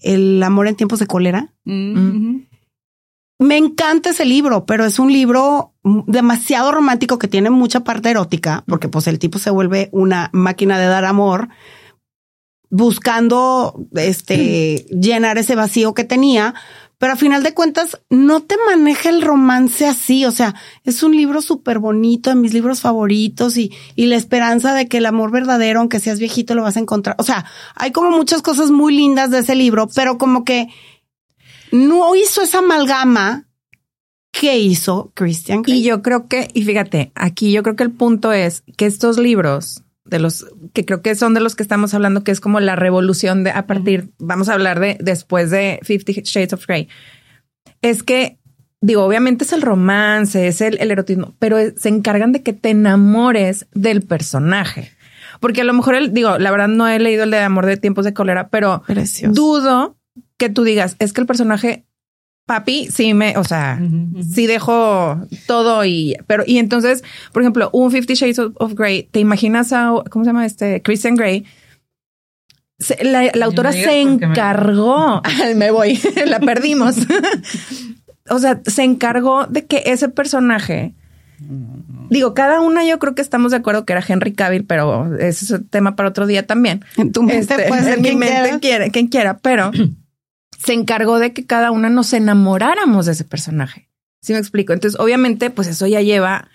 El 0.00 0.42
amor 0.42 0.68
en 0.68 0.76
tiempos 0.76 0.98
de 0.98 1.06
cólera. 1.06 1.52
Mm-hmm. 1.64 2.48
Me 3.40 3.56
encanta 3.56 4.10
ese 4.10 4.24
libro, 4.24 4.66
pero 4.66 4.84
es 4.84 4.98
un 4.98 5.12
libro 5.12 5.72
demasiado 6.06 6.72
romántico 6.72 7.18
que 7.18 7.28
tiene 7.28 7.50
mucha 7.50 7.84
parte 7.84 8.10
erótica, 8.10 8.64
porque 8.66 8.88
pues 8.88 9.06
el 9.06 9.20
tipo 9.20 9.38
se 9.38 9.50
vuelve 9.50 9.88
una 9.92 10.28
máquina 10.32 10.78
de 10.78 10.86
dar 10.86 11.04
amor, 11.04 11.48
buscando 12.68 13.86
este 13.94 14.86
llenar 14.90 15.38
ese 15.38 15.54
vacío 15.54 15.94
que 15.94 16.02
tenía, 16.02 16.54
pero 16.98 17.12
a 17.12 17.16
final 17.16 17.42
de 17.42 17.54
cuentas 17.54 18.00
no 18.10 18.42
te 18.42 18.56
maneja 18.66 19.08
el 19.08 19.22
romance 19.22 19.86
así. 19.86 20.24
O 20.24 20.32
sea, 20.32 20.54
es 20.84 21.02
un 21.02 21.16
libro 21.16 21.40
súper 21.40 21.78
bonito, 21.78 22.30
de 22.30 22.36
mis 22.36 22.52
libros 22.52 22.80
favoritos 22.80 23.56
y, 23.56 23.72
y 23.94 24.06
la 24.06 24.16
esperanza 24.16 24.74
de 24.74 24.88
que 24.88 24.98
el 24.98 25.06
amor 25.06 25.30
verdadero, 25.30 25.80
aunque 25.80 26.00
seas 26.00 26.18
viejito, 26.18 26.54
lo 26.54 26.62
vas 26.62 26.76
a 26.76 26.80
encontrar. 26.80 27.16
O 27.18 27.22
sea, 27.22 27.44
hay 27.76 27.92
como 27.92 28.10
muchas 28.10 28.42
cosas 28.42 28.70
muy 28.70 28.94
lindas 28.94 29.30
de 29.30 29.38
ese 29.38 29.54
libro, 29.54 29.88
pero 29.94 30.18
como 30.18 30.44
que 30.44 30.68
no 31.70 32.14
hizo 32.16 32.42
esa 32.42 32.58
amalgama 32.58 33.48
que 34.32 34.58
hizo 34.58 35.12
Christian 35.14 35.62
Y 35.66 35.82
yo 35.82 36.02
creo 36.02 36.28
que, 36.28 36.48
y 36.52 36.64
fíjate, 36.64 37.12
aquí 37.14 37.52
yo 37.52 37.62
creo 37.62 37.76
que 37.76 37.84
el 37.84 37.92
punto 37.92 38.32
es 38.32 38.62
que 38.76 38.86
estos 38.86 39.18
libros 39.18 39.82
de 40.08 40.18
los 40.18 40.46
que 40.72 40.84
creo 40.84 41.02
que 41.02 41.14
son 41.14 41.34
de 41.34 41.40
los 41.40 41.56
que 41.56 41.62
estamos 41.62 41.94
hablando, 41.94 42.24
que 42.24 42.32
es 42.32 42.40
como 42.40 42.60
la 42.60 42.76
revolución 42.76 43.44
de 43.44 43.50
a 43.50 43.66
partir, 43.66 44.10
vamos 44.18 44.48
a 44.48 44.54
hablar 44.54 44.80
de 44.80 44.96
después 45.00 45.50
de 45.50 45.80
Fifty 45.82 46.12
Shades 46.24 46.52
of 46.52 46.66
Grey. 46.66 46.88
Es 47.82 48.02
que, 48.02 48.38
digo, 48.80 49.04
obviamente 49.04 49.44
es 49.44 49.52
el 49.52 49.62
romance, 49.62 50.46
es 50.46 50.60
el, 50.60 50.78
erotismo, 50.80 51.34
pero 51.38 51.58
se 51.76 51.88
encargan 51.88 52.32
de 52.32 52.42
que 52.42 52.52
te 52.52 52.70
enamores 52.70 53.66
del 53.72 54.02
personaje. 54.02 54.92
Porque 55.40 55.60
a 55.60 55.64
lo 55.64 55.72
mejor, 55.72 55.94
el, 55.94 56.12
digo, 56.12 56.38
la 56.38 56.50
verdad 56.50 56.68
no 56.68 56.88
he 56.88 56.98
leído 56.98 57.24
el 57.24 57.30
de 57.30 57.38
Amor 57.38 57.66
de 57.66 57.76
Tiempos 57.76 58.04
de 58.04 58.14
Cólera, 58.14 58.48
pero 58.48 58.82
dudo 59.30 59.96
que 60.36 60.48
tú 60.48 60.64
digas, 60.64 60.96
es 60.98 61.12
que 61.12 61.20
el 61.20 61.26
personaje 61.26 61.87
papi, 62.48 62.88
sí 62.90 63.12
me, 63.12 63.36
o 63.36 63.44
sea, 63.44 63.78
sí 64.32 64.46
dejo 64.46 65.20
todo 65.46 65.84
y, 65.84 66.16
pero, 66.26 66.44
y 66.46 66.56
entonces, 66.56 67.04
por 67.30 67.42
ejemplo, 67.42 67.68
un 67.74 67.92
Fifty 67.92 68.14
Shades 68.14 68.38
of, 68.38 68.72
Grey, 68.72 69.02
¿te 69.02 69.20
imaginas 69.20 69.74
a, 69.74 69.92
¿cómo 70.10 70.24
se 70.24 70.30
llama 70.30 70.46
este? 70.46 70.80
Christian 70.80 71.14
Grey. 71.14 71.44
la, 73.02 73.30
autora 73.44 73.72
se 73.72 74.00
encargó, 74.00 75.20
me... 75.56 75.70
voy, 75.70 76.00
la 76.26 76.40
perdimos. 76.40 76.96
o 78.30 78.38
sea, 78.38 78.62
se 78.64 78.82
encargó 78.82 79.44
de 79.44 79.66
que 79.66 79.82
ese 79.84 80.08
personaje, 80.08 80.94
digo, 82.08 82.32
cada 82.32 82.62
una 82.62 82.82
yo 82.82 82.98
creo 82.98 83.14
que 83.14 83.20
estamos 83.20 83.50
de 83.50 83.58
acuerdo 83.58 83.84
que 83.84 83.92
era 83.92 84.02
Henry 84.08 84.32
Cavill, 84.32 84.64
pero 84.64 85.16
ese 85.18 85.44
es 85.44 85.50
un 85.50 85.68
tema 85.68 85.96
para 85.96 86.08
otro 86.08 86.26
día 86.26 86.46
también. 86.46 86.82
En 86.96 87.12
tu 87.12 87.22
mente, 87.22 87.40
este, 87.54 87.68
puede 87.68 87.92
en 87.92 88.00
mi 88.00 88.16
mente 88.16 88.58
quiere, 88.58 88.90
quien 88.90 89.08
quiera, 89.08 89.36
pero 89.36 89.70
se 90.58 90.74
encargó 90.74 91.18
de 91.18 91.32
que 91.32 91.46
cada 91.46 91.70
una 91.70 91.88
nos 91.88 92.12
enamoráramos 92.12 93.06
de 93.06 93.12
ese 93.12 93.24
personaje. 93.24 93.88
¿Sí 94.20 94.32
me 94.32 94.38
explico? 94.38 94.72
Entonces, 94.72 95.00
obviamente, 95.00 95.50
pues 95.50 95.68
eso 95.68 95.86
ya 95.86 96.02
lleva. 96.02 96.48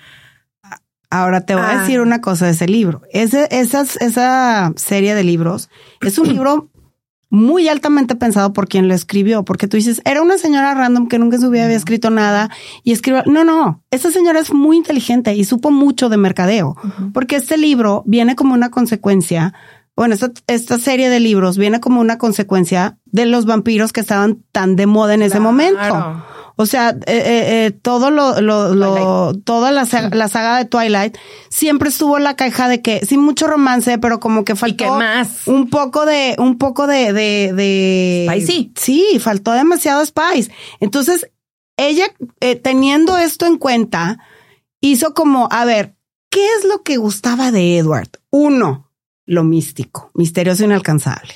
Ahora 1.09 1.41
te 1.41 1.55
voy 1.55 1.63
a, 1.63 1.79
decir 1.79 2.01
una 2.01 2.21
cosa 2.21 2.45
de 2.45 2.51
ese 2.51 2.67
libro. 2.67 3.01
Ese, 3.11 3.47
esas, 3.51 3.97
esa 3.97 4.73
serie 4.75 5.15
de 5.15 5.23
libros 5.23 5.69
es 6.01 6.17
un 6.17 6.27
libro 6.33 6.69
muy 7.29 7.67
altamente 7.67 8.15
pensado 8.15 8.53
por 8.53 8.67
quien 8.67 8.87
lo 8.87 8.93
escribió, 8.93 9.43
porque 9.43 9.67
tú 9.67 9.77
dices, 9.77 10.03
era 10.05 10.21
una 10.21 10.37
señora 10.37 10.75
random 10.75 11.07
que 11.07 11.17
nunca 11.17 11.37
en 11.37 11.41
su 11.41 11.49
vida 11.49 11.65
había 11.65 11.77
escrito 11.77 12.11
nada 12.11 12.51
y 12.83 12.91
escribió. 12.91 13.23
No, 13.25 13.43
no, 13.43 13.83
esa 13.89 14.11
señora 14.11 14.39
es 14.39 14.53
muy 14.53 14.77
inteligente 14.77 15.33
y 15.33 15.43
supo 15.43 15.71
mucho 15.71 16.09
de 16.09 16.17
mercadeo, 16.17 16.75
porque 17.11 17.37
este 17.37 17.57
libro 17.57 18.03
viene 18.05 18.35
como 18.35 18.53
una 18.53 18.69
consecuencia 18.69 19.55
bueno, 19.95 20.15
esta, 20.47 20.79
serie 20.79 21.09
de 21.09 21.19
libros 21.19 21.57
viene 21.57 21.79
como 21.79 22.01
una 22.01 22.17
consecuencia 22.17 22.97
de 23.05 23.25
los 23.25 23.45
vampiros 23.45 23.93
que 23.93 24.01
estaban 24.01 24.43
tan 24.51 24.75
de 24.75 24.87
moda 24.87 25.13
en 25.13 25.21
ese 25.21 25.39
momento. 25.39 26.23
O 26.55 26.65
sea, 26.67 26.89
eh, 26.89 26.97
eh, 27.07 27.65
eh, 27.65 27.71
todo 27.71 28.11
lo, 28.11 28.39
lo, 28.41 29.33
toda 29.39 29.71
la, 29.71 29.87
la, 30.11 30.27
saga 30.27 30.57
de 30.57 30.65
Twilight 30.65 31.17
siempre 31.49 31.89
estuvo 31.89 32.19
la 32.19 32.35
caja 32.35 32.67
de 32.67 32.81
que 32.81 33.05
sí 33.05 33.17
mucho 33.17 33.47
romance, 33.47 33.97
pero 33.97 34.19
como 34.19 34.45
que 34.45 34.55
faltó 34.55 34.97
más? 34.97 35.47
un 35.47 35.69
poco 35.69 36.05
de, 36.05 36.35
un 36.37 36.59
poco 36.59 36.85
de, 36.85 37.11
de, 37.11 37.53
de 37.53 38.27
spicy. 38.29 38.71
Sí, 38.75 39.19
faltó 39.19 39.51
demasiado 39.53 40.05
spice. 40.05 40.51
Entonces, 40.79 41.31
ella 41.75 42.05
teniendo 42.61 43.17
esto 43.17 43.47
en 43.47 43.57
cuenta, 43.57 44.19
hizo 44.79 45.15
como, 45.15 45.47
a 45.51 45.65
ver, 45.65 45.95
¿qué 46.29 46.45
es 46.59 46.65
lo 46.65 46.83
que 46.83 46.97
gustaba 46.97 47.51
de 47.51 47.79
Edward? 47.79 48.09
Uno, 48.29 48.82
lo 49.25 49.43
místico, 49.43 50.11
misterioso 50.13 50.63
e 50.63 50.65
inalcanzable. 50.65 51.33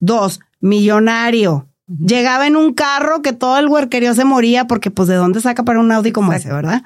Dos, 0.00 0.40
millonario. 0.60 1.68
Llegaba 1.86 2.46
en 2.46 2.56
un 2.56 2.72
carro 2.72 3.22
que 3.22 3.32
todo 3.32 3.58
el 3.58 3.68
huerquerío 3.68 4.14
se 4.14 4.24
moría 4.24 4.66
porque 4.66 4.90
pues 4.90 5.08
de 5.08 5.16
dónde 5.16 5.40
saca 5.40 5.64
para 5.64 5.80
un 5.80 5.92
Audi 5.92 6.12
como 6.12 6.32
ese, 6.32 6.50
¿verdad? 6.52 6.82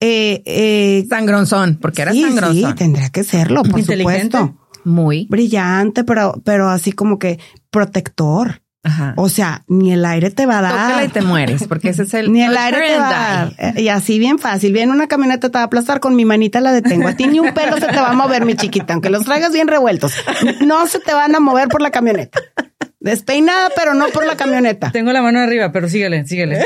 Eh, 0.00 0.42
eh, 0.46 1.06
sangronzón, 1.08 1.78
porque 1.80 2.02
era 2.02 2.12
sí, 2.12 2.24
Sí, 2.52 2.64
tendría 2.76 3.10
que 3.10 3.24
serlo, 3.24 3.62
por 3.62 3.82
supuesto. 3.82 4.56
Muy 4.84 5.26
brillante, 5.30 6.04
pero, 6.04 6.40
pero 6.44 6.68
así 6.68 6.92
como 6.92 7.18
que 7.18 7.38
protector. 7.70 8.60
Ajá. 8.84 9.14
O 9.16 9.28
sea, 9.28 9.64
ni 9.66 9.92
el 9.92 10.04
aire 10.04 10.30
te 10.30 10.44
va 10.46 10.58
a 10.58 10.62
dar. 10.62 10.72
Tócala 10.72 11.04
y 11.04 11.08
te 11.08 11.22
mueres, 11.22 11.66
porque 11.66 11.88
ese 11.88 12.02
es 12.02 12.14
el. 12.14 12.30
Ni 12.32 12.42
el 12.42 12.56
aire 12.56 12.86
te 12.86 12.98
va 12.98 13.08
a 13.08 13.12
dar. 13.12 13.52
Eh, 13.58 13.82
Y 13.82 13.88
así 13.88 14.18
bien 14.18 14.38
fácil. 14.38 14.72
Viene 14.72 14.92
una 14.92 15.08
camioneta, 15.08 15.48
te 15.48 15.58
va 15.58 15.62
a 15.62 15.66
aplastar 15.66 16.00
con 16.00 16.14
mi 16.14 16.24
manita, 16.24 16.60
la 16.60 16.70
detengo. 16.70 17.08
A 17.08 17.14
ti 17.14 17.26
ni 17.26 17.40
un 17.40 17.54
pelo 17.54 17.76
se 17.78 17.86
te 17.86 17.96
va 17.96 18.10
a 18.10 18.12
mover, 18.12 18.44
mi 18.44 18.54
chiquita, 18.56 18.92
aunque 18.92 19.10
los 19.10 19.24
traigas 19.24 19.52
bien 19.52 19.68
revueltos. 19.68 20.12
No 20.60 20.86
se 20.86 21.00
te 21.00 21.14
van 21.14 21.34
a 21.34 21.40
mover 21.40 21.68
por 21.68 21.80
la 21.82 21.90
camioneta. 21.90 22.40
Despeinada, 23.00 23.70
pero 23.76 23.92
no 23.94 24.08
por 24.08 24.24
la 24.26 24.36
camioneta. 24.36 24.90
Tengo 24.90 25.12
la 25.12 25.20
mano 25.20 25.38
arriba, 25.40 25.72
pero 25.72 25.90
síguele, 25.90 26.26
síguele. 26.26 26.64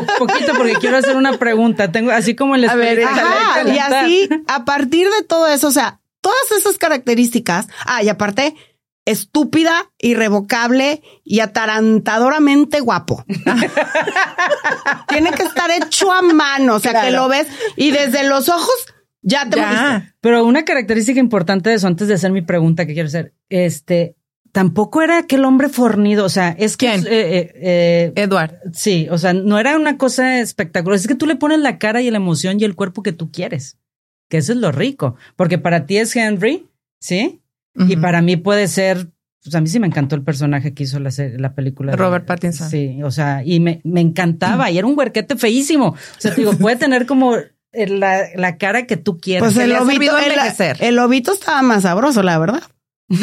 Un 0.00 0.06
poquito 0.18 0.52
porque 0.56 0.74
quiero 0.80 0.96
hacer 0.96 1.16
una 1.16 1.34
pregunta. 1.34 1.92
Tengo 1.92 2.10
así 2.10 2.34
como 2.34 2.56
el 2.56 2.68
A 2.68 2.74
ver, 2.74 3.04
Ajá, 3.04 3.62
y 3.68 3.78
así, 3.78 4.28
a 4.48 4.64
partir 4.64 5.06
de 5.06 5.24
todo 5.24 5.46
eso, 5.46 5.68
o 5.68 5.70
sea, 5.70 6.00
todas 6.20 6.50
esas 6.58 6.76
características, 6.76 7.68
ah, 7.86 8.02
y 8.02 8.08
aparte, 8.08 8.56
estúpida, 9.04 9.90
irrevocable 9.98 11.02
y 11.24 11.40
atarantadoramente 11.40 12.80
guapo. 12.80 13.24
Tiene 15.08 15.32
que 15.32 15.42
estar 15.42 15.70
hecho 15.70 16.12
a 16.12 16.22
mano, 16.22 16.76
o 16.76 16.80
sea, 16.80 17.02
que 17.02 17.10
lo 17.10 17.28
ves 17.28 17.48
y 17.76 17.90
desde 17.90 18.28
los 18.28 18.48
ojos 18.48 18.86
ya 19.22 19.48
te. 19.48 19.56
Ya. 19.56 20.14
Pero 20.20 20.44
una 20.44 20.64
característica 20.64 21.20
importante 21.20 21.70
de 21.70 21.76
eso, 21.76 21.86
antes 21.86 22.08
de 22.08 22.14
hacer 22.14 22.32
mi 22.32 22.42
pregunta 22.42 22.86
que 22.86 22.94
quiero 22.94 23.08
hacer, 23.08 23.34
este, 23.48 24.16
tampoco 24.52 25.02
era 25.02 25.18
aquel 25.18 25.44
hombre 25.44 25.68
fornido, 25.68 26.24
o 26.24 26.28
sea, 26.28 26.50
es 26.50 26.76
que... 26.76 26.86
¿Quién? 26.86 27.06
eh, 27.06 27.08
eh, 27.10 27.52
eh, 27.56 28.12
Edward. 28.16 28.58
sí, 28.72 29.08
o 29.10 29.18
sea, 29.18 29.32
no 29.32 29.58
era 29.58 29.76
una 29.76 29.96
cosa 29.96 30.40
espectacular, 30.40 30.96
es 30.96 31.08
que 31.08 31.14
tú 31.14 31.26
le 31.26 31.36
pones 31.36 31.58
la 31.58 31.78
cara 31.78 32.02
y 32.02 32.10
la 32.10 32.18
emoción 32.18 32.60
y 32.60 32.64
el 32.64 32.76
cuerpo 32.76 33.02
que 33.02 33.12
tú 33.12 33.30
quieres, 33.30 33.78
que 34.28 34.38
eso 34.38 34.52
es 34.52 34.58
lo 34.58 34.70
rico, 34.70 35.16
porque 35.36 35.58
para 35.58 35.86
ti 35.86 35.98
es 35.98 36.14
Henry, 36.14 36.68
¿sí? 37.00 37.41
Y 37.74 37.96
para 37.96 38.20
mí 38.22 38.36
puede 38.36 38.68
ser, 38.68 39.08
pues 39.42 39.54
a 39.54 39.60
mí 39.60 39.68
sí 39.68 39.80
me 39.80 39.86
encantó 39.86 40.14
el 40.14 40.22
personaje 40.22 40.74
que 40.74 40.82
hizo 40.82 40.98
la, 41.00 41.10
la 41.38 41.54
película. 41.54 41.92
de- 41.92 41.96
Robert 41.98 42.26
Pattinson. 42.26 42.68
Sí, 42.70 43.02
o 43.02 43.10
sea, 43.10 43.42
y 43.44 43.60
me, 43.60 43.80
me 43.84 44.00
encantaba 44.00 44.70
y 44.70 44.78
era 44.78 44.86
un 44.86 44.96
huerquete 44.98 45.36
feísimo. 45.36 45.88
O 45.88 45.96
sea, 46.18 46.34
te 46.34 46.42
digo, 46.42 46.52
puede 46.54 46.76
tener 46.76 47.06
como 47.06 47.36
eh, 47.36 47.86
la, 47.88 48.20
la 48.36 48.58
cara 48.58 48.86
que 48.86 48.96
tú 48.96 49.18
quieras. 49.18 49.52
Pues 49.54 49.56
el 49.64 49.70
lobito, 49.70 50.12
servido 50.12 50.18
el, 50.18 50.86
el 50.88 50.96
lobito 50.96 51.32
estaba 51.32 51.62
más 51.62 51.82
sabroso, 51.82 52.22
la 52.22 52.38
verdad. 52.38 52.62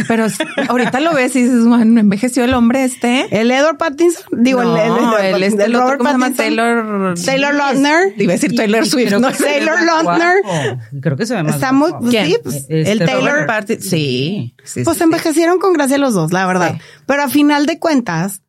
Pero 0.08 0.28
ahorita 0.68 1.00
lo 1.00 1.14
ves 1.14 1.36
y 1.36 1.44
dices, 1.44 1.66
bueno, 1.66 2.00
envejeció 2.00 2.44
el 2.44 2.54
hombre 2.54 2.84
este. 2.84 3.28
El 3.40 3.52
Edward 3.52 3.78
Pattinson, 3.78 4.24
digo, 4.32 4.64
no, 4.64 4.78
el, 4.78 5.26
el, 5.26 5.36
el, 5.36 5.44
este, 5.44 5.64
el 5.66 5.76
otro, 5.76 5.98
Robert 5.98 6.00
¿cómo 6.00 6.10
se 6.10 6.14
llama? 6.14 6.26
Pattinson. 6.26 6.46
Taylor. 6.46 7.14
Taylor 7.26 7.54
Lautner. 7.56 8.14
Iba 8.18 8.32
a 8.32 8.36
decir 8.36 8.56
Taylor 8.56 8.86
Swift. 8.86 9.12
No. 9.14 9.32
Taylor 9.32 9.82
Lautner. 9.84 10.80
Creo 11.02 11.18
que 11.18 11.26
se 11.26 11.36
ve 11.36 11.44
más 11.44 11.56
Está 11.56 11.72
muy, 11.72 11.92
pues, 12.00 12.12
sí, 12.12 12.38
pues, 12.44 12.56
Este, 12.56 12.92
el 12.92 13.00
Taylor. 13.06 13.46
Pattinson. 13.46 13.90
Sí. 13.90 14.56
sí, 14.64 14.84
Pues 14.84 14.98
sí, 14.98 15.04
envejecieron 15.04 15.60
con 15.60 15.74
gracia 15.74 15.98
los 15.98 16.14
dos, 16.14 16.32
la 16.32 16.46
verdad. 16.46 16.74
Sí. 16.74 16.82
Pero 17.06 17.24
a 17.24 17.30
final 17.30 17.66
de 17.66 17.80
cuentas, 17.80 18.42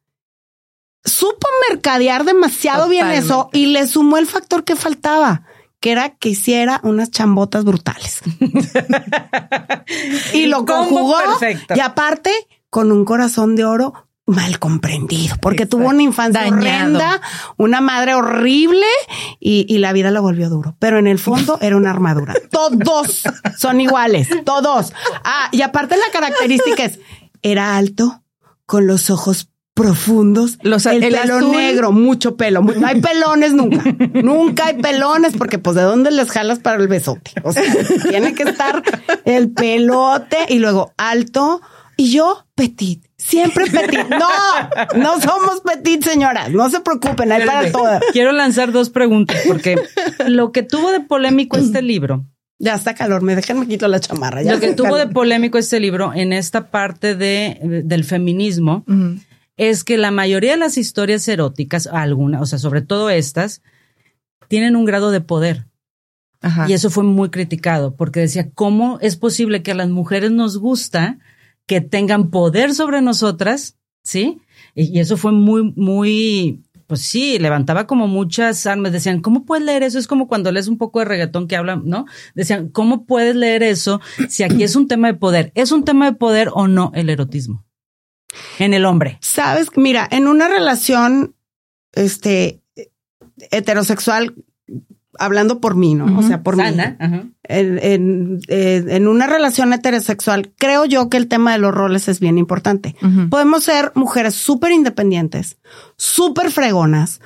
supo 1.04 1.46
mercadear 1.70 2.24
demasiado 2.24 2.88
bien 2.88 3.10
eso 3.10 3.48
y 3.52 3.66
le 3.66 3.86
sumó 3.86 4.18
el 4.18 4.26
factor 4.26 4.64
que 4.64 4.76
faltaba, 4.76 5.42
que 5.80 5.90
era 5.92 6.10
que 6.10 6.28
hiciera 6.30 6.80
unas 6.84 7.10
chambotas 7.10 7.64
brutales. 7.64 8.20
y 10.34 10.46
lo 10.46 10.64
conjugó 10.64 11.16
perfecto. 11.38 11.74
y 11.76 11.80
aparte 11.80 12.30
con 12.68 12.92
un 12.92 13.04
corazón 13.04 13.56
de 13.56 13.64
oro 13.64 13.94
mal 14.26 14.60
comprendido, 14.60 15.34
porque 15.40 15.64
Exacto. 15.64 15.78
tuvo 15.78 15.88
una 15.88 16.02
infancia 16.04 16.42
Dañado. 16.42 16.60
horrenda, 16.60 17.20
una 17.56 17.80
madre 17.80 18.14
horrible 18.14 18.86
y, 19.40 19.66
y 19.68 19.78
la 19.78 19.92
vida 19.92 20.12
lo 20.12 20.22
volvió 20.22 20.48
duro. 20.48 20.76
Pero 20.78 20.98
en 21.00 21.08
el 21.08 21.18
fondo 21.18 21.58
era 21.60 21.76
una 21.76 21.90
armadura. 21.90 22.34
Todos 22.50 23.22
son 23.58 23.80
iguales, 23.80 24.28
todos. 24.44 24.92
Ah, 25.24 25.48
y 25.50 25.62
aparte 25.62 25.96
la 25.96 26.12
característica 26.12 26.84
es, 26.84 27.00
era 27.42 27.76
alto, 27.76 28.22
con 28.66 28.86
los 28.86 29.10
ojos 29.10 29.48
profundos, 29.82 30.58
Los- 30.62 30.86
el, 30.86 31.02
el 31.02 31.14
pelo 31.14 31.36
azul. 31.36 31.52
negro, 31.52 31.92
mucho 31.92 32.36
pelo. 32.36 32.62
No 32.62 32.86
hay 32.86 33.00
pelones 33.00 33.52
nunca. 33.52 33.82
nunca 34.22 34.66
hay 34.66 34.74
pelones 34.80 35.34
porque 35.36 35.58
pues 35.58 35.76
de 35.76 35.82
dónde 35.82 36.10
les 36.10 36.30
jalas 36.30 36.58
para 36.58 36.80
el 36.82 36.88
besote. 36.88 37.32
O 37.42 37.52
sea, 37.52 37.62
tiene 38.08 38.34
que 38.34 38.44
estar 38.44 38.82
el 39.24 39.50
pelote 39.50 40.36
y 40.48 40.58
luego 40.58 40.92
alto 40.96 41.60
y 41.96 42.12
yo 42.12 42.46
petit. 42.54 43.04
Siempre 43.16 43.66
petit. 43.66 44.08
No, 44.08 44.28
no 44.96 45.20
somos 45.20 45.60
petit, 45.62 46.02
señoras. 46.02 46.50
No 46.50 46.70
se 46.70 46.80
preocupen, 46.80 47.30
hay 47.32 47.44
para 47.44 47.70
todo. 47.70 48.00
Quiero 48.12 48.32
lanzar 48.32 48.72
dos 48.72 48.88
preguntas 48.90 49.36
porque 49.46 49.76
lo 50.26 50.52
que 50.52 50.62
tuvo 50.62 50.90
de 50.90 51.00
polémico 51.00 51.58
este 51.58 51.82
libro, 51.82 52.24
Ya 52.58 52.74
está 52.74 52.94
calor, 52.94 53.20
me 53.22 53.34
dejen 53.36 53.58
me 53.60 53.66
quito 53.66 53.86
la 53.88 54.00
chamarra. 54.00 54.42
Ya 54.42 54.54
lo 54.54 54.60
que 54.60 54.72
tuvo 54.72 54.96
de 54.96 55.06
polémico 55.06 55.58
este 55.58 55.80
libro 55.80 56.12
en 56.14 56.32
esta 56.32 56.70
parte 56.70 57.14
de, 57.14 57.82
del 57.84 58.04
feminismo. 58.04 58.84
Es 59.60 59.84
que 59.84 59.98
la 59.98 60.10
mayoría 60.10 60.52
de 60.52 60.56
las 60.56 60.78
historias 60.78 61.28
eróticas, 61.28 61.86
algunas, 61.86 62.40
o 62.40 62.46
sea, 62.46 62.58
sobre 62.58 62.80
todo 62.80 63.10
estas, 63.10 63.60
tienen 64.48 64.74
un 64.74 64.86
grado 64.86 65.10
de 65.10 65.20
poder. 65.20 65.66
Ajá. 66.40 66.66
Y 66.66 66.72
eso 66.72 66.88
fue 66.88 67.04
muy 67.04 67.28
criticado 67.28 67.94
porque 67.94 68.20
decía, 68.20 68.50
¿cómo 68.54 68.98
es 69.02 69.16
posible 69.16 69.62
que 69.62 69.72
a 69.72 69.74
las 69.74 69.90
mujeres 69.90 70.30
nos 70.30 70.56
gusta 70.56 71.18
que 71.66 71.82
tengan 71.82 72.30
poder 72.30 72.72
sobre 72.72 73.02
nosotras? 73.02 73.76
¿Sí? 74.02 74.40
Y, 74.74 74.96
y 74.96 75.00
eso 75.00 75.18
fue 75.18 75.32
muy, 75.32 75.74
muy, 75.76 76.62
pues 76.86 77.02
sí, 77.02 77.38
levantaba 77.38 77.86
como 77.86 78.08
muchas 78.08 78.66
armas. 78.66 78.92
Decían, 78.92 79.20
¿cómo 79.20 79.44
puedes 79.44 79.66
leer 79.66 79.82
eso? 79.82 79.98
Es 79.98 80.06
como 80.06 80.26
cuando 80.26 80.50
lees 80.52 80.68
un 80.68 80.78
poco 80.78 81.00
de 81.00 81.04
reggaetón 81.04 81.48
que 81.48 81.56
hablan, 81.56 81.82
¿no? 81.84 82.06
Decían, 82.34 82.70
¿cómo 82.70 83.04
puedes 83.04 83.36
leer 83.36 83.62
eso 83.62 84.00
si 84.26 84.42
aquí 84.42 84.62
es 84.62 84.74
un 84.74 84.88
tema 84.88 85.08
de 85.08 85.18
poder? 85.18 85.52
¿Es 85.54 85.70
un 85.70 85.84
tema 85.84 86.06
de 86.06 86.16
poder 86.16 86.48
o 86.54 86.66
no 86.66 86.92
el 86.94 87.10
erotismo? 87.10 87.66
En 88.58 88.74
el 88.74 88.84
hombre. 88.84 89.18
Sabes, 89.20 89.68
mira, 89.76 90.06
en 90.10 90.28
una 90.28 90.48
relación, 90.48 91.34
este, 91.92 92.60
heterosexual, 93.50 94.34
hablando 95.18 95.60
por 95.60 95.74
mí, 95.74 95.94
¿no? 95.94 96.18
O 96.18 96.22
sea, 96.22 96.42
por 96.42 96.56
mí. 96.56 96.62
Sana. 96.62 96.96
Ajá. 96.98 97.24
en, 97.44 97.78
en, 97.78 98.40
eh, 98.48 98.84
en 98.88 99.08
una 99.08 99.26
relación 99.26 99.72
heterosexual, 99.72 100.52
creo 100.56 100.84
yo 100.84 101.08
que 101.08 101.16
el 101.16 101.28
tema 101.28 101.52
de 101.52 101.58
los 101.58 101.74
roles 101.74 102.08
es 102.08 102.20
bien 102.20 102.38
importante. 102.38 102.96
Podemos 103.28 103.64
ser 103.64 103.92
mujeres 103.94 104.34
súper 104.34 104.72
independientes, 104.72 105.58
súper 105.96 106.50
fregonas, 106.50 107.20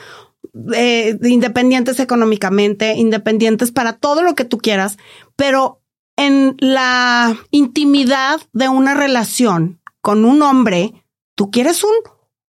eh, 0.75 1.19
independientes 1.23 2.01
económicamente, 2.01 2.95
independientes 2.95 3.71
para 3.71 3.95
todo 3.95 4.23
lo 4.23 4.35
que 4.35 4.45
tú 4.45 4.59
quieras, 4.59 4.99
pero 5.37 5.81
en 6.17 6.57
la 6.59 7.37
intimidad 7.51 8.41
de 8.53 8.69
una 8.69 8.95
relación 8.95 9.81
con 10.05 10.25
un 10.27 10.43
hombre, 10.43 10.93
tú 11.35 11.51
quieres 11.51 11.83
un 11.83 11.91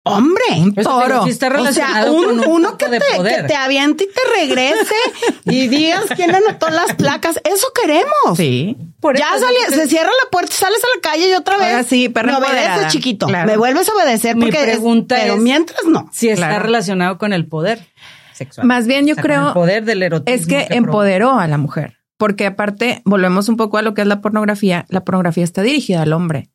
hombre. 0.04 0.44
Un 0.58 0.74
toro. 0.74 1.24
sí 1.24 1.30
está 1.30 1.46
O 1.46 1.50
sea, 1.50 1.56
relacionado 1.58 2.12
un- 2.12 2.24
con 2.24 2.40
un 2.40 2.46
uno 2.48 2.76
que 2.76 2.88
de 2.88 2.98
te, 3.00 3.16
poder. 3.16 3.42
que 3.42 3.48
te 3.48 3.54
aviente 3.54 4.04
y 4.04 4.06
te 4.08 4.20
regrese 4.40 4.94
y 5.44 5.68
digas 5.68 6.04
quién 6.14 6.34
anotó 6.34 6.68
las 6.70 6.94
placas. 6.94 7.40
Eso 7.44 7.68
queremos. 7.80 8.36
Sí. 8.36 8.76
Por 9.00 9.16
ya 9.16 9.26
es 9.36 9.42
que- 9.68 9.74
se 9.76 9.88
cierra 9.88 10.10
la 10.24 10.30
puerta, 10.30 10.52
sales 10.52 10.80
a 10.82 10.86
la 10.96 11.00
calle 11.00 11.30
y 11.30 11.34
otra 11.34 11.56
vez. 11.56 11.66
Ahora 11.72 11.84
sí, 11.84 12.08
perra 12.08 12.38
me 12.40 12.46
obedeces, 12.46 12.92
chiquito. 12.92 13.26
Claro. 13.26 13.46
Me 13.46 13.56
vuelves 13.56 13.88
a 13.88 13.94
obedecer 13.94 14.34
Mi 14.36 14.42
porque 14.46 14.58
es- 14.58 14.64
pregunta 14.66 15.16
pero 15.20 15.34
es- 15.34 15.40
mientras 15.40 15.84
no. 15.84 16.08
Si 16.12 16.28
está 16.28 16.48
Claro. 16.48 16.64
relacionado 16.64 17.16
con 17.18 17.32
el 17.32 17.46
poder 17.46 17.86
sexual. 18.34 18.66
Más 18.66 18.86
bien 18.86 19.06
yo 19.06 19.12
O 19.12 19.14
sea, 19.14 19.22
con 19.22 19.30
creo 19.30 19.46
el 19.48 19.54
poder 19.54 19.84
del 19.84 20.02
erotismo. 20.02 20.34
es 20.40 20.46
que 20.46 20.66
empoderó 20.74 21.38
a 21.38 21.46
la 21.46 21.58
mujer. 21.58 21.98
Porque 22.18 22.46
aparte, 22.46 23.02
volvemos 23.04 23.48
un 23.48 23.56
poco 23.56 23.76
a 23.76 23.82
lo 23.82 23.92
que 23.94 24.00
es 24.02 24.06
la 24.08 24.20
pornografía. 24.22 24.86
La 24.88 25.04
pornografía 25.04 25.44
está 25.44 25.62
dirigida 25.62 26.00
al 26.02 26.12
hombre, 26.14 26.48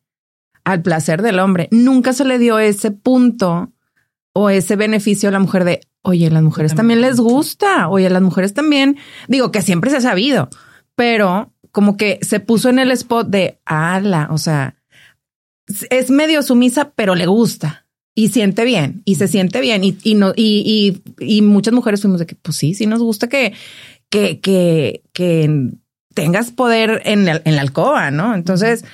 al 0.64 0.82
placer 0.82 1.22
del 1.22 1.38
hombre. 1.38 1.68
Nunca 1.70 2.12
se 2.12 2.24
le 2.24 2.38
dio 2.38 2.58
ese 2.58 2.90
punto 2.90 3.72
o 4.32 4.50
ese 4.50 4.76
beneficio 4.76 5.28
a 5.28 5.32
la 5.32 5.38
mujer 5.40 5.64
de, 5.64 5.80
oye, 6.02 6.30
las 6.30 6.42
mujeres 6.42 6.74
también 6.74 7.00
también. 7.00 7.10
les 7.10 7.20
gusta, 7.20 7.88
oye, 7.88 8.08
las 8.10 8.22
mujeres 8.22 8.54
también, 8.54 8.96
digo 9.28 9.52
que 9.52 9.62
siempre 9.62 9.90
se 9.90 9.96
ha 9.98 10.00
sabido, 10.00 10.48
pero 10.94 11.52
como 11.70 11.96
que 11.96 12.18
se 12.22 12.40
puso 12.40 12.68
en 12.68 12.78
el 12.78 12.90
spot 12.92 13.28
de, 13.28 13.58
ala, 13.66 14.28
o 14.30 14.38
sea, 14.38 14.76
es 15.90 16.10
medio 16.10 16.42
sumisa, 16.42 16.92
pero 16.94 17.14
le 17.14 17.26
gusta 17.26 17.86
y 18.14 18.28
siente 18.28 18.64
bien 18.64 19.02
y 19.06 19.14
se 19.14 19.26
siente 19.28 19.60
bien 19.60 19.84
y, 19.84 19.96
y 20.02 20.14
no 20.14 20.32
y, 20.36 21.02
y, 21.18 21.24
y 21.36 21.40
muchas 21.42 21.72
mujeres 21.72 22.02
fuimos 22.02 22.20
de 22.20 22.26
que 22.26 22.34
pues 22.34 22.56
sí, 22.58 22.74
sí 22.74 22.86
nos 22.86 23.00
gusta 23.00 23.28
que 23.28 23.54
que 24.10 24.38
que, 24.40 25.02
que 25.14 25.70
tengas 26.14 26.50
poder 26.50 27.00
en, 27.06 27.26
el- 27.28 27.40
en 27.46 27.56
la 27.56 27.62
alcoba, 27.62 28.10
¿no? 28.10 28.34
Entonces, 28.34 28.84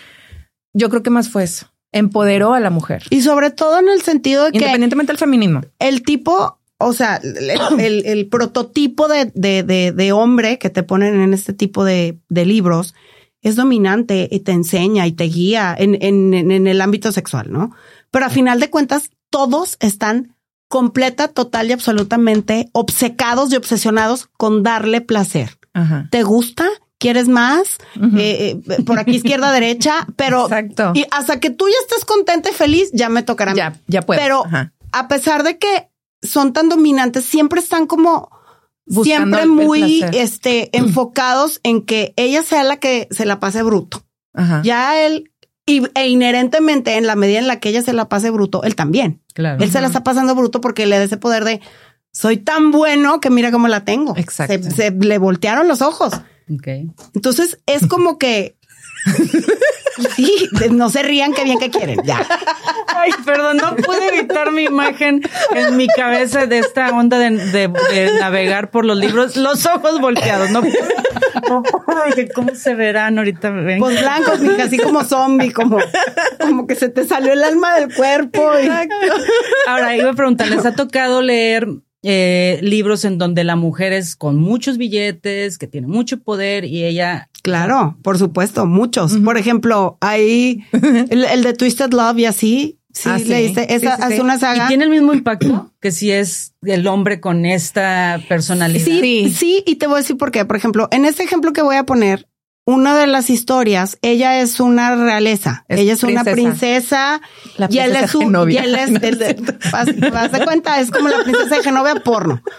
yo 0.78 0.88
creo 0.90 1.02
que 1.02 1.10
más 1.10 1.28
fue 1.30 1.44
eso. 1.44 1.66
Empoderó 1.92 2.52
a 2.54 2.60
la 2.60 2.70
mujer, 2.70 3.02
Y 3.10 3.22
sobre 3.22 3.50
todo 3.50 3.78
en 3.78 3.88
el 3.88 4.02
sentido 4.02 4.44
de 4.44 4.52
que 4.52 4.58
independientemente 4.58 5.12
del 5.12 5.18
feminismo. 5.18 5.62
el 5.78 6.02
tipo, 6.02 6.58
o 6.78 6.92
sea, 6.92 7.16
el, 7.22 7.50
el- 7.80 8.06
el 8.06 8.28
prototipo 8.28 9.08
de, 9.08 9.30
de, 9.34 9.62
de, 9.62 9.92
de 9.92 10.12
hombre 10.12 10.58
que 10.58 10.70
te 10.70 10.82
ponen 10.82 11.20
en 11.20 11.32
este 11.34 11.52
tipo 11.52 11.84
de, 11.84 12.18
de 12.28 12.44
libros 12.44 12.94
es 13.40 13.56
dominante 13.56 14.28
y 14.30 14.40
te 14.40 14.52
enseña 14.52 15.06
y 15.06 15.12
te 15.12 15.24
guía 15.24 15.74
en, 15.78 15.96
en, 16.02 16.34
en- 16.34 16.50
en 16.50 16.66
el 16.66 16.80
ámbito 16.80 17.10
sexual, 17.12 17.50
¿no? 17.52 17.72
Pero 18.10 18.26
a 18.26 18.30
final 18.30 18.60
de 18.60 18.68
cuentas, 18.70 19.10
todos 19.30 19.76
están 19.80 20.34
completa, 20.68 21.28
total 21.28 21.68
y 21.68 21.72
absolutamente 21.72 22.68
obcecados 22.72 23.50
y 23.52 23.56
obsesionados 23.56 24.28
con 24.36 24.62
darle 24.62 25.00
placer. 25.00 25.58
Ajá. 25.72 26.08
¿Te 26.10 26.22
gusta? 26.22 26.66
¿Quieres 26.98 27.28
más? 27.28 27.78
Eh, 28.16 28.60
eh, 28.68 28.82
por 28.82 28.98
aquí 28.98 29.16
izquierda, 29.16 29.52
derecha, 29.52 30.06
pero 30.16 30.44
Exacto. 30.44 30.92
y 30.94 31.04
hasta 31.12 31.38
que 31.38 31.50
tú 31.50 31.68
ya 31.68 31.76
estés 31.82 32.04
contenta 32.04 32.50
y 32.50 32.52
feliz, 32.52 32.90
ya 32.92 33.08
me 33.08 33.22
tocará. 33.22 33.54
Ya, 33.54 33.80
ya 33.86 34.02
puedo. 34.02 34.20
Pero 34.20 34.44
Ajá. 34.44 34.72
a 34.92 35.08
pesar 35.08 35.44
de 35.44 35.58
que 35.58 35.90
son 36.22 36.52
tan 36.52 36.68
dominantes, 36.68 37.24
siempre 37.24 37.60
están 37.60 37.86
como 37.86 38.30
Buscando 38.84 39.36
siempre 39.36 39.46
muy 39.46 40.04
este 40.12 40.70
enfocados 40.76 41.60
en 41.62 41.84
que 41.84 42.14
ella 42.16 42.42
sea 42.42 42.64
la 42.64 42.78
que 42.78 43.06
se 43.10 43.26
la 43.26 43.38
pase 43.38 43.62
bruto. 43.62 44.04
Ajá. 44.34 44.62
Ya 44.64 45.00
él 45.00 45.30
y, 45.66 45.82
e 45.94 46.08
inherentemente 46.08 46.96
en 46.96 47.06
la 47.06 47.14
medida 47.14 47.38
en 47.38 47.46
la 47.46 47.60
que 47.60 47.68
ella 47.68 47.82
se 47.82 47.92
la 47.92 48.08
pase 48.08 48.30
bruto, 48.30 48.64
él 48.64 48.74
también. 48.74 49.22
Claro. 49.34 49.62
Él 49.62 49.70
se 49.70 49.80
la 49.80 49.86
está 49.86 50.02
pasando 50.02 50.34
bruto 50.34 50.60
porque 50.60 50.86
le 50.86 50.98
da 50.98 51.04
ese 51.04 51.16
poder 51.16 51.44
de 51.44 51.60
soy 52.10 52.38
tan 52.38 52.72
bueno 52.72 53.20
que 53.20 53.30
mira 53.30 53.52
cómo 53.52 53.68
la 53.68 53.84
tengo. 53.84 54.16
Exacto. 54.16 54.70
Se, 54.70 54.74
se 54.74 54.90
le 54.90 55.18
voltearon 55.18 55.68
los 55.68 55.82
ojos. 55.82 56.14
Ok. 56.50 56.68
Entonces 57.14 57.58
es 57.66 57.86
como 57.86 58.18
que 58.18 58.56
sí, 60.16 60.48
no 60.70 60.90
se 60.90 61.02
rían 61.02 61.32
que 61.34 61.44
bien 61.44 61.58
que 61.58 61.70
quieren. 61.70 62.00
Ya. 62.04 62.26
Ay, 62.88 63.10
perdón, 63.24 63.58
no 63.58 63.76
pude 63.76 64.08
evitar 64.08 64.50
mi 64.52 64.64
imagen 64.64 65.22
en 65.54 65.76
mi 65.76 65.86
cabeza 65.88 66.46
de 66.46 66.58
esta 66.58 66.90
onda 66.90 67.18
de, 67.18 67.30
de- 67.30 67.68
de 67.68 68.18
navegar 68.18 68.70
por 68.70 68.84
los 68.84 68.96
libros, 68.98 69.36
los 69.36 69.66
ojos 69.66 70.00
volteados. 70.00 70.50
No, 70.50 70.62
¿cómo 72.34 72.54
se 72.54 72.74
verán 72.74 73.18
ahorita? 73.18 73.50
Ven. 73.50 73.78
Pues 73.78 74.00
blancos, 74.00 74.40
mija, 74.40 74.64
así 74.64 74.78
como 74.78 75.04
zombie, 75.04 75.52
como, 75.52 75.78
como 76.40 76.66
que 76.66 76.74
se 76.74 76.88
te 76.88 77.04
salió 77.06 77.32
el 77.32 77.42
alma 77.44 77.78
del 77.78 77.94
cuerpo. 77.94 78.50
y- 78.62 78.68
Ahora 79.68 79.96
iba 79.96 80.10
a 80.10 80.14
preguntar, 80.14 80.48
¿les 80.48 80.64
ha 80.66 80.74
tocado 80.74 81.22
leer 81.22 81.66
eh, 82.02 82.58
libros 82.62 83.04
en 83.04 83.18
donde 83.18 83.44
la 83.44 83.56
mujer 83.56 83.92
es 83.92 84.16
con 84.16 84.36
muchos 84.36 84.78
billetes, 84.78 85.58
que 85.58 85.66
tiene 85.66 85.86
mucho 85.86 86.20
poder 86.22 86.64
y 86.64 86.84
ella 86.84 87.28
Claro, 87.42 87.96
por 88.02 88.18
supuesto, 88.18 88.66
muchos. 88.66 89.16
Por 89.18 89.38
ejemplo, 89.38 89.96
hay 90.00 90.64
el, 91.10 91.24
el 91.24 91.42
de 91.42 91.52
Twisted 91.54 91.92
Love 91.92 92.18
y 92.18 92.24
así. 92.26 92.74
Sí, 92.92 93.08
Ah, 93.12 93.18
sí. 93.18 93.26
leíste. 93.26 93.62
Sí, 93.68 93.74
Esa 93.74 93.96
sí, 94.08 94.14
es 94.14 94.20
una 94.20 94.36
y 94.36 94.38
saga. 94.40 94.66
tiene 94.68 94.84
el 94.84 94.90
mismo 94.90 95.12
impacto 95.14 95.72
que 95.80 95.92
si 95.92 96.10
es 96.10 96.54
el 96.62 96.86
hombre 96.88 97.20
con 97.20 97.46
esta 97.46 98.20
personalidad. 98.28 98.84
Sí. 98.84 99.32
sí, 99.32 99.62
y 99.66 99.76
te 99.76 99.86
voy 99.86 99.96
a 99.96 99.98
decir 99.98 100.16
por 100.16 100.30
qué. 100.32 100.44
Por 100.44 100.56
ejemplo, 100.56 100.88
en 100.90 101.04
este 101.04 101.22
ejemplo 101.22 101.52
que 101.52 101.62
voy 101.62 101.76
a 101.76 101.84
poner, 101.84 102.27
una 102.70 102.94
de 102.98 103.06
las 103.06 103.30
historias, 103.30 103.96
ella 104.02 104.40
es 104.40 104.60
una 104.60 104.94
realeza. 104.94 105.64
Es 105.68 105.80
ella 105.80 105.94
es 105.94 106.02
una 106.02 106.22
princesa. 106.22 107.20
princesa. 107.20 107.20
La 107.56 107.66
y 107.70 107.78
él 107.78 107.92
princesa 107.92 108.04
es 108.04 108.10
su, 108.10 108.20
y 108.20 108.24
Genovia. 108.26 108.62
él 108.64 108.74
es, 108.74 108.90
No 108.92 108.98
el 109.08 109.18
de- 109.18 109.58
vas, 109.72 110.32
de 110.32 110.44
cuenta, 110.44 110.78
es 110.78 110.90
como 110.90 111.08
la 111.08 111.22
princesa 111.24 111.56
de 111.56 111.62
Genovia 111.62 111.94
porno. 112.04 112.42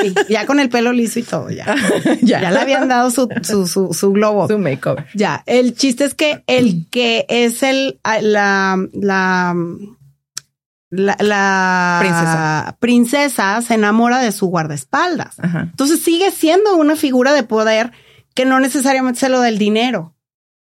Sí, 0.00 0.14
ya 0.28 0.46
con 0.46 0.60
el 0.60 0.68
pelo 0.68 0.92
liso 0.92 1.18
y 1.18 1.22
todo, 1.22 1.50
ya. 1.50 1.74
Ya. 2.22 2.40
Ya 2.40 2.50
le 2.50 2.60
habían 2.60 2.88
dado 2.88 3.10
su, 3.10 3.28
su, 3.42 3.66
su, 3.66 3.92
su 3.92 4.12
globo. 4.12 4.48
Su 4.48 4.58
makeover. 4.58 5.06
Ya, 5.14 5.42
el 5.46 5.74
chiste 5.74 6.04
es 6.04 6.14
que 6.14 6.42
el 6.46 6.86
que 6.90 7.26
es 7.28 7.62
el 7.62 7.98
la 8.22 8.78
la 8.92 9.54
la, 10.90 11.16
la 11.20 11.98
Princesa. 12.00 12.76
princesa 12.80 13.62
se 13.62 13.74
enamora 13.74 14.18
de 14.20 14.32
su 14.32 14.46
guardaespaldas. 14.46 15.38
Ajá. 15.40 15.60
Entonces 15.70 16.00
sigue 16.02 16.30
siendo 16.30 16.76
una 16.76 16.96
figura 16.96 17.32
de 17.32 17.42
poder 17.42 17.92
que 18.40 18.46
no 18.46 18.58
necesariamente 18.58 19.20
se 19.20 19.28
lo 19.28 19.40
del 19.40 19.58
dinero. 19.58 20.14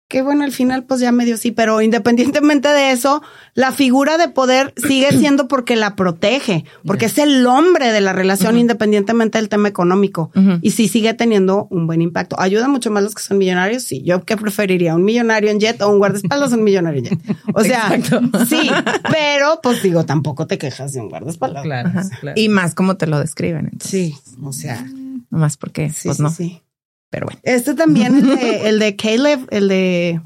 Que 0.09 0.23
bueno, 0.23 0.43
al 0.43 0.51
final 0.51 0.83
pues 0.87 0.99
ya 0.99 1.13
medio 1.13 1.37
sí, 1.37 1.53
pero 1.53 1.81
independientemente 1.83 2.67
de 2.69 2.91
eso, 2.91 3.23
la 3.55 3.71
figura 3.71 4.19
de 4.19 4.29
poder 4.29 4.75
sigue 4.77 5.13
siendo 5.17 5.47
porque 5.47 5.77
la 5.77 5.95
protege, 5.95 6.65
porque 6.85 7.05
es 7.07 7.17
el 7.19 7.47
hombre 7.47 7.93
de 7.93 8.01
la 8.01 8.13
relación 8.13 8.59
independientemente 8.59 9.39
del 9.39 9.49
tema 9.49 9.69
económico. 9.69 10.33
Y 10.63 10.73
sí 10.73 10.89
sigue 10.89 11.15
teniendo 11.15 11.69
un 11.71 11.87
buen 11.87 12.03
impacto. 12.03 12.35
Ayuda 12.41 12.67
mucho 12.67 12.91
más 12.91 13.05
los 13.05 13.15
que 13.15 13.23
son 13.23 13.39
millonarios. 13.39 13.85
Sí, 13.85 14.03
yo 14.03 14.25
qué 14.25 14.37
preferiría, 14.37 14.97
un 14.97 15.05
millonario 15.05 15.49
en 15.49 15.61
jet 15.61 15.81
o 15.81 15.89
un 15.89 15.99
guardaespaldas 15.99 16.53
o 16.53 16.57
un 16.57 16.65
millonario 16.65 16.99
en 16.99 17.05
jet. 17.05 17.21
O 17.55 17.63
sea, 17.63 17.95
Exacto. 17.95 18.21
sí, 18.49 18.69
pero 19.13 19.61
pues 19.63 19.81
digo, 19.81 20.05
tampoco 20.05 20.49
te 20.49 20.59
quejas 20.59 20.93
de 20.93 21.03
un 21.03 21.09
guardaespaldas. 21.09 21.63
Claro, 21.63 21.91
claro. 22.21 22.35
Y 22.41 22.49
más 22.49 22.75
como 22.75 22.97
te 22.97 23.07
lo 23.07 23.21
describen. 23.21 23.67
Entonces, 23.73 23.91
Sí, 23.91 24.17
o 24.43 24.53
sea, 24.53 24.85
Más 25.31 25.57
porque, 25.57 25.91
sí, 25.91 26.09
pues 26.09 26.17
sí, 26.17 26.23
no. 26.25 26.31
sí. 26.31 26.63
Pero 27.11 27.27
bueno. 27.27 27.41
Este 27.43 27.75
también, 27.75 28.17
el 28.17 28.37
de, 28.39 28.69
el 28.69 28.79
de 28.79 28.97
Caleb, 28.97 29.47
el 29.51 29.69
de 29.69 30.21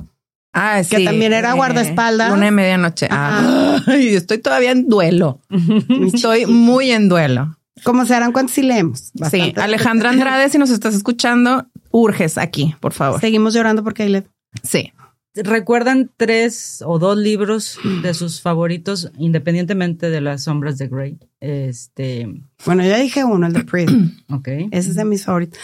Ah, 0.57 0.83
Que 0.89 1.05
también 1.05 1.33
era 1.33 1.51
eh, 1.51 1.55
guardaespaldas. 1.55 2.31
Luna 2.31 2.45
de 2.45 2.51
medianoche. 2.53 3.09
Ajá. 3.11 3.83
Ay, 3.89 4.15
estoy 4.15 4.39
todavía 4.39 4.71
en 4.71 4.87
duelo. 4.89 5.41
Estoy 6.15 6.47
muy 6.47 6.93
en 6.93 7.09
duelo. 7.09 7.59
¿Cómo 7.83 8.07
se 8.07 8.13
darán 8.13 8.31
cuenta 8.31 8.53
si 8.53 8.63
leemos? 8.63 9.11
Sí. 9.31 9.53
Alejandra 9.57 10.11
Andrade, 10.11 10.49
si 10.49 10.59
nos 10.59 10.71
estás 10.71 10.95
escuchando, 10.95 11.67
urges 11.91 12.39
aquí, 12.39 12.75
por 12.79 12.93
favor. 12.93 13.21
Seguimos 13.21 13.53
llorando 13.53 13.83
por 13.83 13.95
Caleb. 13.95 14.29
Sí. 14.63 14.93
¿Recuerdan 15.35 16.13
tres 16.17 16.85
o 16.87 17.01
dos 17.01 17.19
libros 17.19 17.77
de 18.03 18.15
sus 18.15 18.41
favoritos, 18.41 19.11
independientemente 19.19 20.09
de 20.09 20.21
las 20.21 20.45
sombras 20.45 20.79
de 20.79 20.87
Grey? 20.87 21.19
Este, 21.41 22.29
Bueno, 22.65 22.85
ya 22.85 22.97
dije 22.99 23.25
uno, 23.25 23.49
el 23.49 23.53
de 23.55 23.65
Prison. 23.65 24.15
ok. 24.31 24.47
Ese 24.71 24.91
es 24.91 24.95
de 24.95 25.05
mis 25.05 25.25
favoritos. 25.25 25.59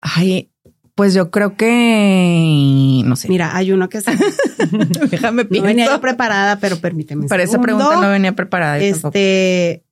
Ay, 0.00 0.50
pues 0.94 1.12
yo 1.14 1.30
creo 1.30 1.56
que 1.56 3.02
no 3.04 3.16
sé. 3.16 3.28
Mira, 3.28 3.56
hay 3.56 3.72
uno 3.72 3.88
que 3.88 4.00
se, 4.00 4.12
déjame 5.10 5.44
no 5.44 5.48
venía 5.50 5.84
yo 5.84 5.90
pienso. 5.90 6.00
preparada, 6.00 6.58
pero 6.58 6.78
permíteme. 6.78 7.28
Para 7.28 7.42
esa 7.42 7.60
pregunta 7.60 8.00
no 8.00 8.10
venía 8.10 8.34
preparada. 8.34 8.78
Este, 8.78 9.84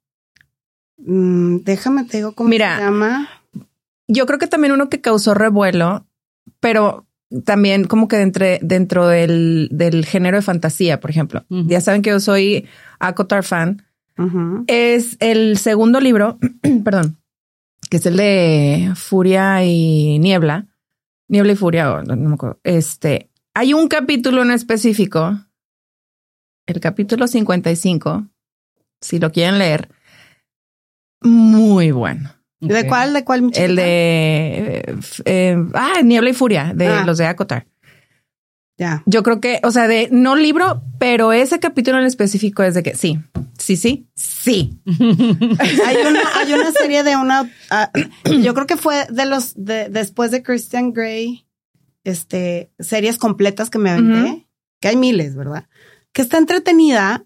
mm, 0.98 1.58
déjame 1.58 2.04
te 2.04 2.18
digo 2.18 2.32
cómo 2.32 2.48
Mira. 2.48 2.78
se 2.78 2.84
llama. 2.84 3.28
Yo 4.08 4.26
creo 4.26 4.38
que 4.38 4.46
también 4.46 4.72
uno 4.72 4.88
que 4.88 5.00
causó 5.00 5.34
revuelo, 5.34 6.06
pero 6.60 7.06
también 7.44 7.84
como 7.84 8.06
que 8.08 8.16
dentro, 8.16 8.46
dentro 8.60 9.08
del, 9.08 9.68
del 9.72 10.04
género 10.04 10.36
de 10.36 10.42
fantasía, 10.42 11.00
por 11.00 11.10
ejemplo. 11.10 11.44
Ya 11.48 11.80
saben 11.80 12.02
que 12.02 12.10
yo 12.10 12.20
soy 12.20 12.66
Akotar 12.98 13.44
fan. 13.44 13.82
Es 14.68 15.16
el 15.20 15.58
segundo 15.58 16.00
libro, 16.00 16.38
perdón, 16.84 17.18
que 17.90 17.98
es 17.98 18.06
el 18.06 18.16
de 18.16 18.92
Furia 18.96 19.64
y 19.64 20.18
Niebla. 20.18 20.66
Niebla 21.28 21.52
y 21.52 21.56
Furia, 21.56 21.92
o 21.92 22.02
no, 22.02 22.16
no 22.16 22.28
me 22.28 22.34
acuerdo. 22.34 22.60
Este, 22.64 23.30
hay 23.54 23.72
un 23.74 23.88
capítulo 23.88 24.42
en 24.42 24.50
específico, 24.50 25.38
el 26.66 26.80
capítulo 26.80 27.26
55, 27.26 28.26
si 29.00 29.18
lo 29.18 29.30
quieren 29.32 29.58
leer, 29.58 29.88
muy 31.20 31.90
bueno. 31.90 32.30
¿De 32.60 32.86
cuál? 32.86 33.12
¿De 33.12 33.24
cuál? 33.24 33.50
El 33.54 33.76
de 33.76 33.82
eh, 34.86 34.96
eh, 35.26 35.56
ah, 35.74 36.00
Niebla 36.02 36.30
y 36.30 36.34
Furia 36.34 36.72
de 36.74 36.86
Ah. 36.88 37.04
los 37.04 37.18
de 37.18 37.26
Akotar. 37.26 37.66
Ya. 38.76 39.02
Yo 39.06 39.22
creo 39.22 39.40
que, 39.40 39.60
o 39.62 39.70
sea, 39.70 39.86
de 39.86 40.08
no 40.10 40.34
libro, 40.34 40.82
pero 40.98 41.32
ese 41.32 41.60
capítulo 41.60 41.98
en 41.98 42.06
específico 42.06 42.64
es 42.64 42.74
de 42.74 42.82
que 42.82 42.96
sí, 42.96 43.20
sí, 43.56 43.76
sí, 43.76 44.08
sí. 44.16 44.80
Hay 44.86 45.96
una, 46.06 46.22
hay 46.34 46.52
una 46.52 46.72
serie 46.72 47.04
de 47.04 47.16
una, 47.16 47.48
ah, 47.70 47.90
yo 48.42 48.52
creo 48.54 48.66
que 48.66 48.76
fue 48.76 49.06
de 49.10 49.26
los, 49.26 49.54
de, 49.56 49.88
después 49.90 50.32
de 50.32 50.42
Christian 50.42 50.92
Grey, 50.92 51.46
este, 52.02 52.72
series 52.80 53.16
completas 53.16 53.70
que 53.70 53.78
me 53.78 53.90
aventé, 53.90 54.46
que 54.80 54.88
hay 54.88 54.96
miles, 54.96 55.36
¿verdad? 55.36 55.68
Que 56.12 56.22
está 56.22 56.38
entretenida 56.38 57.24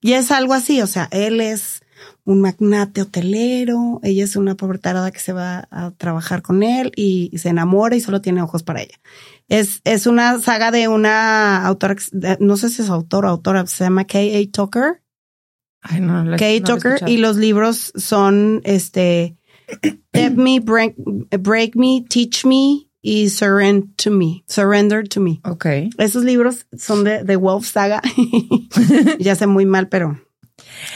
y 0.00 0.12
es 0.12 0.30
algo 0.30 0.54
así, 0.54 0.82
o 0.82 0.86
sea, 0.86 1.08
él 1.12 1.40
es 1.40 1.82
un 2.30 2.40
magnate 2.40 3.02
hotelero, 3.02 3.98
ella 4.04 4.22
es 4.24 4.36
una 4.36 4.54
pobre 4.54 4.78
tarada 4.78 5.10
que 5.10 5.18
se 5.18 5.32
va 5.32 5.66
a 5.70 5.90
trabajar 5.90 6.42
con 6.42 6.62
él 6.62 6.92
y, 6.94 7.28
y 7.32 7.38
se 7.38 7.48
enamora 7.48 7.96
y 7.96 8.00
solo 8.00 8.20
tiene 8.20 8.40
ojos 8.40 8.62
para 8.62 8.82
ella. 8.82 8.94
Es, 9.48 9.80
es 9.84 10.06
una 10.06 10.38
saga 10.40 10.70
de 10.70 10.86
una 10.86 11.66
autora, 11.66 11.96
no 12.38 12.56
sé 12.56 12.68
si 12.68 12.82
es 12.82 12.88
autor 12.88 13.24
o 13.24 13.28
autora, 13.28 13.66
se 13.66 13.82
llama 13.82 14.04
K.A. 14.04 14.48
Tucker. 14.52 15.02
Ay, 15.82 16.00
no, 16.00 16.24
la- 16.24 16.36
he 16.38 16.60
Tucker 16.60 17.00
y 17.08 17.16
los 17.16 17.36
libros 17.36 17.92
son 17.96 18.60
este 18.64 19.36
Step 19.84 20.36
Me, 20.36 20.60
break, 20.60 20.94
break 21.40 21.74
Me, 21.74 22.04
Teach 22.08 22.44
Me 22.44 22.86
y 23.02 23.30
Surrender 23.30 23.88
to 23.96 24.10
Me. 24.10 24.44
Surrender 24.46 25.08
to 25.08 25.20
Me. 25.20 25.40
Ok. 25.44 25.66
Esos 25.98 26.22
libros 26.22 26.66
son 26.76 27.02
de, 27.02 27.24
de 27.24 27.34
Wolf 27.36 27.66
Saga. 27.66 28.02
ya 29.18 29.34
sé 29.34 29.46
muy 29.46 29.66
mal, 29.66 29.88
pero 29.88 30.20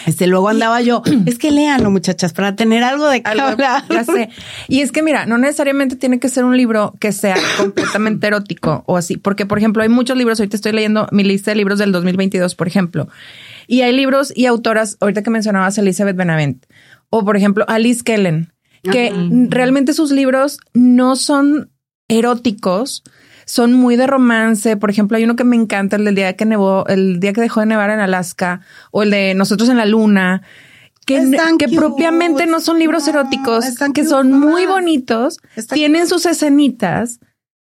este 0.07 0.27
luego 0.27 0.49
andaba 0.49 0.81
yo. 0.81 1.03
Es 1.27 1.39
que 1.39 1.51
léanlo, 1.51 1.91
muchachas, 1.91 2.33
para 2.33 2.57
tener 2.57 2.83
algo 2.85 3.09
de 3.09 3.23
qué 3.23 3.31
Algo- 3.31 3.47
hablar. 3.53 3.85
ya 3.91 4.05
sé. 4.05 4.29
Y 4.69 4.81
es 4.81 4.93
que 4.93 5.03
mira, 5.03 5.27
no 5.27 5.39
necesariamente 5.39 5.97
tiene 5.97 6.19
que 6.21 6.29
ser 6.29 6.45
un 6.45 6.57
libro 6.57 6.95
que 7.01 7.13
sea 7.13 7.37
completamente 7.57 8.27
erótico 8.27 8.85
o 8.87 8.97
así, 8.97 9.17
porque 9.17 9.47
por 9.47 9.59
ejemplo 9.59 9.83
hay 9.83 9.89
muchos 9.89 10.17
libros, 10.17 10.39
ahorita 10.41 10.57
estoy 10.57 10.73
leyendo 10.73 11.09
mi 11.13 11.25
lista 11.25 11.51
de 11.51 11.57
libros 11.57 11.79
del 11.79 11.93
2022, 11.93 12.55
por 12.55 12.67
ejemplo, 12.69 13.09
y 13.67 13.83
hay 13.83 13.93
libros 13.95 14.33
y 14.37 14.47
autoras, 14.47 14.97
ahorita 15.01 15.23
que 15.23 15.31
mencionabas 15.31 15.79
Elizabeth 15.79 16.17
Benavent, 16.17 16.65
o 17.11 17.25
por 17.25 17.37
ejemplo 17.37 17.65
Alice 17.69 18.03
Kellen, 18.03 18.53
que 18.83 19.13
realmente 19.49 19.95
sus 19.95 20.11
libros 20.11 20.59
no 20.75 21.17
son 21.17 21.71
eróticos, 22.09 23.03
son 23.45 23.73
muy 23.73 23.97
de 23.97 24.07
romance. 24.07 24.77
Por 24.77 24.91
ejemplo, 24.91 25.17
hay 25.17 25.25
uno 25.25 25.37
que 25.37 25.45
me 25.45 25.57
encanta, 25.57 25.97
el 25.97 26.05
del 26.05 26.15
día 26.15 26.35
que 26.35 26.45
nevó, 26.45 26.87
el 26.87 27.21
día 27.21 27.33
que 27.33 27.41
dejó 27.41 27.61
de 27.61 27.67
nevar 27.67 27.91
en 27.91 28.01
Alaska, 28.01 28.61
o 28.91 29.03
el 29.03 29.11
de 29.11 29.35
Nosotros 29.35 29.69
en 29.69 29.77
la 29.77 29.87
Luna. 29.87 30.43
que, 31.07 31.21
que 31.59 31.69
propiamente 31.69 32.47
no 32.47 32.61
son 32.61 32.79
libros 32.79 33.05
No, 33.07 33.11
eróticos, 33.11 33.65
que 33.95 34.05
son 34.05 34.33
muy 34.33 34.67
bonitos, 34.67 35.39
Está 35.57 35.75
tienen 35.75 36.07
sus 36.07 36.27
escenitas 36.27 37.21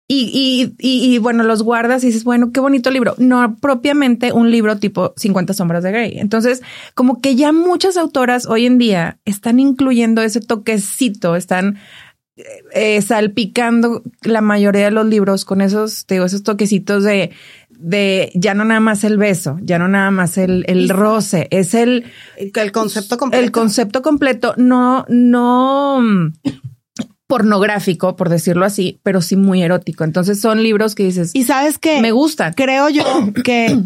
y, 0.08 0.30
y, 0.32 0.76
y, 0.78 1.14
y, 1.14 1.18
bueno, 1.18 1.42
los 1.42 1.64
guardas 1.64 2.04
y 2.04 2.08
dices, 2.08 2.22
bueno, 2.22 2.52
qué 2.52 2.60
bonito 2.60 2.92
libro. 2.92 3.14
No 3.18 3.56
propiamente 3.56 4.32
un 4.32 4.52
libro 4.52 4.78
tipo 4.78 5.12
50 5.16 5.52
sombras 5.52 5.82
de 5.82 5.90
Grey. 5.90 6.18
Entonces, 6.20 6.62
como 6.94 7.20
que 7.20 7.34
ya 7.34 7.50
muchas 7.50 7.96
autoras 7.96 8.46
hoy 8.46 8.66
en 8.66 8.78
día 8.78 9.18
están 9.24 9.58
incluyendo 9.58 10.22
ese 10.22 10.40
toquecito, 10.40 11.34
están 11.34 11.78
eh, 12.72 13.00
salpicando 13.00 14.02
la 14.22 14.40
mayoría 14.42 14.84
de 14.84 14.90
los 14.90 15.06
libros 15.06 15.44
con 15.44 15.60
esos, 15.60 16.04
te 16.04 16.14
digo, 16.14 16.26
esos 16.26 16.42
toquecitos 16.42 17.02
de, 17.02 17.30
de 17.70 18.30
ya 18.34 18.54
no 18.54 18.64
nada 18.64 18.80
más 18.80 19.04
el 19.04 19.16
beso, 19.16 19.56
ya 19.62 19.78
no 19.78 19.88
nada 19.88 20.10
más 20.10 20.36
el, 20.36 20.64
el 20.68 20.88
roce, 20.88 21.48
es 21.50 21.72
el, 21.74 22.04
el 22.36 22.72
concepto 22.72 23.16
completo. 23.16 23.44
el 23.44 23.52
concepto 23.52 24.02
completo, 24.02 24.54
no, 24.58 25.06
no 25.08 26.00
mm, 26.02 26.32
pornográfico, 27.26 28.16
por 28.16 28.28
decirlo 28.28 28.66
así, 28.66 29.00
pero 29.02 29.22
sí 29.22 29.36
muy 29.36 29.62
erótico. 29.62 30.04
Entonces 30.04 30.38
son 30.38 30.62
libros 30.62 30.94
que 30.94 31.04
dices, 31.04 31.30
y 31.34 31.44
sabes 31.44 31.78
que 31.78 32.00
me 32.00 32.12
gustan. 32.12 32.52
creo 32.52 32.88
yo 32.90 33.04
que 33.44 33.78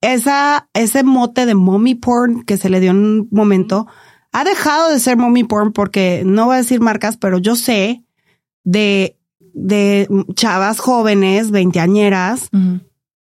esa, 0.00 0.68
ese 0.74 1.02
mote 1.02 1.44
de 1.46 1.54
mommy 1.54 1.94
porn 1.94 2.44
que 2.44 2.56
se 2.56 2.70
le 2.70 2.80
dio 2.80 2.92
en 2.92 2.96
un 2.98 3.28
momento 3.30 3.86
ha 4.32 4.44
dejado 4.44 4.90
de 4.90 5.00
ser 5.00 5.16
mommy 5.16 5.44
porn 5.44 5.72
porque 5.72 6.22
no 6.24 6.46
voy 6.46 6.54
a 6.54 6.58
decir 6.58 6.80
marcas, 6.80 7.16
pero 7.16 7.38
yo 7.38 7.56
sé 7.56 8.02
de, 8.64 9.16
de 9.40 10.08
chavas 10.34 10.78
jóvenes, 10.80 11.50
veinteañeras, 11.50 12.48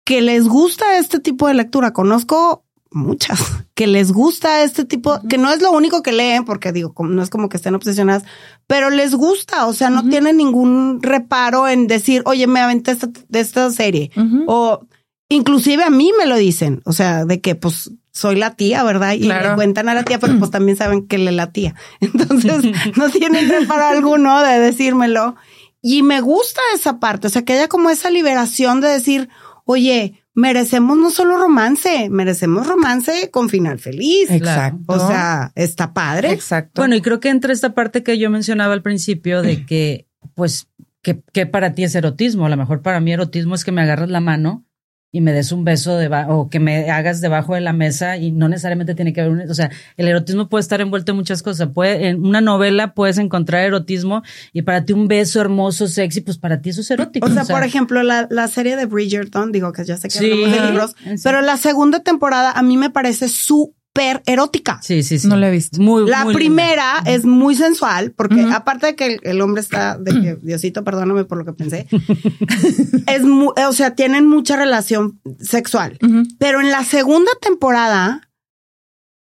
que 0.03 0.21
les 0.21 0.47
gusta 0.47 0.97
este 0.97 1.19
tipo 1.19 1.47
de 1.47 1.53
lectura. 1.53 1.93
Conozco 1.93 2.63
muchas 2.91 3.39
que 3.73 3.87
les 3.87 4.11
gusta 4.11 4.63
este 4.63 4.85
tipo, 4.85 5.19
que 5.27 5.37
no 5.37 5.51
es 5.51 5.61
lo 5.61 5.71
único 5.71 6.01
que 6.01 6.13
leen, 6.13 6.45
porque 6.45 6.71
digo, 6.71 6.93
no 6.99 7.21
es 7.21 7.29
como 7.29 7.49
que 7.49 7.57
estén 7.57 7.75
obsesionadas, 7.75 8.23
pero 8.67 8.89
les 8.89 9.13
gusta, 9.13 9.65
o 9.65 9.73
sea, 9.73 9.89
no 9.89 9.99
Ujú. 9.99 10.09
tienen 10.09 10.37
ningún 10.37 10.99
reparo 11.01 11.67
en 11.67 11.87
decir, 11.87 12.21
oye, 12.25 12.47
me 12.47 12.61
aventé 12.61 12.91
esta, 12.91 13.09
de 13.27 13.39
esta 13.39 13.69
serie. 13.71 14.11
O 14.47 14.85
inclusive 15.29 15.83
a 15.83 15.89
mí 15.89 16.11
me 16.17 16.25
lo 16.25 16.35
dicen, 16.35 16.81
o 16.85 16.93
sea, 16.93 17.25
de 17.25 17.41
que 17.41 17.55
pues 17.55 17.91
soy 18.11 18.35
la 18.37 18.55
tía, 18.55 18.83
¿verdad? 18.83 19.13
Y 19.13 19.21
Claro. 19.21 19.49
le 19.49 19.55
cuentan 19.55 19.89
a 19.89 19.93
la 19.93 20.03
tía, 20.03 20.19
pero 20.19 20.37
pues 20.39 20.51
también 20.51 20.77
saben 20.77 21.07
que 21.07 21.17
le 21.17 21.31
la 21.31 21.51
tía. 21.51 21.75
Entonces 21.99 22.63
no 22.97 23.09
tienen 23.09 23.49
reparo 23.49 23.85
alguno 23.85 24.41
de 24.43 24.59
decírmelo. 24.59 25.35
Y 25.81 26.01
me 26.01 26.21
gusta 26.21 26.61
esa 26.73 26.99
parte, 26.99 27.27
o 27.27 27.29
sea, 27.29 27.43
que 27.43 27.53
haya 27.53 27.67
como 27.67 27.89
esa 27.89 28.09
liberación 28.09 28.81
de 28.81 28.87
decir, 28.87 29.29
oye, 29.65 30.23
merecemos 30.33 30.97
no 30.97 31.11
solo 31.11 31.37
romance, 31.37 32.09
merecemos 32.09 32.65
romance 32.67 33.29
con 33.31 33.49
final 33.49 33.77
feliz. 33.79 34.31
Exacto. 34.31 34.79
O 34.87 35.07
sea, 35.07 35.51
está 35.55 35.93
padre. 35.93 36.31
Exacto. 36.31 36.81
Bueno, 36.81 36.95
y 36.95 37.01
creo 37.01 37.19
que 37.19 37.29
entra 37.29 37.53
esta 37.53 37.73
parte 37.75 38.01
que 38.01 38.17
yo 38.17 38.29
mencionaba 38.31 38.73
al 38.73 38.81
principio 38.81 39.41
de 39.43 39.65
que, 39.65 40.07
pues, 40.33 40.67
que, 41.03 41.21
que 41.33 41.45
para 41.45 41.73
ti 41.73 41.83
es 41.83 41.93
erotismo. 41.93 42.47
A 42.47 42.49
lo 42.49 42.57
mejor 42.57 42.81
para 42.81 42.99
mí 42.99 43.13
erotismo 43.13 43.53
es 43.53 43.63
que 43.63 43.71
me 43.71 43.81
agarras 43.83 44.09
la 44.09 44.21
mano 44.21 44.65
y 45.11 45.21
me 45.21 45.31
des 45.31 45.51
un 45.53 45.63
beso 45.63 45.97
deba- 45.97 46.27
o 46.27 46.49
que 46.49 46.59
me 46.59 46.91
hagas 46.91 47.21
debajo 47.21 47.53
de 47.55 47.61
la 47.61 47.71
mesa 47.71 48.17
y 48.17 48.31
no 48.31 48.49
necesariamente 48.49 48.95
tiene 48.95 49.13
que 49.13 49.21
haber 49.21 49.31
un, 49.33 49.49
o 49.49 49.53
sea, 49.53 49.71
el 49.95 50.07
erotismo 50.09 50.49
puede 50.49 50.61
estar 50.61 50.81
envuelto 50.81 51.13
en 51.13 51.17
muchas 51.17 51.41
cosas. 51.41 51.69
Puede, 51.73 52.09
en 52.09 52.25
una 52.25 52.41
novela 52.41 52.93
puedes 52.93 53.17
encontrar 53.17 53.63
erotismo 53.63 54.23
y 54.51 54.63
para 54.63 54.83
ti 54.83 54.91
un 54.91 55.07
beso 55.07 55.39
hermoso, 55.39 55.87
sexy, 55.87 56.19
pues 56.21 56.37
para 56.37 56.59
ti 56.61 56.71
eso 56.71 56.81
es 56.81 56.91
erótico. 56.91 57.25
O 57.27 57.29
sea, 57.29 57.45
por 57.45 57.63
ejemplo, 57.63 58.03
la, 58.03 58.27
la 58.29 58.47
serie 58.49 58.75
de 58.75 58.85
Bridgerton, 58.87 59.51
digo 59.53 59.71
que 59.71 59.85
ya 59.85 59.95
sé 59.95 60.09
que 60.09 60.17
Sí. 60.19 60.31
hablamos 60.31 60.51
de 60.59 60.65
libros, 60.67 60.95
Sí. 61.01 61.15
pero 61.23 61.41
la 61.41 61.55
segunda 61.57 62.01
temporada 62.01 62.51
a 62.51 62.61
mí 62.61 62.75
me 62.75 62.89
parece 62.89 63.29
súper 63.95 64.21
erótica. 64.25 64.79
Sí, 64.81 65.03
sí, 65.03 65.19
sí. 65.19 65.27
No 65.27 65.37
la 65.37 65.47
he 65.47 65.51
visto. 65.51 65.81
Muy, 65.81 66.07
La 66.09 66.25
muy 66.25 66.33
linda. 66.33 66.37
primera 66.37 67.03
es 67.05 67.23
muy 67.25 67.55
sensual, 67.55 68.11
porque 68.11 68.41
aparte 68.51 68.87
de 68.87 68.95
que 68.95 69.05
el, 69.05 69.19
el 69.23 69.41
hombre 69.41 69.61
está, 69.61 69.97
de 69.97 70.11
que 70.21 70.35
Diosito, 70.41 70.83
perdóname 70.83 71.23
por 71.23 71.37
lo 71.37 71.45
que 71.45 71.53
pensé, 71.53 71.87
es 73.07 73.21
mu- 73.23 73.53
o 73.55 73.73
sea, 73.73 73.95
tienen 73.95 74.27
mucha 74.27 74.57
relación 74.57 75.19
sexual. 75.39 75.97
Pero 76.39 76.59
en 76.59 76.71
la 76.71 76.83
segunda 76.83 77.31
temporada 77.41 78.29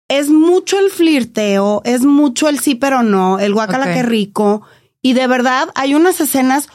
es 0.10 0.30
mucho 0.30 0.80
el 0.80 0.90
flirteo, 0.90 1.82
es 1.86 2.02
mucho 2.02 2.50
el 2.50 2.60
sí 2.60 2.76
pero 2.76 3.04
no, 3.04 3.40
el 3.40 3.54
guacala 3.54 3.86
Ok. 3.86 3.94
que 3.94 4.04
rico. 4.04 4.64
Y 5.02 5.14
de 5.14 5.28
verdad 5.28 5.70
hay 5.76 5.94
unas 5.96 6.20
escenas 6.20 6.68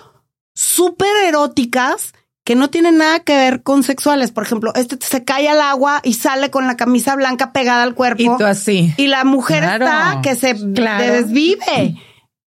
súper 0.55 1.17
eróticas 1.27 2.13
que 2.49 2.55
no 2.55 2.71
tienen 2.71 2.97
nada 2.97 3.21
que 3.21 3.37
ver 3.37 3.63
con 3.63 3.83
sexuales. 3.83 4.33
Por 4.33 4.43
ejemplo, 4.43 4.73
este 4.75 4.97
se 5.05 5.23
cae 5.23 5.51
al 5.51 5.61
agua 5.61 6.01
y 6.03 6.15
sale 6.15 6.49
con 6.51 6.67
la 6.67 6.79
camisa 6.79 7.15
blanca 7.15 7.53
pegada 7.53 7.83
al 7.83 7.95
cuerpo. 7.95 8.23
Y 8.23 8.39
tú 8.39 8.45
así. 8.47 8.95
Y 8.97 9.09
la 9.09 9.25
mujer 9.25 9.59
Claro. 9.65 9.85
está 9.85 10.21
que 10.23 10.35
se 10.35 10.55
Claro. 10.73 11.13
desvive. 11.13 11.97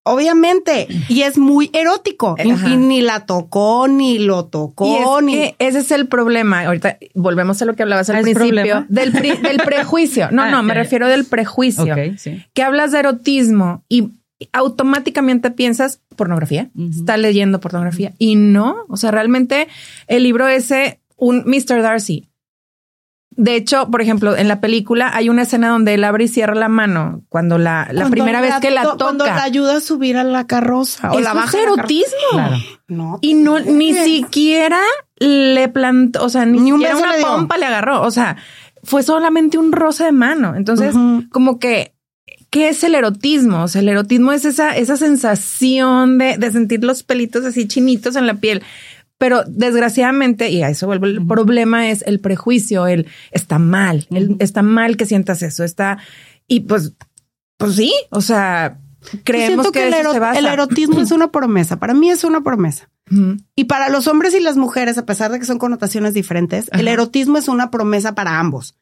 Obviamente. 0.04 0.88
Y 1.08 1.22
es 1.22 1.38
muy 1.38 1.70
erótico. 1.74 2.36
Y, 2.43 2.49
Ajá. 2.49 2.70
y 2.70 2.78
ni 2.78 3.02
la 3.02 3.28
tocó, 3.28 3.88
ni 3.88 4.18
lo 4.18 4.39
Y 4.47 4.52
tocó, 4.52 5.20
es 5.20 5.24
ni. 5.24 5.34
que 5.34 5.56
ese 5.60 5.78
es 5.80 5.91
el 5.91 6.08
problema. 6.08 6.62
Ahorita 6.66 6.97
volvemos 7.14 7.62
a 7.62 7.66
lo 7.66 7.76
que 7.76 7.84
hablabas 7.84 8.10
al 8.10 8.16
Ah, 8.16 8.20
¿es 8.22 8.26
principio 8.36 8.86
del, 8.89 9.12
del 9.14 9.58
prejuicio. 9.64 10.30
No, 10.32 10.41
Ah, 10.41 10.49
no, 10.49 10.64
me 10.64 10.74
refiero 10.74 11.08
del 11.08 11.26
prejuicio. 11.26 11.93
Ok, 11.93 12.18
sí. 12.18 12.43
Que 12.56 12.64
hablas 12.64 12.91
de 12.91 12.99
erotismo 12.99 13.84
y 13.88 14.10
automáticamente 14.53 15.51
piensas 15.51 16.01
pornografía. 16.15 16.69
Está 16.89 17.17
leyendo 17.17 17.59
pornografía 17.59 18.13
y 18.17 18.35
no. 18.35 18.85
O 18.89 18.97
sea, 18.97 19.11
realmente 19.11 19.67
el 20.07 20.23
libro 20.23 20.47
ese, 20.47 20.99
un 21.17 21.43
Mr. 21.45 21.81
Darcy. 21.81 22.27
De 23.33 23.55
hecho, 23.55 23.89
por 23.89 24.01
ejemplo, 24.01 24.35
en 24.35 24.49
la 24.49 24.59
película 24.59 25.09
hay 25.15 25.29
una 25.29 25.43
escena 25.43 25.69
donde 25.69 25.93
él 25.93 26.03
abre 26.03 26.25
y 26.25 26.27
cierra 26.27 26.53
la 26.53 26.67
mano 26.67 27.23
cuando 27.29 27.57
la, 27.57 27.87
la 27.91 28.01
Cuando 28.01 28.11
primera 28.11 28.41
vez 28.41 28.55
que 28.59 28.71
la 28.71 28.83
to- 28.83 28.97
Cuando 28.97 29.25
la 29.25 29.31
toca. 29.35 29.43
ayuda 29.45 29.77
a 29.77 29.79
subir 29.79 30.17
a 30.17 30.25
la 30.25 30.45
carroza. 30.47 31.09
O 31.11 31.13
Eso 31.13 31.21
la 31.21 31.33
baja 31.33 31.57
es 31.57 31.63
erotismo. 31.63 32.17
Claro. 32.31 32.57
No. 32.89 33.19
Y 33.21 33.35
no, 33.35 33.59
ni 33.59 33.93
siquiera 33.93 34.81
le 35.17 35.69
plantó, 35.69 36.25
o 36.25 36.29
sea, 36.29 36.45
ni, 36.45 36.59
Ni 36.59 36.71
un 36.73 36.79
siquiera 36.81 36.97
una 36.97 37.15
le 37.15 37.21
pompa 37.23 37.57
le 37.57 37.65
agarró. 37.67 38.01
O 38.01 38.11
sea, 38.11 38.35
fue 38.83 39.01
solamente 39.01 39.57
un 39.57 39.71
roce 39.71 40.03
de 40.03 40.11
mano. 40.11 40.53
Entonces, 40.55 40.93
como 41.31 41.57
que, 41.57 41.93
¿qué 42.52 42.70
es 42.70 42.84
el 42.84 42.93
erotismo? 42.93 43.64
O 43.64 43.68
sea, 43.68 43.82
el 43.82 43.89
erotismo 43.89 44.32
es 44.32 44.45
esa, 44.45 44.78
esa 44.78 44.97
sensación 44.97 46.20
de, 46.20 46.38
de 46.38 46.52
sentir 46.52 46.84
los 46.84 47.02
pelitos 47.02 47.43
así 47.45 47.68
chinitos 47.68 48.16
en 48.16 48.28
la 48.28 48.36
piel. 48.36 48.62
Pero 49.18 49.43
desgraciadamente, 49.47 50.49
y 50.49 50.62
a 50.64 50.70
eso 50.70 50.88
vuelvo, 50.88 51.06
el 51.06 51.26
problema 51.26 51.89
es 51.89 52.04
el 52.08 52.20
prejuicio, 52.20 52.88
el 52.88 53.08
está 53.32 53.60
mal, 53.60 54.08
el 54.12 54.36
está 54.39 54.62
mal 54.64 54.97
que 54.97 55.06
sientas 55.06 55.43
eso, 55.43 55.64
está, 55.64 55.99
y 56.47 56.62
pues, 56.62 56.93
pues 57.58 57.76
sí, 57.76 57.93
o 58.10 58.22
sea, 58.22 58.80
creemos 59.24 59.68
que, 59.68 59.74
que, 59.80 59.88
el, 59.88 59.93
eso 59.93 60.02
ero- 60.02 60.14
se 60.14 60.20
basa. 60.20 60.39
el 60.39 60.47
erotismo 60.47 61.02
es 61.02 61.12
una 61.12 61.32
promesa. 61.32 61.78
Para 61.78 61.93
mí 61.93 62.10
es 62.10 62.24
una 62.24 62.41
promesa. 62.41 62.89
Y 63.56 63.66
para 63.66 63.89
los 63.89 64.08
hombres 64.08 64.34
y 64.34 64.39
las 64.39 64.56
mujeres, 64.56 64.97
a 64.97 65.06
pesar 65.06 65.32
de 65.32 65.39
que 65.39 65.45
son 65.45 65.60
connotaciones 65.60 66.14
diferentes, 66.14 66.70
el 66.72 66.88
erotismo 66.88 67.38
es 67.38 67.49
una 67.49 67.70
promesa 67.70 68.16
para 68.16 68.39
ambos. 68.39 68.76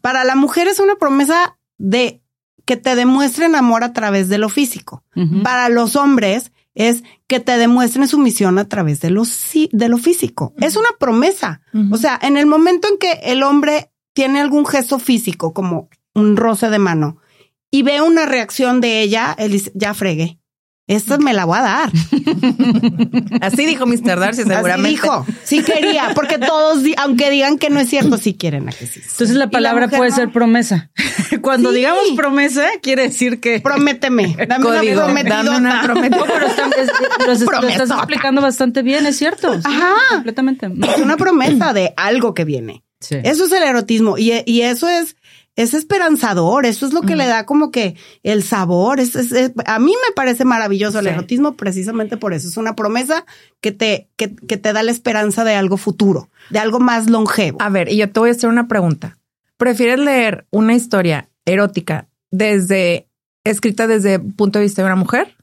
Para 0.00 0.24
la 0.24 0.34
mujer 0.34 0.66
es 0.66 0.80
una 0.80 0.96
promesa 0.96 1.56
de 1.78 2.20
que 2.66 2.76
te 2.76 2.94
demuestren 2.96 3.54
amor 3.54 3.84
a 3.84 3.94
través 3.94 4.28
de 4.28 4.36
lo 4.36 4.50
físico. 4.50 5.02
Para 5.42 5.70
los 5.70 5.96
hombres 5.96 6.52
es 6.74 7.04
que 7.26 7.40
te 7.40 7.56
demuestren 7.56 8.06
sumisión 8.06 8.58
a 8.58 8.68
través 8.68 9.00
de 9.00 9.08
lo, 9.08 9.22
de 9.24 9.88
lo 9.88 9.96
físico. 9.96 10.52
Es 10.58 10.76
una 10.76 10.90
promesa. 10.98 11.62
O 11.90 11.96
sea, 11.96 12.18
en 12.20 12.36
el 12.36 12.44
momento 12.46 12.88
en 12.88 12.98
que 12.98 13.12
el 13.22 13.42
hombre 13.42 13.90
tiene 14.12 14.40
algún 14.40 14.66
gesto 14.66 14.98
físico, 14.98 15.54
como 15.54 15.88
un 16.14 16.36
roce 16.36 16.68
de 16.68 16.78
mano, 16.78 17.18
y 17.70 17.82
ve 17.82 18.00
una 18.00 18.26
reacción 18.26 18.80
de 18.80 19.00
ella, 19.00 19.34
él 19.38 19.52
dice, 19.52 19.72
ya 19.74 19.94
fregué. 19.94 20.38
Esta 20.88 21.18
me 21.18 21.34
la 21.34 21.44
voy 21.44 21.58
a 21.58 21.62
dar. 21.62 21.90
Así 23.40 23.66
dijo 23.66 23.86
Mr. 23.86 24.20
Darcy, 24.20 24.42
seguramente. 24.44 24.72
Así 24.72 24.88
dijo. 24.88 25.26
Sí 25.44 25.62
quería, 25.62 26.12
porque 26.14 26.38
todos, 26.38 26.78
aunque 26.98 27.30
digan 27.30 27.58
que 27.58 27.70
no 27.70 27.80
es 27.80 27.88
cierto, 27.90 28.18
sí 28.18 28.34
quieren 28.34 28.68
a 28.68 28.72
que 28.72 28.86
sí. 28.86 29.00
Entonces 29.02 29.36
la 29.36 29.50
palabra 29.50 29.88
puede 29.88 30.10
no. 30.10 30.16
ser 30.16 30.30
promesa. 30.32 30.90
Cuando 31.42 31.70
Sí. 31.70 31.76
digamos 31.76 32.04
promesa, 32.16 32.66
quiere 32.82 33.02
decir 33.08 33.40
que. 33.40 33.60
Prométeme. 33.60 34.36
Dame 34.48 34.64
Código, 34.64 34.92
una 34.92 35.04
prometidota. 35.06 35.42
dame 35.42 35.56
una 35.58 35.82
prometida. 35.82 36.16
No, 36.18 36.24
pero 36.26 36.46
está- 36.46 36.68
es- 36.80 36.90
lo, 37.26 37.32
es- 37.32 37.40
lo 37.40 37.68
estás 37.68 37.90
explicando 37.90 38.40
bastante 38.40 38.82
bien, 38.82 39.06
es 39.06 39.16
cierto. 39.16 39.54
Sí, 39.54 39.62
Ajá. 39.64 39.94
Completamente. 40.10 40.66
Es 40.88 40.98
una 41.02 41.16
promesa 41.16 41.72
de 41.72 41.92
algo 41.96 42.32
que 42.34 42.44
viene. 42.44 42.84
Sí. 43.00 43.16
Eso 43.24 43.44
es 43.44 43.52
el 43.52 43.62
erotismo 43.62 44.16
y, 44.18 44.32
y 44.46 44.62
eso 44.62 44.88
es, 44.88 45.16
es 45.56 45.74
esperanzador. 45.74 46.66
Eso 46.66 46.86
es 46.86 46.92
lo 46.92 47.00
que 47.02 47.16
le 47.16 47.26
da 47.26 47.46
como 47.46 47.70
que 47.70 47.96
el 48.22 48.42
sabor. 48.42 49.00
Es, 49.00 49.16
es- 49.16 49.32
es- 49.32 49.52
a 49.64 49.78
mí 49.78 49.90
me 50.06 50.14
parece 50.14 50.44
maravilloso 50.44 50.98
el 51.00 51.06
Sí. 51.06 51.10
erotismo 51.12 51.56
precisamente 51.56 52.16
por 52.16 52.34
eso. 52.34 52.46
Es 52.48 52.56
una 52.56 52.76
promesa 52.76 53.24
que 53.60 53.72
te, 53.72 54.08
que, 54.16 54.36
que 54.36 54.56
te 54.58 54.72
da 54.72 54.82
la 54.82 54.90
esperanza 54.92 55.44
de 55.44 55.54
algo 55.54 55.76
futuro, 55.78 56.28
de 56.50 56.58
algo 56.58 56.78
más 56.78 57.08
longevo. 57.10 57.60
A 57.60 57.70
ver, 57.70 57.88
y 57.90 57.96
yo 57.96 58.10
te 58.12 58.20
voy 58.20 58.28
a 58.28 58.32
hacer 58.32 58.48
una 58.50 58.68
pregunta. 58.68 59.18
¿Prefieres 59.56 59.98
leer 59.98 60.46
una 60.50 60.74
historia 60.74 61.30
erótica 61.46 62.08
desde 62.30 63.08
escrita 63.44 63.86
desde 63.86 64.14
el 64.14 64.34
punto 64.34 64.58
de 64.58 64.64
vista 64.66 64.82
de 64.82 64.86
una 64.86 64.96
mujer 64.96 65.36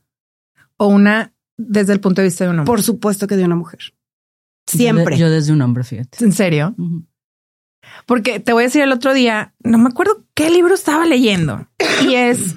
o 0.78 0.88
una 0.88 1.34
desde 1.58 1.94
el 1.94 2.00
punto 2.00 2.22
de 2.22 2.28
vista 2.28 2.44
de 2.44 2.52
un 2.52 2.60
hombre? 2.60 2.68
Por 2.72 2.84
supuesto 2.84 3.26
que 3.26 3.36
de 3.36 3.46
una 3.46 3.56
mujer. 3.56 3.80
Siempre. 4.68 5.18
Yo, 5.18 5.30
desde 5.30 5.52
un 5.52 5.62
hombre, 5.62 5.84
fíjate. 5.84 6.24
¿En 6.24 6.32
serio? 6.32 6.76
Porque 8.06 8.40
te 8.40 8.54
voy 8.54 8.64
a 8.64 8.68
decir 8.68 8.82
el 8.82 8.92
otro 8.92 9.14
día, 9.14 9.54
no 9.64 9.78
me 9.78 9.90
acuerdo 9.90 10.24
qué 10.34 10.50
libro 10.50 10.74
estaba 10.74 11.06
leyendo 11.06 11.68
y 12.08 12.16
es, 12.16 12.56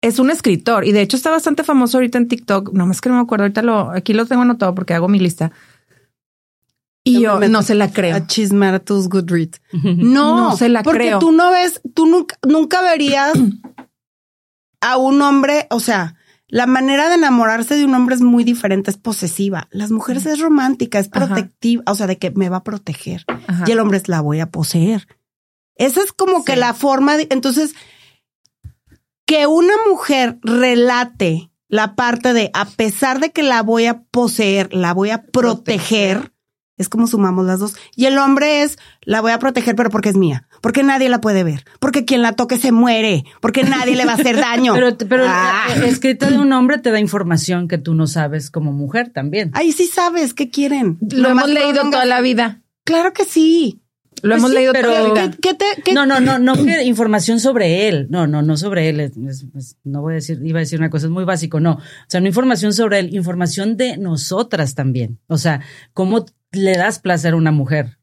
es 0.00 0.18
un 0.18 0.30
escritor 0.30 0.84
y 0.86 0.92
de 0.92 1.00
hecho 1.02 1.16
está 1.16 1.30
bastante 1.30 1.64
famoso 1.64 1.96
ahorita 1.98 2.18
en 2.18 2.28
TikTok. 2.28 2.72
No 2.72 2.86
más 2.86 3.00
que 3.00 3.08
no 3.08 3.16
me 3.16 3.20
acuerdo. 3.22 3.44
Ahorita 3.44 3.62
lo, 3.62 3.90
aquí 3.90 4.12
lo 4.12 4.26
tengo 4.26 4.42
anotado 4.42 4.74
porque 4.74 4.94
hago 4.94 5.08
mi 5.08 5.18
lista. 5.18 5.50
Y 7.04 7.20
yo 7.22 7.40
no 7.40 7.62
se 7.62 7.74
la 7.74 7.90
creo. 7.90 8.14
A 8.16 8.26
chismar 8.26 8.74
a 8.74 8.78
tus 8.80 9.08
Goodreads. 9.08 9.60
No, 9.72 10.50
No, 10.50 10.56
se 10.56 10.68
la 10.68 10.82
porque 10.82 10.98
creo. 11.06 11.18
tú 11.18 11.32
no 11.32 11.50
ves, 11.50 11.80
tú 11.94 12.06
nunca, 12.06 12.36
nunca 12.46 12.82
verías 12.82 13.32
a 14.80 14.96
un 14.98 15.20
hombre, 15.22 15.66
o 15.70 15.80
sea, 15.80 16.16
la 16.48 16.66
manera 16.66 17.08
de 17.08 17.16
enamorarse 17.16 17.76
de 17.76 17.84
un 17.84 17.94
hombre 17.94 18.14
es 18.14 18.22
muy 18.22 18.42
diferente, 18.42 18.90
es 18.90 18.96
posesiva. 18.96 19.68
Las 19.70 19.90
mujeres 19.90 20.24
es 20.26 20.40
romántica, 20.40 20.98
es 20.98 21.08
Ajá. 21.12 21.26
protectiva, 21.26 21.82
o 21.86 21.94
sea, 21.94 22.06
de 22.06 22.18
que 22.18 22.30
me 22.30 22.48
va 22.48 22.58
a 22.58 22.64
proteger. 22.64 23.24
Ajá. 23.46 23.64
Y 23.66 23.72
el 23.72 23.80
hombre 23.80 23.98
es 23.98 24.08
la 24.08 24.22
voy 24.22 24.40
a 24.40 24.50
poseer. 24.50 25.06
Esa 25.74 26.02
es 26.02 26.12
como 26.12 26.44
que 26.44 26.56
la 26.56 26.74
forma 26.74 27.16
de, 27.16 27.28
entonces, 27.30 27.74
que 29.26 29.46
una 29.46 29.74
mujer 29.88 30.38
relate 30.42 31.50
la 31.68 31.94
parte 31.94 32.32
de, 32.32 32.50
a 32.54 32.64
pesar 32.64 33.20
de 33.20 33.30
que 33.30 33.42
la 33.42 33.62
voy 33.62 33.84
a 33.84 34.02
poseer, 34.04 34.72
la 34.72 34.94
voy 34.94 35.10
a 35.10 35.24
proteger, 35.24 36.32
es 36.78 36.88
como 36.88 37.06
sumamos 37.06 37.44
las 37.44 37.60
dos. 37.60 37.76
Y 37.94 38.06
el 38.06 38.16
hombre 38.18 38.62
es, 38.62 38.78
la 39.02 39.20
voy 39.20 39.32
a 39.32 39.38
proteger, 39.38 39.76
pero 39.76 39.90
porque 39.90 40.08
es 40.08 40.16
mía, 40.16 40.47
porque 40.60 40.82
nadie 40.82 41.08
la 41.08 41.20
puede 41.20 41.44
ver, 41.44 41.64
porque 41.80 42.04
quien 42.04 42.22
la 42.22 42.32
toque 42.32 42.56
se 42.58 42.72
muere, 42.72 43.24
porque 43.40 43.62
nadie 43.64 43.96
le 43.96 44.04
va 44.04 44.12
a 44.12 44.16
hacer 44.16 44.36
daño. 44.40 44.74
Pero, 44.74 44.96
pero 45.08 45.24
Ah. 45.26 45.66
eh, 45.76 45.88
escrita 45.88 46.30
de 46.30 46.38
un 46.38 46.52
hombre 46.52 46.78
te 46.78 46.90
da 46.90 47.00
información 47.00 47.68
que 47.68 47.78
tú 47.78 47.94
no 47.94 48.06
sabes 48.06 48.50
como 48.50 48.72
mujer 48.72 49.10
también. 49.12 49.50
Ahí 49.54 49.72
sí 49.72 49.86
sabes 49.86 50.34
qué 50.34 50.50
quieren. 50.50 50.98
Lo 51.10 51.28
hemos 51.30 51.48
leído 51.48 51.82
toda 51.90 52.04
la 52.04 52.20
vida. 52.20 52.62
Claro 52.84 53.12
que 53.12 53.24
sí. 53.24 53.82
Lo 54.20 54.30
Pues 54.30 54.38
hemos 54.40 54.50
sí, 54.50 54.56
leído 54.56 54.72
pero- 54.72 54.88
toda 54.88 55.00
la 55.02 55.08
vida. 55.14 55.30
¿Qué, 55.30 55.38
qué 55.40 55.54
te, 55.54 55.82
qué- 55.84 55.92
No, 55.92 56.04
no, 56.04 56.18
no, 56.18 56.40
no 56.40 56.54
que 56.64 56.82
información 56.82 57.38
sobre 57.38 57.86
él. 57.88 58.08
No, 58.10 58.26
no, 58.26 58.42
no 58.42 58.56
sobre 58.56 58.88
él. 58.88 58.98
Es- 58.98 59.16
es- 59.16 59.46
es- 59.56 59.76
no 59.84 60.00
voy 60.00 60.12
a 60.12 60.16
decir, 60.16 60.40
iba 60.42 60.58
a 60.58 60.60
decir 60.60 60.80
una 60.80 60.90
cosa, 60.90 61.06
es 61.06 61.12
muy 61.12 61.22
básico. 61.24 61.60
No. 61.60 61.74
O 61.74 61.80
sea, 62.08 62.20
no 62.20 62.26
información 62.26 62.72
sobre 62.72 62.98
él, 62.98 63.14
información 63.14 63.76
de 63.76 63.96
nosotras 63.96 64.74
también. 64.74 65.20
O 65.28 65.38
sea, 65.38 65.60
cómo 65.92 66.26
le 66.50 66.76
das 66.76 66.98
placer 66.98 67.34
a 67.34 67.36
una 67.36 67.52
mujer. 67.52 67.97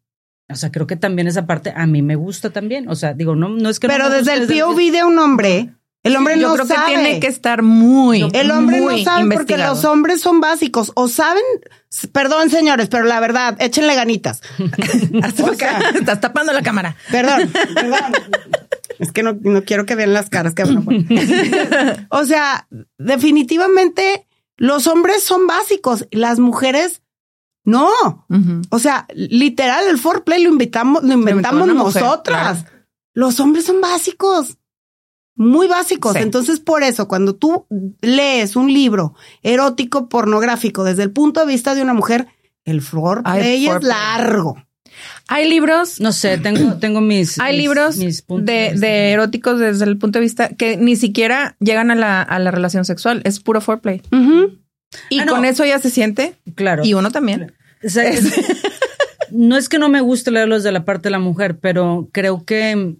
O 0.49 0.55
sea, 0.55 0.71
creo 0.71 0.85
que 0.87 0.95
también 0.95 1.27
esa 1.27 1.45
parte 1.47 1.73
a 1.75 1.87
mí 1.87 2.01
me 2.01 2.15
gusta 2.15 2.49
también. 2.51 2.87
O 2.89 2.95
sea, 2.95 3.13
digo, 3.13 3.35
no, 3.35 3.49
no 3.49 3.69
es 3.69 3.79
que 3.79 3.87
Pero 3.87 4.09
desde 4.09 4.33
el 4.33 4.47
POV 4.47 4.91
de 4.91 5.03
un 5.03 5.17
hombre, 5.17 5.71
el 6.03 6.15
hombre 6.15 6.39
Yo 6.39 6.49
no 6.49 6.53
creo 6.53 6.67
sabe. 6.67 6.93
que 6.93 7.01
tiene 7.01 7.19
que 7.19 7.27
estar 7.27 7.63
muy, 7.63 8.29
El 8.31 8.51
hombre 8.51 8.79
muy 8.79 9.03
no 9.03 9.11
sabe 9.11 9.35
porque 9.35 9.57
los 9.57 9.83
hombres 9.85 10.21
son 10.21 10.41
básicos. 10.41 10.91
O 10.95 11.07
saben, 11.07 11.41
perdón 12.11 12.51
señores, 12.51 12.89
pero 12.89 13.05
la 13.05 13.19
verdad, 13.19 13.55
échenle 13.59 13.95
ganitas. 13.95 14.41
Hasta 15.23 15.45
acá. 15.47 15.55
sea- 15.79 15.89
Estás 15.95 16.21
tapando 16.21 16.53
la 16.53 16.61
cámara. 16.61 16.95
Perdón, 17.09 17.51
perdón. 17.73 18.13
Es 18.99 19.11
que 19.11 19.23
no, 19.23 19.35
no 19.41 19.63
quiero 19.63 19.85
que 19.87 19.95
vean 19.95 20.13
las 20.13 20.29
caras 20.29 20.53
que 20.53 20.63
van 20.63 20.77
a 20.77 20.81
poner. 20.81 22.07
O 22.09 22.23
sea, 22.23 22.67
definitivamente 22.99 24.27
los 24.57 24.87
hombres 24.87 25.23
son 25.23 25.47
básicos, 25.47 26.07
las 26.11 26.39
mujeres 26.39 27.01
no. 27.65 27.89
O 28.69 28.79
sea, 28.79 29.07
literal, 29.13 29.85
el 29.89 29.97
foreplay 29.97 30.43
lo 30.43 30.49
invitamos, 30.49 31.03
lo 31.03 31.13
inventamos 31.13 31.67
mujer, 31.67 32.03
nosotras. 32.03 32.63
claro. 32.63 32.75
Los 33.13 33.39
hombres 33.39 33.65
son 33.65 33.81
básicos, 33.81 34.57
muy 35.35 35.67
básicos. 35.67 36.13
Sí. 36.13 36.19
Entonces, 36.21 36.59
por 36.59 36.83
eso, 36.83 37.07
cuando 37.07 37.35
tú 37.35 37.65
lees 38.01 38.55
un 38.55 38.71
libro 38.73 39.15
erótico, 39.43 40.07
pornográfico, 40.09 40.83
desde 40.83 41.03
el 41.03 41.11
punto 41.11 41.39
de 41.41 41.45
vista 41.47 41.75
de 41.75 41.81
una 41.81 41.93
mujer, 41.93 42.27
el 42.65 42.81
foreplay 42.81 43.41
Ay, 43.41 43.67
es 43.67 43.83
largo. 43.83 44.55
Hay 45.27 45.49
libros, 45.49 45.99
No 45.99 46.11
sé, 46.13 46.37
tengo, 46.37 46.75
tengo 46.79 47.01
mis. 47.01 47.37
hay 47.39 47.53
mis- 47.53 47.61
libros 47.61 47.97
mis 47.97 48.21
puntos 48.21 48.45
de, 48.47 48.73
de 48.77 49.11
eróticos 49.11 49.59
desde 49.59 49.85
el 49.85 49.97
punto 49.97 50.19
de 50.19 50.23
vista 50.23 50.49
que 50.49 50.77
ni 50.77 50.95
siquiera 50.95 51.57
llegan 51.59 51.91
a 51.91 51.95
la, 51.95 52.21
a 52.21 52.39
la 52.39 52.51
relación 52.51 52.85
sexual. 52.85 53.21
Es 53.25 53.39
puro 53.39 53.59
foreplay. 53.61 54.01
Y 55.09 55.19
Ah, 55.19 55.25
no. 55.25 55.33
con 55.33 55.45
eso 55.45 55.65
ya 55.65 55.79
se 55.79 55.89
siente. 55.89 56.35
Claro. 56.55 56.83
Y 56.85 56.93
uno 56.93 57.11
también. 57.11 57.53
O 57.83 57.89
sea, 57.89 58.03
es- 58.09 58.23
no 59.31 59.57
es 59.57 59.69
que 59.69 59.79
no 59.79 59.89
me 59.89 60.01
guste 60.01 60.31
leerlos 60.31 60.63
de 60.63 60.71
la 60.71 60.85
parte 60.85 61.03
de 61.03 61.11
la 61.11 61.19
mujer, 61.19 61.57
pero 61.59 62.09
creo 62.11 62.43
que, 62.45 62.95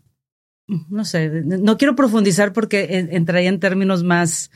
no 0.89 1.05
sé, 1.05 1.29
no 1.45 1.77
quiero 1.77 1.95
profundizar 1.95 2.53
porque 2.53 2.97
en- 2.97 3.13
entraría 3.13 3.49
en 3.49 3.59
términos 3.59 4.03
más, 4.03 4.51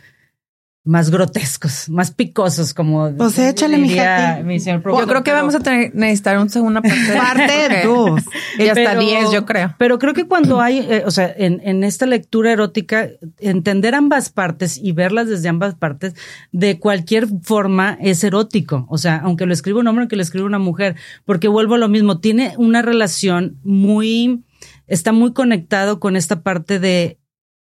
más 0.86 1.12
grotescos, 1.12 1.90
más 1.90 2.10
picosos, 2.12 2.74
como 2.74 3.14
Pues 3.16 3.38
échale, 3.38 3.78
mi 3.78 4.60
señor 4.60 4.82
Yo 4.84 5.06
creo 5.08 5.24
que 5.24 5.32
pero- 5.32 5.38
vamos 5.38 5.54
a 5.54 5.60
tener, 5.60 5.94
necesitar 5.94 6.38
una 6.40 6.50
segunda 6.50 6.82
parte. 6.82 6.96
Parte 7.16 7.82
dos. 7.86 8.24
Y 8.58 8.64
hasta 8.64 8.74
Pero- 8.92 9.02
10, 9.02 9.32
yo 9.32 9.46
creo. 9.46 9.76
Pero 9.78 10.00
creo 10.00 10.14
que 10.14 10.26
cuando 10.26 10.62
hay, 10.62 10.80
eh, 10.80 11.04
o 11.06 11.12
sea, 11.12 11.32
en, 11.38 11.62
en 11.64 11.84
esta 11.84 12.06
lectura 12.06 12.52
erótica, 12.54 13.08
entender 13.40 13.94
ambas 13.94 14.30
partes 14.30 14.78
y 14.82 14.94
verlas 14.94 15.28
desde 15.28 15.50
ambas 15.50 15.76
partes, 15.76 16.16
de 16.52 16.80
cualquier 16.80 17.28
forma 17.44 17.98
es 18.02 18.24
erótico. 18.24 18.88
O 18.90 18.98
sea, 18.98 19.18
aunque 19.18 19.46
lo 19.46 19.54
escriba 19.54 19.82
un 19.82 19.88
hombre, 19.88 20.04
aunque 20.04 20.16
lo 20.16 20.22
escriba 20.24 20.46
una 20.48 20.60
mujer, 20.60 20.96
porque 21.26 21.50
vuelvo 21.50 21.76
a 21.76 21.78
lo 21.80 21.90
mismo, 21.90 22.20
tiene 22.20 22.54
una 22.58 22.82
relación 22.82 23.60
muy, 23.64 24.44
está 24.88 25.12
muy 25.12 25.34
conectado 25.34 26.00
con 26.00 26.16
esta 26.16 26.42
parte 26.42 26.80
de 26.80 27.20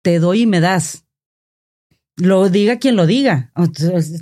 te 0.02 0.20
doy 0.20 0.42
y 0.44 0.48
me 0.48 0.62
das. 0.62 1.03
Lo 2.18 2.50
diga 2.50 2.78
quien 2.78 2.96
lo 2.96 3.08
diga. 3.08 3.52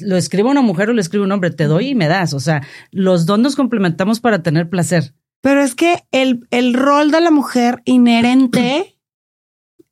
Lo 0.02 0.16
escriba 0.16 0.50
una 0.50 0.62
mujer 0.62 0.90
o 0.90 0.94
lo 0.94 1.02
escribe 1.02 1.26
un 1.26 1.32
hombre, 1.32 1.52
te 1.52 1.66
doy 1.66 1.90
y 1.90 1.96
me 1.96 2.08
das. 2.08 2.34
O 2.34 2.40
sea, 2.40 2.66
los 2.92 3.26
dos 3.26 3.40
nos 3.40 3.56
complementamos 3.56 4.20
para 4.20 4.44
tener 4.44 4.70
placer. 4.70 5.14
Pero 5.42 5.62
es 5.62 5.76
que 5.76 6.04
el, 6.12 6.48
el 6.52 6.74
rol 6.74 7.12
de 7.12 7.20
la 7.20 7.32
mujer 7.32 7.82
inherente 7.86 8.98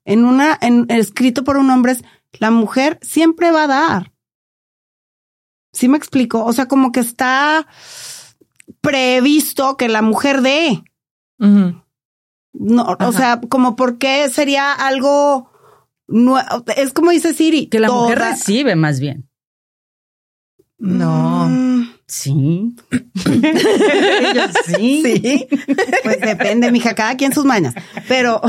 en 0.05 0.25
una, 0.25 0.57
en, 0.61 0.85
escrito 0.89 1.43
por 1.43 1.57
un 1.57 1.69
hombre 1.69 1.93
es 1.93 2.03
la 2.33 2.51
mujer 2.51 2.99
siempre 3.01 3.51
va 3.51 3.63
a 3.63 3.67
dar. 3.67 4.13
¿Sí 5.73 5.87
me 5.87 5.97
explico? 5.97 6.43
O 6.45 6.53
sea, 6.53 6.67
como 6.67 6.91
que 6.91 6.99
está 6.99 7.67
previsto 8.81 9.77
que 9.77 9.89
la 9.89 10.01
mujer 10.01 10.41
dé. 10.41 10.83
No, 11.37 12.97
o 12.99 13.11
sea, 13.11 13.39
como 13.49 13.75
por 13.75 13.97
qué 13.97 14.29
sería 14.29 14.73
algo 14.73 15.48
nue- 16.09 16.43
es 16.77 16.93
como 16.93 17.11
dice 17.11 17.33
Siri. 17.33 17.67
Que 17.67 17.79
la 17.79 17.89
mujer 17.91 18.19
recibe 18.19 18.75
más 18.75 18.99
bien. 18.99 19.29
No. 20.77 21.47
Mm, 21.49 21.69
Sí. 22.09 22.75
Yo 24.33 24.41
sí. 24.65 25.03
Sí, 25.03 25.47
pues 26.03 26.19
depende, 26.21 26.71
mija, 26.71 26.95
cada 26.95 27.15
quien 27.15 27.33
sus 27.33 27.45
mañas. 27.45 27.75
Pero, 28.07 28.41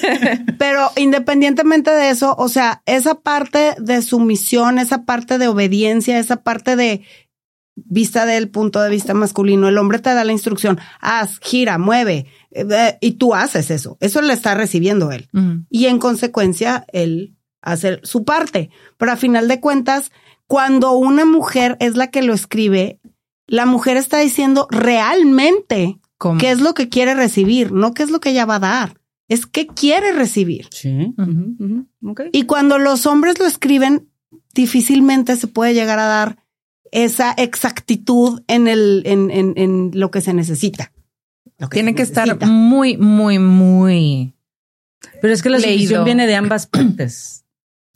pero 0.58 0.90
independientemente 0.96 1.90
de 1.90 2.08
eso, 2.10 2.34
o 2.38 2.48
sea, 2.48 2.82
esa 2.86 3.16
parte 3.16 3.74
de 3.78 4.00
sumisión, 4.00 4.78
esa 4.78 5.04
parte 5.04 5.36
de 5.36 5.48
obediencia, 5.48 6.18
esa 6.18 6.36
parte 6.42 6.74
de 6.74 7.02
vista 7.74 8.24
del 8.24 8.48
punto 8.48 8.80
de 8.80 8.88
vista 8.90 9.12
masculino, 9.12 9.68
el 9.68 9.76
hombre 9.78 9.98
te 9.98 10.14
da 10.14 10.24
la 10.24 10.32
instrucción, 10.32 10.78
haz, 11.00 11.38
gira, 11.40 11.76
mueve, 11.76 12.26
eh, 12.54 12.98
y 13.00 13.12
tú 13.12 13.34
haces 13.34 13.70
eso. 13.70 13.96
Eso 14.00 14.20
le 14.22 14.32
está 14.32 14.54
recibiendo 14.54 15.12
él. 15.12 15.28
Y 15.70 15.86
en 15.86 15.98
consecuencia, 15.98 16.84
él 16.92 17.36
hace 17.60 18.00
su 18.02 18.24
parte. 18.24 18.70
Pero 18.98 19.12
a 19.12 19.16
final 19.16 19.48
de 19.48 19.60
cuentas, 19.60 20.12
cuando 20.46 20.92
una 20.92 21.24
mujer 21.24 21.76
es 21.80 21.96
la 21.96 22.10
que 22.10 22.22
lo 22.22 22.34
escribe, 22.34 23.00
la 23.46 23.66
mujer 23.66 23.96
está 23.96 24.18
diciendo 24.18 24.66
realmente 24.70 25.98
¿Cómo? 26.18 26.38
qué 26.38 26.50
es 26.50 26.60
lo 26.60 26.74
que 26.74 26.88
quiere 26.88 27.14
recibir, 27.14 27.72
no 27.72 27.94
qué 27.94 28.02
es 28.02 28.10
lo 28.10 28.20
que 28.20 28.30
ella 28.30 28.46
va 28.46 28.56
a 28.56 28.60
dar, 28.60 29.00
es 29.28 29.46
qué 29.46 29.66
quiere 29.66 30.12
recibir. 30.12 30.68
Sí. 30.70 31.14
Ujú. 31.16 31.56
Ujú, 31.58 32.10
ok. 32.10 32.20
Y 32.32 32.44
cuando 32.44 32.78
los 32.78 33.06
hombres 33.06 33.38
lo 33.38 33.46
escriben, 33.46 34.08
difícilmente 34.54 35.36
se 35.36 35.46
puede 35.46 35.74
llegar 35.74 35.98
a 35.98 36.06
dar 36.06 36.38
esa 36.92 37.32
exactitud 37.32 38.42
en 38.46 38.68
el, 38.68 39.02
en, 39.06 39.30
en, 39.30 39.54
en 39.56 39.90
lo 39.94 40.10
que 40.10 40.20
se 40.20 40.34
necesita. 40.34 40.91
Lo 41.62 41.68
Tiene 41.68 41.94
que 41.94 42.02
estar 42.02 42.44
muy, 42.44 42.96
muy, 42.96 43.38
muy. 43.38 44.34
Pero 45.20 45.32
es 45.32 45.44
que 45.44 45.48
la 45.48 45.58
Leído. 45.58 45.76
sumisión 45.76 46.04
viene 46.04 46.26
de 46.26 46.34
ambas 46.34 46.66
partes. 46.66 47.44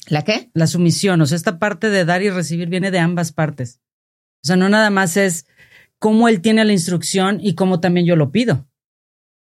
¿La 0.07 0.23
qué? 0.23 0.51
La 0.55 0.69
sumisión, 0.69 1.21
o 1.21 1.27
sea, 1.27 1.35
esta 1.35 1.59
parte 1.59 1.91
de 1.91 2.05
dar 2.05 2.23
y 2.23 2.31
recibir 2.31 2.69
viene 2.69 2.93
de 2.93 3.01
ambas 3.01 3.33
partes. 3.33 3.81
O 4.45 4.47
sea, 4.47 4.55
no 4.55 4.69
nada 4.69 4.91
más 4.91 5.17
es 5.17 5.49
cómo 5.99 6.29
él 6.29 6.43
tiene 6.43 6.65
la 6.65 6.73
instrucción 6.73 7.41
y 7.43 7.57
cómo 7.57 7.81
también 7.81 8.07
yo 8.07 8.15
lo 8.15 8.31
pido. 8.31 8.69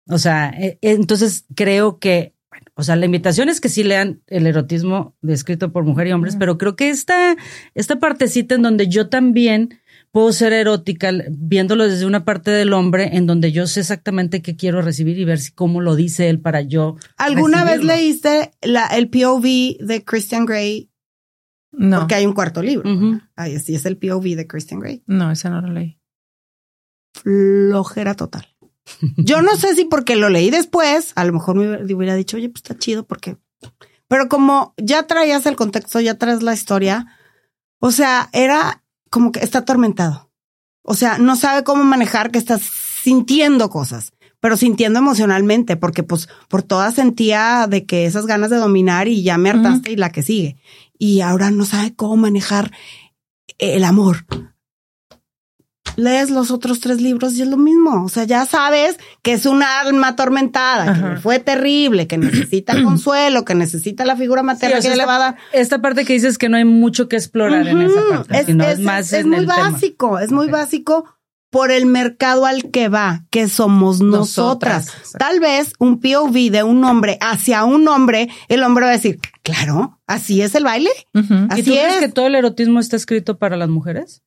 O 0.07 0.17
sea, 0.17 0.47
eh, 0.47 0.79
eh, 0.81 0.91
entonces 0.91 1.43
creo 1.53 1.99
que, 1.99 2.35
bueno, 2.49 2.67
o 2.75 2.83
sea, 2.83 2.95
la 2.95 3.07
invitación 3.07 3.49
es 3.49 3.59
que 3.59 3.67
sí 3.67 3.83
lean 3.83 4.21
el 4.27 4.47
erotismo 4.47 5.17
descrito 5.21 5.73
por 5.73 5.83
mujer 5.83 6.07
y 6.07 6.13
hombres, 6.13 6.37
pero 6.37 6.57
creo 6.57 6.77
que 6.77 6.89
esta, 6.89 7.35
esta 7.73 7.99
partecita 7.99 8.55
en 8.55 8.61
donde 8.61 8.87
yo 8.87 9.09
también 9.09 9.81
puedo 10.15 10.31
ser 10.31 10.53
erótica, 10.53 11.11
viéndolo 11.29 11.89
desde 11.89 12.05
una 12.05 12.23
parte 12.23 12.49
del 12.49 12.71
hombre, 12.71 13.17
en 13.17 13.25
donde 13.25 13.51
yo 13.51 13.67
sé 13.67 13.81
exactamente 13.81 14.41
qué 14.41 14.55
quiero 14.55 14.81
recibir 14.81 15.19
y 15.19 15.25
ver 15.25 15.39
si 15.39 15.51
cómo 15.51 15.81
lo 15.81 15.93
dice 15.93 16.29
él 16.29 16.39
para 16.39 16.61
yo. 16.61 16.95
¿Alguna 17.17 17.65
vez 17.65 17.83
leíste 17.83 18.53
la, 18.61 18.87
el 18.87 19.09
POV 19.09 19.43
de 19.81 20.05
Christian 20.05 20.45
Grey? 20.45 20.89
No. 21.73 21.99
Porque 21.99 22.15
hay 22.15 22.25
un 22.25 22.31
cuarto 22.31 22.61
libro. 22.63 22.89
Ujú. 22.89 23.19
Ahí 23.35 23.59
sí 23.59 23.75
es 23.75 23.85
el 23.85 23.97
POV 23.97 24.37
de 24.37 24.47
Christian 24.47 24.79
Grey. 24.79 25.03
No, 25.05 25.31
esa 25.31 25.49
no 25.49 25.59
la 25.59 25.67
leí. 25.67 25.99
Flojera 27.13 28.13
total. 28.13 28.47
Yo 29.17 29.41
no 29.41 29.57
sé 29.57 29.75
si 29.75 29.83
porque 29.83 30.15
lo 30.15 30.29
leí 30.29 30.49
después, 30.49 31.11
a 31.15 31.25
lo 31.25 31.33
mejor 31.33 31.57
me 31.57 31.93
hubiera 31.93 32.15
dicho, 32.15 32.37
oye, 32.37 32.47
pues 32.47 32.63
está 32.63 32.77
chido 32.77 33.05
porque... 33.05 33.35
Pero 34.07 34.29
como 34.29 34.75
ya 34.77 35.07
traías 35.07 35.45
el 35.45 35.57
contexto, 35.57 35.99
ya 35.99 36.17
traes 36.17 36.41
la 36.41 36.53
historia, 36.53 37.05
o 37.79 37.91
sea, 37.91 38.29
era 38.31 38.84
como 39.15 39.31
que 39.31 39.39
está 39.39 39.59
atormentado. 39.59 40.29
O 40.83 40.93
sea, 40.93 41.17
no 41.19 41.37
sabe 41.37 41.63
cómo 41.63 41.85
manejar 41.85 42.31
que 42.31 42.37
estás 42.37 42.63
sintiendo 43.01 43.69
cosas, 43.69 44.11
pero 44.41 44.57
sintiendo 44.57 44.99
emocionalmente, 44.99 45.77
porque 45.77 46.03
pues 46.03 46.27
por 46.49 46.63
todas 46.63 46.95
sentía 46.95 47.65
de 47.69 47.85
que 47.85 48.05
esas 48.05 48.25
ganas 48.25 48.49
de 48.49 48.57
dominar 48.57 49.07
y 49.07 49.23
ya 49.23 49.37
me 49.37 49.49
hartaste 49.49 49.93
y 49.93 49.95
la 49.95 50.09
que 50.09 50.21
sigue. 50.21 50.57
Y 50.99 51.21
ahora 51.21 51.49
no 51.49 51.63
sabe 51.63 51.95
cómo 51.95 52.17
manejar 52.17 52.73
el 53.57 53.85
amor 53.85 54.25
lees 55.95 56.29
los 56.29 56.51
otros 56.51 56.79
tres 56.79 57.01
libros 57.01 57.33
y 57.33 57.41
es 57.41 57.47
lo 57.47 57.57
mismo. 57.57 58.03
O 58.03 58.09
sea, 58.09 58.23
ya 58.23 58.45
sabes 58.45 58.97
que 59.21 59.33
es 59.33 59.45
una 59.45 59.81
alma 59.81 60.09
atormentada, 60.09 60.93
que 60.93 61.21
fue 61.21 61.39
terrible, 61.39 62.07
que 62.07 62.17
necesita 62.17 62.73
consuelo, 62.83 63.45
que 63.45 63.55
necesita 63.55 64.05
la 64.05 64.15
figura 64.15 64.43
materna 64.43 64.79
que 64.79 64.95
le 64.95 65.05
va 65.05 65.15
a 65.15 65.19
dar. 65.19 65.35
Esta 65.53 65.81
parte 65.81 66.05
que 66.05 66.13
dices 66.13 66.37
que 66.37 66.49
no 66.49 66.57
hay 66.57 66.65
mucho 66.65 67.07
que 67.07 67.15
explorar 67.15 67.67
en 67.67 67.81
esa 67.81 68.01
parte. 68.09 68.39
Es, 68.39 68.49
es, 68.49 68.79
más 68.79 69.13
es 69.13 69.25
muy 69.25 69.45
básico, 69.45 70.19
es 70.19 70.31
muy 70.31 70.47
básico 70.47 71.05
por 71.55 71.71
el 71.71 71.85
mercado 71.85 72.45
al 72.45 72.69
que 72.69 72.89
va, 72.89 73.23
que 73.29 73.47
somos 73.47 74.01
nosotras. 74.01 74.91
Tal 75.17 75.39
vez 75.39 75.71
un 75.79 76.01
POV 76.01 76.51
de 76.51 76.63
un 76.63 76.83
hombre 76.83 77.17
hacia 77.21 77.63
un 77.63 77.87
hombre, 77.87 78.27
el 78.49 78.61
hombre 78.61 78.83
va 78.83 78.91
a 78.91 78.95
decir, 78.95 79.21
claro, 79.41 79.97
así 80.05 80.41
es 80.41 80.53
el 80.55 80.65
baile. 80.65 80.89
Así 81.47 81.61
¿Y 81.61 81.63
tú 81.63 81.71
crees 81.71 81.99
que 82.01 82.09
todo 82.09 82.27
el 82.27 82.35
erotismo 82.35 82.81
está 82.81 82.97
escrito 82.97 83.37
para 83.37 83.55
las 83.55 83.69
mujeres? 83.69 84.24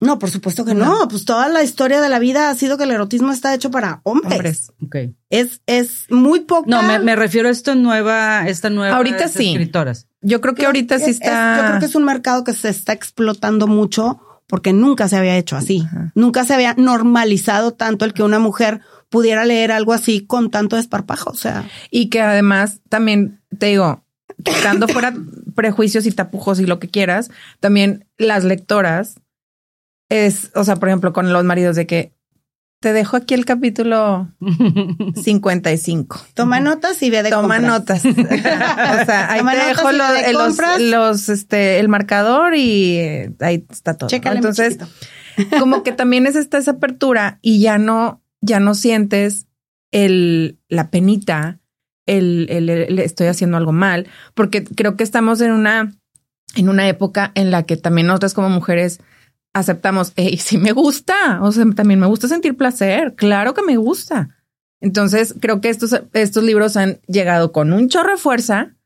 No, 0.00 0.18
por 0.18 0.30
supuesto 0.30 0.64
que 0.64 0.74
no. 0.74 1.08
Pues 1.08 1.24
toda 1.24 1.48
la 1.48 1.62
historia 1.62 2.00
de 2.00 2.08
la 2.08 2.18
vida 2.18 2.50
ha 2.50 2.54
sido 2.54 2.78
que 2.78 2.84
el 2.84 2.92
erotismo 2.92 3.32
está 3.32 3.52
hecho 3.54 3.70
para 3.70 4.00
hombres. 4.04 4.70
hombres. 4.80 5.10
Es, 5.28 5.60
es 5.66 6.06
muy 6.08 6.40
poco. 6.40 6.70
No, 6.70 6.82
me, 6.82 7.16
refiero 7.16 7.48
a 7.48 7.50
esta 7.50 7.74
nueva, 7.74 8.46
esta 8.46 8.70
nueva 8.70 8.96
ahorita 8.96 9.28
sí. 9.28 9.50
escritoras. 9.50 10.06
Yo 10.20 10.40
creo 10.40 10.54
que 10.54 10.66
ahorita 10.66 10.98
sí 10.98 11.10
está. 11.10 11.56
yo 11.56 11.66
creo 11.68 11.80
que 11.80 11.86
es 11.86 11.94
un 11.94 12.04
mercado 12.04 12.44
que 12.44 12.54
se 12.54 12.68
está 12.68 12.92
explotando 12.92 13.66
mucho 13.66 14.20
porque 14.46 14.72
nunca 14.72 15.08
se 15.08 15.16
había 15.16 15.36
hecho 15.36 15.56
así. 15.56 15.84
Nunca 16.14 16.44
se 16.44 16.54
había 16.54 16.74
normalizado 16.74 17.72
tanto 17.72 18.04
el 18.04 18.14
que 18.14 18.22
una 18.22 18.38
mujer 18.38 18.80
pudiera 19.10 19.44
leer 19.44 19.72
algo 19.72 19.92
así 19.92 20.24
con 20.24 20.50
tanto 20.50 20.76
desparpajo. 20.76 21.30
O 21.30 21.36
sea. 21.36 21.68
Y 21.90 22.08
que 22.08 22.20
además 22.20 22.80
también 22.88 23.40
te 23.58 23.66
digo, 23.66 24.04
quitando 24.44 24.86
fuera 24.86 25.12
prejuicios 25.56 26.06
y 26.06 26.12
tapujos 26.12 26.60
y 26.60 26.66
lo 26.66 26.78
que 26.78 26.88
quieras, 26.88 27.30
también 27.58 28.06
las 28.16 28.44
lectoras 28.44 29.16
es, 30.08 30.50
o 30.54 30.64
sea, 30.64 30.76
por 30.76 30.88
ejemplo, 30.88 31.12
con 31.12 31.32
los 31.32 31.44
maridos 31.44 31.76
de 31.76 31.86
que 31.86 32.12
te 32.80 32.92
dejo 32.92 33.16
aquí 33.16 33.34
el 33.34 33.44
capítulo 33.44 34.28
55. 35.14 36.20
Toma 36.34 36.60
notas 36.60 37.02
y 37.02 37.10
ve 37.10 37.22
de 37.22 37.30
Toma 37.30 37.58
notas. 37.58 38.04
o 38.06 38.12
sea, 38.12 39.32
ahí 39.32 39.40
te 39.40 39.66
dejo 39.66 39.92
los, 39.92 40.80
los, 40.80 41.28
este, 41.28 41.80
el 41.80 41.88
marcador 41.88 42.54
y 42.54 42.96
eh, 42.96 43.32
ahí 43.40 43.66
está 43.70 43.94
todo. 43.94 44.08
Entonces, 44.12 44.78
como 45.58 45.82
que 45.82 45.92
también 45.92 46.26
es 46.26 46.36
esta 46.36 46.58
esa 46.58 46.72
apertura 46.72 47.38
y 47.42 47.60
ya 47.60 47.78
no, 47.78 48.22
ya 48.40 48.60
no 48.60 48.74
sientes 48.74 49.46
el, 49.90 50.58
la 50.68 50.90
penita, 50.90 51.58
el, 52.06 52.46
el, 52.50 52.70
el, 52.70 52.98
estoy 53.00 53.26
haciendo 53.26 53.56
algo 53.56 53.72
mal, 53.72 54.06
porque 54.34 54.64
creo 54.64 54.96
que 54.96 55.04
estamos 55.04 55.40
en 55.40 55.50
una, 55.52 55.94
en 56.54 56.68
una 56.68 56.88
época 56.88 57.32
en 57.34 57.50
la 57.50 57.64
que 57.64 57.76
también 57.76 58.06
nosotras 58.06 58.34
como 58.34 58.50
mujeres 58.50 59.00
aceptamos, 59.52 60.12
y 60.16 60.36
si 60.38 60.58
me 60.58 60.72
gusta, 60.72 61.40
o 61.42 61.52
sea, 61.52 61.64
también 61.74 62.00
me 62.00 62.06
gusta 62.06 62.28
sentir 62.28 62.56
placer, 62.56 63.14
claro 63.14 63.54
que 63.54 63.62
me 63.62 63.76
gusta. 63.76 64.36
Entonces, 64.80 65.34
creo 65.40 65.60
que 65.60 65.70
estos, 65.70 66.00
estos 66.12 66.42
libros 66.44 66.76
han 66.76 67.00
llegado 67.06 67.52
con 67.52 67.72
un 67.72 67.88
chorro 67.88 68.12
de 68.12 68.16
fuerza 68.16 68.76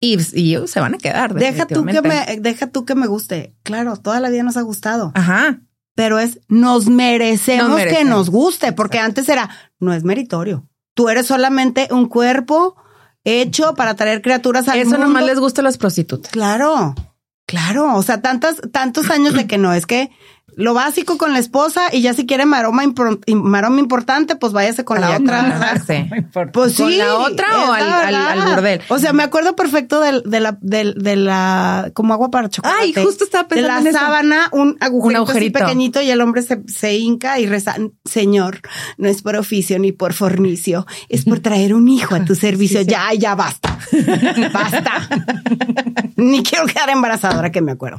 y, 0.00 0.18
se 0.18 0.80
van 0.80 0.94
a 0.94 0.98
quedar. 0.98 1.34
Deja 1.34 1.66
tú, 1.66 1.84
que 1.84 2.00
me, 2.00 2.38
deja 2.40 2.68
tú 2.68 2.86
que 2.86 2.94
me 2.94 3.06
guste. 3.06 3.54
Claro, 3.62 3.96
toda 3.96 4.18
la 4.20 4.30
vida 4.30 4.42
nos 4.42 4.56
ha 4.56 4.62
gustado. 4.62 5.12
Ajá. 5.14 5.60
Pero 5.94 6.18
es, 6.18 6.40
nos 6.48 6.86
merecemos, 6.86 7.82
que 7.82 8.04
nos 8.04 8.30
guste, 8.30 8.72
porque 8.72 8.98
antes 8.98 9.28
era, 9.28 9.50
no 9.78 9.92
es 9.92 10.04
meritorio. 10.04 10.66
Tú 10.94 11.10
eres 11.10 11.26
solamente 11.26 11.88
un 11.90 12.08
cuerpo 12.08 12.76
hecho 13.24 13.74
para 13.74 13.94
traer 13.94 14.22
criaturas 14.22 14.68
al 14.68 14.78
Eso 14.78 14.90
mundo. 14.90 15.06
nomás 15.06 15.24
les 15.24 15.38
gusta 15.38 15.60
a 15.60 15.64
las 15.64 15.76
prostitutas. 15.76 16.32
Claro. 16.32 16.94
Claro, 17.50 17.96
o 17.96 18.02
sea, 18.04 18.22
tantas, 18.22 18.60
tantos 18.70 19.10
años 19.10 19.34
de 19.34 19.48
que 19.48 19.58
no, 19.58 19.74
es 19.74 19.84
que 19.84 20.12
lo 20.56 20.74
básico 20.74 21.18
con 21.18 21.32
la 21.32 21.38
esposa 21.38 21.82
y 21.92 22.02
ya 22.02 22.14
si 22.14 22.26
quiere 22.26 22.46
maroma, 22.46 22.82
maroma 23.34 23.80
importante, 23.80 24.36
pues 24.36 24.52
váyase 24.52 24.84
con 24.84 25.00
la 25.00 25.16
otra. 25.16 25.76
Pues 26.52 26.74
sí. 26.74 26.82
¿Con 26.82 26.98
la 26.98 27.16
otra 27.16 27.46
o 27.68 27.72
al, 27.72 28.14
al, 28.14 28.40
burdel? 28.42 28.80
O 28.88 28.98
sea, 28.98 29.12
me 29.12 29.22
acuerdo 29.22 29.56
perfecto 29.56 30.00
de, 30.00 30.22
de 30.24 30.40
la, 30.40 30.58
de, 30.60 30.94
de, 30.96 31.16
la, 31.16 31.90
como 31.94 32.14
agua 32.14 32.30
para 32.30 32.48
chocolate. 32.48 32.78
Ay, 32.80 32.92
justo 32.94 33.24
estaba 33.24 33.48
pensando 33.48 33.84
De 33.84 33.92
la 33.92 33.98
sábana, 33.98 34.48
un 34.52 34.76
agujerito, 34.80 35.30
Así 35.30 35.50
pequeñito 35.50 36.00
y 36.00 36.10
el 36.10 36.20
hombre 36.20 36.42
se, 36.42 36.62
se 36.66 36.96
hinca 36.96 37.38
y 37.38 37.46
reza, 37.46 37.76
señor, 38.04 38.60
no 38.96 39.08
es 39.08 39.22
por 39.22 39.36
oficio 39.36 39.78
ni 39.78 39.92
por 39.92 40.12
fornicio, 40.12 40.86
es 41.08 41.24
por 41.24 41.40
traer 41.40 41.74
un 41.74 41.88
hijo 41.88 42.14
a 42.14 42.24
tu 42.24 42.34
servicio. 42.34 42.82
Ya, 42.82 43.12
ya 43.14 43.34
basta. 43.34 43.78
basta. 44.52 45.08
ni 46.16 46.42
quiero 46.42 46.66
quedar 46.66 46.90
embarazada 46.90 47.36
ahora 47.36 47.50
que 47.50 47.60
me 47.60 47.72
acuerdo. 47.72 47.98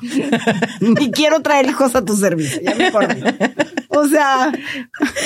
ni 0.80 1.12
quiero 1.12 1.42
traer 1.42 1.68
hijos 1.70 1.96
a 1.96 2.04
tu 2.04 2.16
servicio. 2.16 2.41
Ya 2.64 2.76
me 2.76 2.92
O 3.90 4.08
sea, 4.08 4.52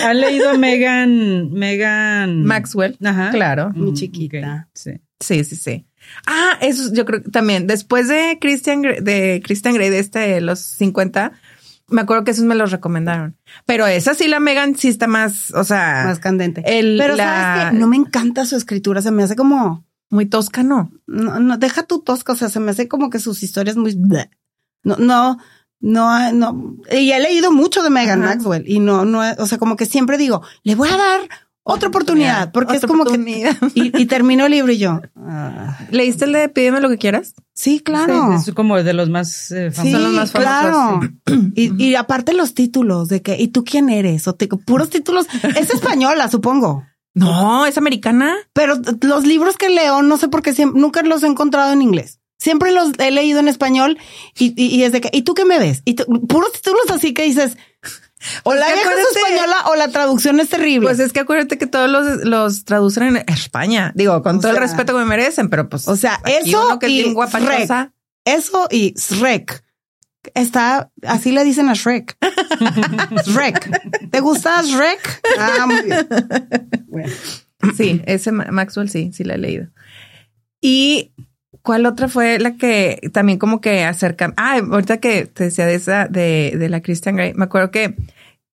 ha 0.04 0.14
leído 0.14 0.58
Megan, 0.58 1.52
Megan 1.52 2.44
Maxwell. 2.44 2.98
Ajá. 3.04 3.30
Claro. 3.32 3.72
Mi 3.76 3.94
chiquita. 3.94 4.70
Sí. 4.74 4.92
Sí, 5.20 5.44
sí, 5.44 5.56
sí. 5.56 5.86
Ah, 6.28 6.58
eso 6.62 6.94
yo 6.94 7.06
creo 7.06 7.24
que 7.24 7.30
también. 7.30 7.68
Después 7.68 8.08
de 8.08 8.38
Christian, 8.40 8.82
de 8.82 9.42
Christian 9.44 9.76
Grey, 9.76 9.90
de 9.90 10.00
este, 10.00 10.42
los 10.42 10.60
50, 10.60 11.32
me 11.88 12.02
acuerdo 12.02 12.24
que 12.24 12.32
esos 12.32 12.46
me 12.46 12.56
los 12.56 12.72
recomendaron. 12.72 13.38
Pero 13.66 13.88
esa 13.88 14.14
sí, 14.14 14.28
la 14.28 14.40
Megan 14.40 14.76
sí 14.76 14.88
está 14.88 15.08
más, 15.08 15.52
o 15.52 15.64
sea. 15.64 16.04
Más 16.06 16.20
candente. 16.20 16.64
El, 16.66 16.98
Pero 16.98 17.16
sabes 17.16 17.72
que 17.72 17.78
no 17.78 17.88
me 17.88 17.98
encanta 17.98 18.46
su 18.46 18.56
escritura, 18.56 19.02
se 19.02 19.12
me 19.12 19.24
hace 19.24 19.36
como. 19.36 19.86
Muy 20.10 20.28
tosca, 20.28 20.64
¿no? 20.64 20.92
No, 21.08 21.40
no, 21.40 21.58
deja 21.58 21.84
tu 21.84 22.00
tosca, 22.00 22.34
o 22.34 22.36
sea, 22.36 22.50
se 22.50 22.60
me 22.60 22.72
hace 22.72 22.88
como 22.88 23.10
que 23.10 23.20
sus 23.20 23.42
historias 23.42 23.76
muy. 23.76 23.96
No, 24.84 24.98
no, 24.98 25.40
no, 25.80 26.32
no, 26.34 26.78
y 26.92 27.12
he 27.12 27.20
leído 27.20 27.52
mucho 27.52 27.84
de 27.84 27.90
Megan 27.90 28.22
Maxwell 28.22 28.64
y 28.68 28.80
no, 28.80 29.06
no, 29.06 29.22
o 29.38 29.46
sea, 29.46 29.58
como 29.58 29.76
que 29.76 29.86
siempre 29.86 30.18
digo, 30.18 30.42
le 30.64 30.76
voy 30.76 30.90
a 30.90 30.98
dar 30.98 31.30
otra 31.68 31.90
oportunidad, 31.90 32.52
porque 32.52 32.76
es 32.76 32.86
como 32.86 33.06
que 33.06 33.18
y, 33.74 34.02
y, 34.02 34.06
termino 34.06 34.46
el 34.46 34.52
libro 34.52 34.72
y 34.72 34.78
yo. 34.78 35.02
Ah. 35.16 35.80
¿Leíste 35.92 36.26
el 36.26 36.34
de 36.34 36.48
Pídeme 36.48 36.80
lo 36.80 36.90
que 36.90 37.00
quieras? 37.00 37.34
Sí, 37.54 37.80
claro. 37.80 38.34
es 38.34 38.52
como 38.54 38.82
de 38.82 38.94
los 38.94 39.10
más 39.10 39.52
eh, 39.52 39.72
famosos. 39.72 39.98
Sí, 39.98 40.04
los 40.06 40.14
más 40.14 40.32
claro. 40.32 41.00
Y, 41.56 41.84
y, 41.84 41.96
aparte 41.96 42.34
los 42.34 42.54
títulos 42.54 43.10
de 43.10 43.24
que, 43.24 43.42
¿y 43.42 43.48
tú 43.48 43.64
quién 43.64 43.90
eres? 43.90 44.28
O 44.28 44.36
te, 44.36 44.48
puros 44.48 44.92
títulos. 44.92 45.26
Es 45.58 45.74
española, 45.74 46.30
supongo. 46.30 46.84
No, 47.16 47.66
es 47.66 47.80
americana. 47.80 48.36
Pero 48.54 48.76
los 49.02 49.26
libros 49.26 49.58
que 49.58 49.70
leo, 49.70 50.04
no 50.04 50.18
sé 50.18 50.28
por 50.28 50.44
qué 50.44 50.54
siempre, 50.54 50.80
nunca 50.80 51.02
los 51.02 51.24
he 51.24 51.28
encontrado 51.28 51.74
en 51.74 51.82
inglés. 51.82 52.20
Siempre 52.38 52.72
los 52.72 52.92
he 53.00 53.12
leído 53.12 53.40
en 53.40 53.48
español 53.48 53.98
y, 54.38 54.54
y, 54.62 54.84
es 54.84 54.92
de 54.92 55.02
que, 55.02 55.10
¿y 55.14 55.22
tú 55.22 55.34
qué 55.34 55.46
me 55.46 55.58
ves? 55.58 55.82
Y 55.86 55.94
puros 55.94 56.52
títulos 56.52 56.84
así 56.90 57.14
que 57.14 57.24
dices, 57.24 57.58
o 58.44 58.54
la 58.54 58.68
vieja 58.68 58.90
es 58.94 59.16
española 59.16 59.56
o 59.68 59.76
la 59.76 59.90
traducción 59.90 60.40
es 60.40 60.50
terrible. 60.50 60.88
Pues 60.88 61.00
es 61.00 61.14
que 61.14 61.22
acuérdate 61.22 61.58
que 61.58 61.68
todos 61.68 61.90
los, 61.90 62.26
los 62.26 62.66
traducen 62.66 63.04
en 63.04 63.24
España. 63.28 63.92
Digo, 63.96 64.22
con 64.24 64.40
todo 64.40 64.52
el 64.52 64.58
respeto 64.58 64.94
que 64.94 65.00
me 65.00 65.06
merecen, 65.06 65.50
pero 65.50 65.70
pues. 65.70 65.88
O 65.88 65.96
sea, 65.96 66.20
eso 66.26 66.80
que 66.80 66.90
y 66.90 67.04
Shrek. 67.04 67.92
Eso 68.26 68.68
y 68.72 68.94
Shrek. 68.94 69.64
Está, 70.34 70.90
así 71.04 71.32
le 71.32 71.44
dicen 71.44 71.70
a 71.70 71.74
Shrek. 71.74 72.18
Shrek. 73.28 74.10
¿Te 74.10 74.20
gusta 74.22 74.62
Shrek? 74.64 75.22
Ah, 75.40 75.66
muy 75.68 75.82
bien. 75.84 76.08
Bueno. 76.88 77.12
Sí, 77.76 78.02
ese 78.06 78.32
Maxwell 78.32 78.90
sí, 78.90 79.12
sí 79.14 79.24
la 79.24 79.36
he 79.36 79.38
leído. 79.38 79.68
Y 80.62 81.14
¿Cuál 81.66 81.88
otra 81.88 82.08
fue 82.08 82.38
la 82.38 82.58
que 82.58 83.10
también 83.12 83.40
como 83.40 83.60
que 83.60 83.84
acerca? 83.84 84.32
Ah, 84.38 84.60
ahorita 84.60 85.00
que 85.00 85.26
te 85.26 85.46
decía 85.46 85.66
de 85.66 85.74
esa, 85.74 86.08
de, 86.08 86.54
de 86.60 86.70
la 86.70 86.82
Christian 86.82 87.16
Grey, 87.16 87.34
me 87.34 87.46
acuerdo 87.46 87.72
que 87.72 87.96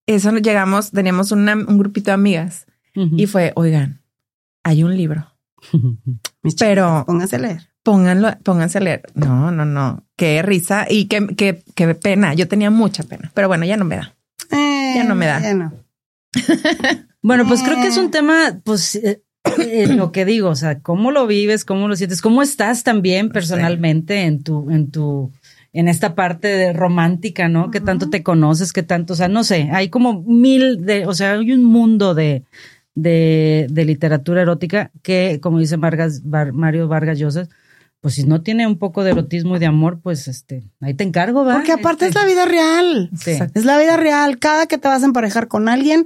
eso 0.06 0.32
llegamos, 0.32 0.92
teníamos 0.92 1.30
una, 1.30 1.54
un 1.54 1.76
grupito 1.76 2.06
de 2.06 2.14
amigas 2.14 2.66
y 2.94 3.26
fue, 3.26 3.52
oigan, 3.54 4.00
hay 4.64 4.82
un 4.82 4.96
libro. 4.96 5.26
pero 6.58 7.04
pónganse 7.06 7.36
a 7.36 7.38
leer. 7.40 7.68
Pónganlo, 7.82 8.30
pónganse 8.42 8.78
a 8.78 8.80
leer. 8.80 9.02
No, 9.14 9.50
no, 9.50 9.66
no. 9.66 10.06
Qué 10.16 10.40
risa 10.40 10.86
y 10.88 11.04
qué, 11.04 11.26
qué, 11.36 11.62
qué 11.74 11.94
pena. 11.94 12.32
Yo 12.32 12.48
tenía 12.48 12.70
mucha 12.70 13.02
pena, 13.02 13.30
pero 13.34 13.46
bueno, 13.46 13.66
ya 13.66 13.76
no 13.76 13.84
me 13.84 13.96
da. 13.96 14.14
ya 14.50 15.04
no 15.04 15.14
me 15.14 15.26
da. 15.26 15.40
Ya 15.40 15.52
no. 15.52 15.72
bueno, 17.22 17.46
pues 17.46 17.62
creo 17.62 17.76
que 17.76 17.88
es 17.88 17.98
un 17.98 18.10
tema, 18.10 18.58
pues, 18.64 18.94
eh, 18.94 19.02
eh, 19.10 19.22
lo 19.88 20.12
que 20.12 20.24
digo, 20.24 20.48
o 20.48 20.56
sea, 20.56 20.80
cómo 20.80 21.10
lo 21.10 21.26
vives, 21.26 21.64
cómo 21.64 21.88
lo 21.88 21.96
sientes, 21.96 22.22
cómo 22.22 22.42
estás 22.42 22.84
también 22.84 23.30
personalmente 23.30 24.22
en 24.22 24.42
tu, 24.42 24.70
en 24.70 24.90
tu, 24.90 25.32
en 25.72 25.88
esta 25.88 26.14
parte 26.14 26.48
de 26.48 26.72
romántica, 26.72 27.48
¿no? 27.48 27.70
Que 27.70 27.80
tanto 27.80 28.10
te 28.10 28.22
conoces, 28.22 28.72
que 28.72 28.82
tanto, 28.82 29.14
o 29.14 29.16
sea, 29.16 29.28
no 29.28 29.44
sé, 29.44 29.70
hay 29.72 29.88
como 29.88 30.22
mil 30.22 30.84
de, 30.84 31.06
o 31.06 31.14
sea, 31.14 31.32
hay 31.32 31.52
un 31.52 31.64
mundo 31.64 32.14
de, 32.14 32.44
de, 32.94 33.66
de 33.70 33.84
literatura 33.84 34.42
erótica 34.42 34.90
que, 35.02 35.40
como 35.42 35.58
dice 35.58 35.76
Vargas, 35.76 36.22
Mario 36.24 36.88
Vargas 36.88 37.18
Llosa, 37.18 37.48
pues 38.00 38.14
si 38.14 38.24
no 38.24 38.42
tiene 38.42 38.66
un 38.66 38.78
poco 38.78 39.04
de 39.04 39.12
erotismo 39.12 39.56
y 39.56 39.58
de 39.60 39.66
amor, 39.66 40.00
pues 40.02 40.26
este, 40.26 40.64
ahí 40.80 40.92
te 40.92 41.04
encargo, 41.04 41.44
¿va? 41.44 41.54
Porque 41.54 41.72
aparte 41.72 42.06
es 42.06 42.14
la 42.16 42.24
vida 42.24 42.44
real. 42.44 43.10
Sí. 43.16 43.38
Es 43.54 43.64
la 43.64 43.78
vida 43.78 43.96
real. 43.96 44.40
Cada 44.40 44.66
que 44.66 44.76
te 44.76 44.88
vas 44.88 45.04
a 45.04 45.06
emparejar 45.06 45.46
con 45.46 45.68
alguien, 45.68 46.04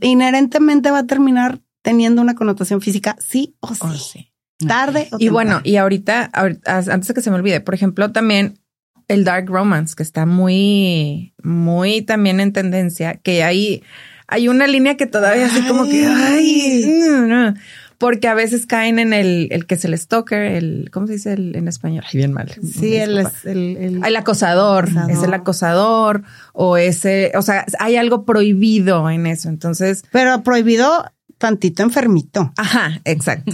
inherentemente 0.00 0.90
va 0.90 0.98
a 0.98 1.06
terminar 1.06 1.60
teniendo 1.88 2.20
una 2.20 2.34
connotación 2.34 2.82
física, 2.82 3.16
sí 3.18 3.56
o 3.60 3.74
sí. 3.74 3.98
sí. 4.12 4.32
Tarde 4.66 5.08
o 5.10 5.16
Y 5.18 5.30
bueno, 5.30 5.62
y 5.64 5.76
ahorita, 5.76 6.30
antes 6.34 7.08
de 7.08 7.14
que 7.14 7.22
se 7.22 7.30
me 7.30 7.36
olvide, 7.36 7.62
por 7.62 7.72
ejemplo, 7.74 8.12
también 8.12 8.58
el 9.06 9.24
dark 9.24 9.48
romance, 9.48 9.94
que 9.96 10.02
está 10.02 10.26
muy, 10.26 11.32
muy 11.42 12.02
también 12.02 12.40
en 12.40 12.52
tendencia, 12.52 13.14
que 13.14 13.42
hay, 13.42 13.82
hay 14.26 14.48
una 14.48 14.66
línea 14.66 14.98
que 14.98 15.06
todavía 15.06 15.46
así 15.46 15.62
como 15.66 15.84
que, 15.84 16.04
ay, 16.06 16.84
no, 17.26 17.54
porque 17.96 18.28
a 18.28 18.34
veces 18.34 18.66
caen 18.66 18.98
en 18.98 19.14
el, 19.14 19.48
el 19.50 19.64
que 19.64 19.76
es 19.76 19.84
el 19.86 19.96
stalker, 19.96 20.42
el, 20.42 20.90
¿cómo 20.92 21.06
se 21.06 21.14
dice 21.14 21.32
en 21.32 21.68
español? 21.68 22.04
Ay, 22.06 22.18
bien 22.18 22.34
mal. 22.34 22.54
Sí, 22.62 22.96
el, 22.96 23.16
el, 23.44 23.76
el, 23.78 24.04
el 24.04 24.16
acosador, 24.16 24.90
es 25.08 25.22
el 25.22 25.32
acosador 25.32 26.22
o 26.52 26.76
ese, 26.76 27.32
o 27.34 27.40
sea, 27.40 27.64
hay 27.78 27.96
algo 27.96 28.26
prohibido 28.26 29.08
en 29.08 29.26
eso. 29.26 29.48
Entonces, 29.48 30.04
pero 30.12 30.42
prohibido 30.42 31.06
tantito 31.38 31.82
enfermito. 31.82 32.52
Ajá, 32.56 33.00
exacto. 33.04 33.52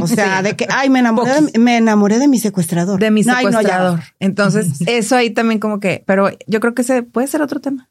O 0.00 0.06
sea, 0.06 0.42
de 0.42 0.56
que, 0.56 0.66
ay, 0.68 0.90
me 0.90 0.98
enamoré, 0.98 1.40
de, 1.40 1.58
me 1.58 1.76
enamoré 1.76 2.18
de 2.18 2.28
mi 2.28 2.38
secuestrador. 2.38 3.00
De 3.00 3.10
mi 3.10 3.24
secuestrador. 3.24 4.00
Entonces, 4.18 4.80
eso 4.86 5.16
ahí 5.16 5.30
también 5.30 5.60
como 5.60 5.80
que, 5.80 6.02
pero 6.06 6.30
yo 6.46 6.60
creo 6.60 6.74
que 6.74 6.82
ese 6.82 7.02
puede 7.02 7.28
ser 7.28 7.40
otro 7.42 7.60
tema. 7.60 7.88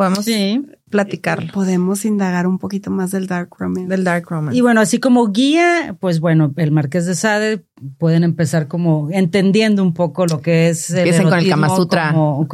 Podemos 0.00 0.24
sí. 0.24 0.64
platicarlo. 0.88 1.52
Podemos 1.52 2.06
indagar 2.06 2.46
un 2.46 2.58
poquito 2.58 2.90
más 2.90 3.10
del 3.10 3.26
Dark 3.26 3.50
Romance. 3.58 3.86
Del 3.86 4.02
Dark 4.02 4.24
Romance. 4.30 4.56
Y 4.56 4.62
bueno, 4.62 4.80
así 4.80 4.98
como 4.98 5.30
guía, 5.30 5.94
pues 6.00 6.20
bueno, 6.20 6.54
el 6.56 6.72
Marqués 6.72 7.04
de 7.04 7.14
Sade 7.14 7.66
pueden 7.98 8.24
empezar 8.24 8.66
como 8.66 9.10
entendiendo 9.10 9.82
un 9.82 9.92
poco 9.92 10.24
lo 10.24 10.40
que 10.40 10.70
es 10.70 10.88
el 10.88 11.00
Empiecen 11.00 11.28
con 11.28 11.38
el 11.38 11.50
Kama 11.50 11.68
Sutra. 11.76 12.12
Como, 12.14 12.48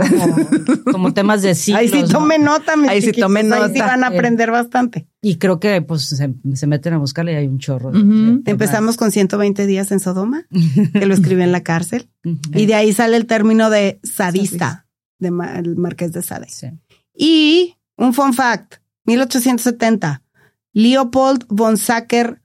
como, 0.91 1.15
temas 1.15 1.43
de 1.43 1.55
ciclos. 1.55 1.83
Ahí 1.83 1.89
sí 1.89 2.03
tomen 2.11 2.43
nota, 2.43 2.77
mis 2.77 2.91
Ahí 2.91 3.01
sí 3.01 3.13
tomen 3.13 3.49
nota. 3.49 3.67
Ahí 3.67 3.73
sí 3.73 3.79
van 3.79 4.03
a 4.03 4.09
aprender 4.09 4.51
bastante. 4.51 5.07
Y 5.23 5.37
creo 5.37 5.61
que 5.61 5.81
pues 5.83 6.03
se, 6.07 6.67
meten 6.67 6.95
a 6.95 6.99
buscarle 6.99 7.35
y 7.35 7.37
hay 7.37 7.47
un 7.47 7.61
chorro. 7.61 7.93
Empezamos 7.95 8.97
con 8.97 9.13
120 9.13 9.67
días 9.67 9.93
en 9.93 10.01
Sodoma, 10.01 10.49
que 10.93 11.07
lo 11.07 11.15
escribí 11.15 11.43
en 11.43 11.53
la 11.53 11.63
cárcel. 11.63 12.09
Y 12.57 12.67
de 12.67 12.75
ahí 12.75 12.93
sale 12.93 13.17
el 13.17 13.27
término 13.27 13.71
de 13.71 14.01
sadista, 14.03 14.89
de 15.21 15.29
el 15.29 15.77
Marqués 15.77 16.11
de 16.11 16.23
Sade. 16.23 16.49
Sí. 16.49 16.67
Y 17.17 17.77
un 17.97 18.13
fun 18.13 18.35
fact, 18.35 18.77
1870, 19.05 20.23
Leopold 20.73 21.47
von 21.49 21.77
Sacker 21.77 22.43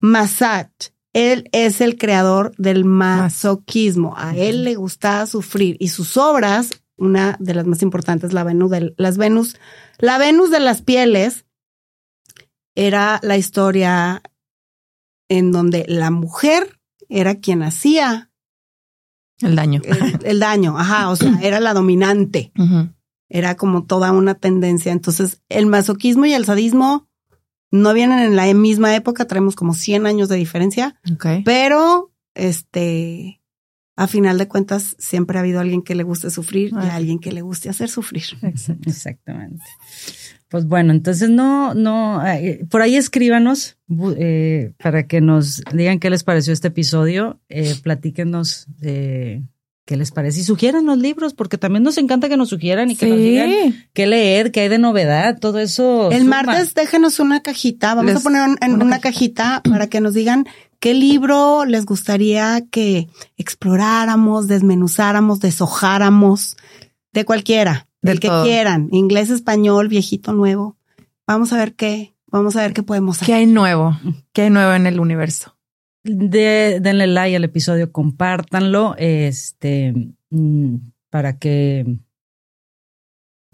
Massach. 0.00 0.92
Él 1.12 1.48
es 1.52 1.80
el 1.80 1.96
creador 1.96 2.54
del 2.58 2.84
masoquismo. 2.84 4.14
A 4.16 4.36
él 4.36 4.64
le 4.64 4.74
gustaba 4.74 5.26
sufrir 5.26 5.76
y 5.78 5.88
sus 5.88 6.16
obras, 6.16 6.82
una 6.96 7.36
de 7.38 7.54
las 7.54 7.66
más 7.66 7.82
importantes, 7.82 8.32
la 8.32 8.44
Venus 8.44 8.70
de 8.70 8.94
las 8.96 9.16
Venus, 9.16 9.56
la 9.98 10.18
Venus 10.18 10.50
de 10.50 10.60
las 10.60 10.82
pieles, 10.82 11.46
era 12.74 13.20
la 13.22 13.36
historia 13.36 14.22
en 15.28 15.52
donde 15.52 15.84
la 15.88 16.10
mujer 16.10 16.80
era 17.08 17.36
quien 17.36 17.62
hacía 17.62 18.30
el 19.40 19.56
daño. 19.56 19.80
El, 20.24 20.40
daño, 20.40 20.78
ajá, 20.78 21.10
o 21.10 21.16
sea, 21.16 21.38
era 21.42 21.60
la 21.60 21.74
dominante. 21.74 22.52
Era 23.34 23.56
como 23.56 23.84
toda 23.84 24.12
una 24.12 24.36
tendencia. 24.36 24.92
Entonces, 24.92 25.42
el 25.48 25.66
masoquismo 25.66 26.24
y 26.24 26.34
el 26.34 26.44
sadismo 26.44 27.08
no 27.72 27.92
vienen 27.92 28.20
en 28.20 28.36
la 28.36 28.54
misma 28.54 28.94
época, 28.94 29.24
traemos 29.24 29.56
como 29.56 29.74
100 29.74 30.06
años 30.06 30.28
de 30.28 30.36
diferencia. 30.36 31.00
Pero, 31.44 32.12
este, 32.34 33.42
a 33.96 34.06
final 34.06 34.38
de 34.38 34.46
cuentas, 34.46 34.94
siempre 35.00 35.36
ha 35.36 35.40
habido 35.40 35.58
alguien 35.58 35.82
que 35.82 35.96
le 35.96 36.04
guste 36.04 36.30
sufrir 36.30 36.70
y 36.80 36.86
alguien 36.86 37.18
que 37.18 37.32
le 37.32 37.42
guste 37.42 37.68
hacer 37.68 37.88
sufrir. 37.88 38.22
Exactamente. 38.86 39.64
Pues 40.48 40.66
bueno, 40.66 40.92
entonces 40.92 41.28
no, 41.28 41.74
no, 41.74 42.22
por 42.70 42.82
ahí 42.82 42.94
escríbanos 42.94 43.76
eh, 44.16 44.74
para 44.80 45.08
que 45.08 45.20
nos 45.20 45.64
digan 45.72 45.98
qué 45.98 46.08
les 46.08 46.22
pareció 46.22 46.52
este 46.52 46.68
episodio. 46.68 47.40
Eh, 47.48 47.74
platíquenos 47.82 48.68
de 48.78 49.42
qué 49.84 49.96
les 49.96 50.10
parece 50.10 50.40
y 50.40 50.44
sugieran 50.44 50.86
los 50.86 50.98
libros, 50.98 51.34
porque 51.34 51.58
también 51.58 51.82
nos 51.82 51.98
encanta 51.98 52.28
que 52.28 52.36
nos 52.36 52.48
sugieran 52.48 52.90
y 52.90 52.96
que 52.96 53.06
nos 53.06 53.18
digan 53.18 53.50
qué 53.92 54.06
leer, 54.06 54.50
qué 54.50 54.60
hay 54.60 54.68
de 54.68 54.78
novedad, 54.78 55.38
todo 55.38 55.58
eso. 55.58 56.10
El 56.10 56.24
martes 56.24 56.74
déjenos 56.74 57.20
una 57.20 57.42
cajita, 57.42 57.94
vamos 57.94 58.16
a 58.16 58.20
poner 58.20 58.56
en 58.60 58.82
una, 58.82 59.00
cajita 59.00 59.62
para 59.68 59.88
que 59.88 60.00
nos 60.00 60.14
digan 60.14 60.46
qué 60.80 60.94
libro 60.94 61.64
les 61.64 61.84
gustaría 61.84 62.62
que 62.70 63.08
exploráramos, 63.36 64.48
desmenuzáramos, 64.48 65.40
deshojáramos, 65.40 66.56
de 67.12 67.24
cualquiera, 67.24 67.88
del, 68.02 68.20
que 68.20 68.30
quieran, 68.42 68.88
inglés, 68.90 69.30
español, 69.30 69.88
viejito, 69.88 70.32
nuevo. 70.32 70.76
Vamos 71.26 71.52
a 71.52 71.58
ver 71.58 71.74
qué, 71.74 72.14
vamos 72.26 72.56
a 72.56 72.62
ver 72.62 72.72
qué 72.72 72.82
podemos 72.82 73.16
hacer. 73.16 73.26
¿Qué 73.26 73.34
hay 73.34 73.46
nuevo? 73.46 73.96
¿Qué 74.32 74.42
hay 74.42 74.50
nuevo 74.50 74.72
en 74.72 74.86
el 74.86 74.98
universo? 74.98 75.54
De, 76.04 76.78
denle 76.80 77.06
like 77.06 77.36
al 77.36 77.44
episodio, 77.44 77.90
compártanlo, 77.90 78.94
este, 78.98 79.94
mm, 80.30 80.76
para 81.10 81.38
que 81.38 81.86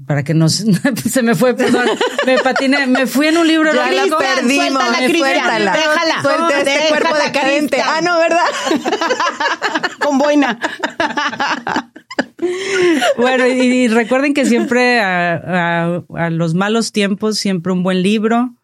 para 0.06 0.22
que 0.22 0.34
nos 0.34 0.54
se 1.10 1.22
me 1.22 1.34
fue, 1.34 1.54
perdón, 1.54 1.86
me 2.26 2.38
patiné, 2.38 2.86
me 2.86 3.06
fui 3.06 3.26
en 3.26 3.36
un 3.36 3.46
libro 3.46 3.72
ya 3.72 3.90
la 3.90 4.16
perdimos, 4.16 4.82
suéltala, 4.82 5.72
déjala, 5.72 6.22
suelta 6.22 6.58
este 6.58 6.88
cuerpo 6.88 7.14
decadente. 7.22 7.82
Ah, 7.82 8.00
no, 8.02 8.18
¿verdad? 8.18 8.46
Con 10.00 10.18
boina. 10.18 10.58
bueno, 13.18 13.46
y, 13.46 13.88
recuerden 13.88 14.32
que 14.32 14.46
siempre 14.46 15.00
a, 15.00 16.02
a 16.16 16.30
los 16.30 16.54
malos 16.54 16.92
tiempos, 16.92 17.38
siempre 17.38 17.72
un 17.72 17.82
buen 17.82 18.02
libro, 18.02 18.54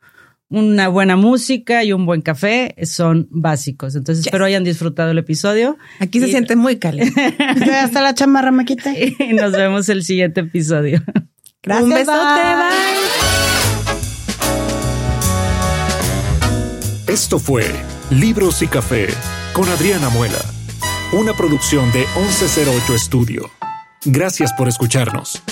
una 0.49 0.89
buena 0.89 1.17
música 1.17 1.83
y 1.85 1.93
un 1.93 2.07
buen 2.07 2.23
café 2.23 2.75
son 2.85 3.29
básicos. 3.31 3.97
Entonces 3.97 4.27
espero 4.27 4.45
hayan 4.45 4.65
disfrutado 4.65 5.11
el 5.11 5.19
episodio. 5.19 5.77
Aquí 5.99 6.21
se 6.21 6.29
siente 6.29 6.57
muy 6.57 6.79
caliente. 6.79 7.37
Hasta 7.83 8.01
la 8.01 8.15
chamarra 8.15 8.53
me 8.53 8.65
quité. 8.65 9.15
Y 9.27 9.33
nos 9.33 9.53
vemos 9.53 9.89
el 9.89 10.05
siguiente 10.05 10.41
episodio. 10.41 11.03
Gracias. 11.63 11.85
Un 11.85 11.95
besote. 11.95 12.17
Esto 17.09 17.39
fue 17.39 17.65
Libros 18.11 18.63
y 18.63 18.67
Café 18.67 19.09
con 19.53 19.69
Adriana 19.69 20.11
Muela, 20.11 20.39
una 21.13 21.33
producción 21.33 21.91
de 21.93 22.01
1108 22.17 22.95
Estudio. 22.95 23.51
Gracias 24.05 24.53
por 24.53 24.69
escucharnos. 24.69 25.43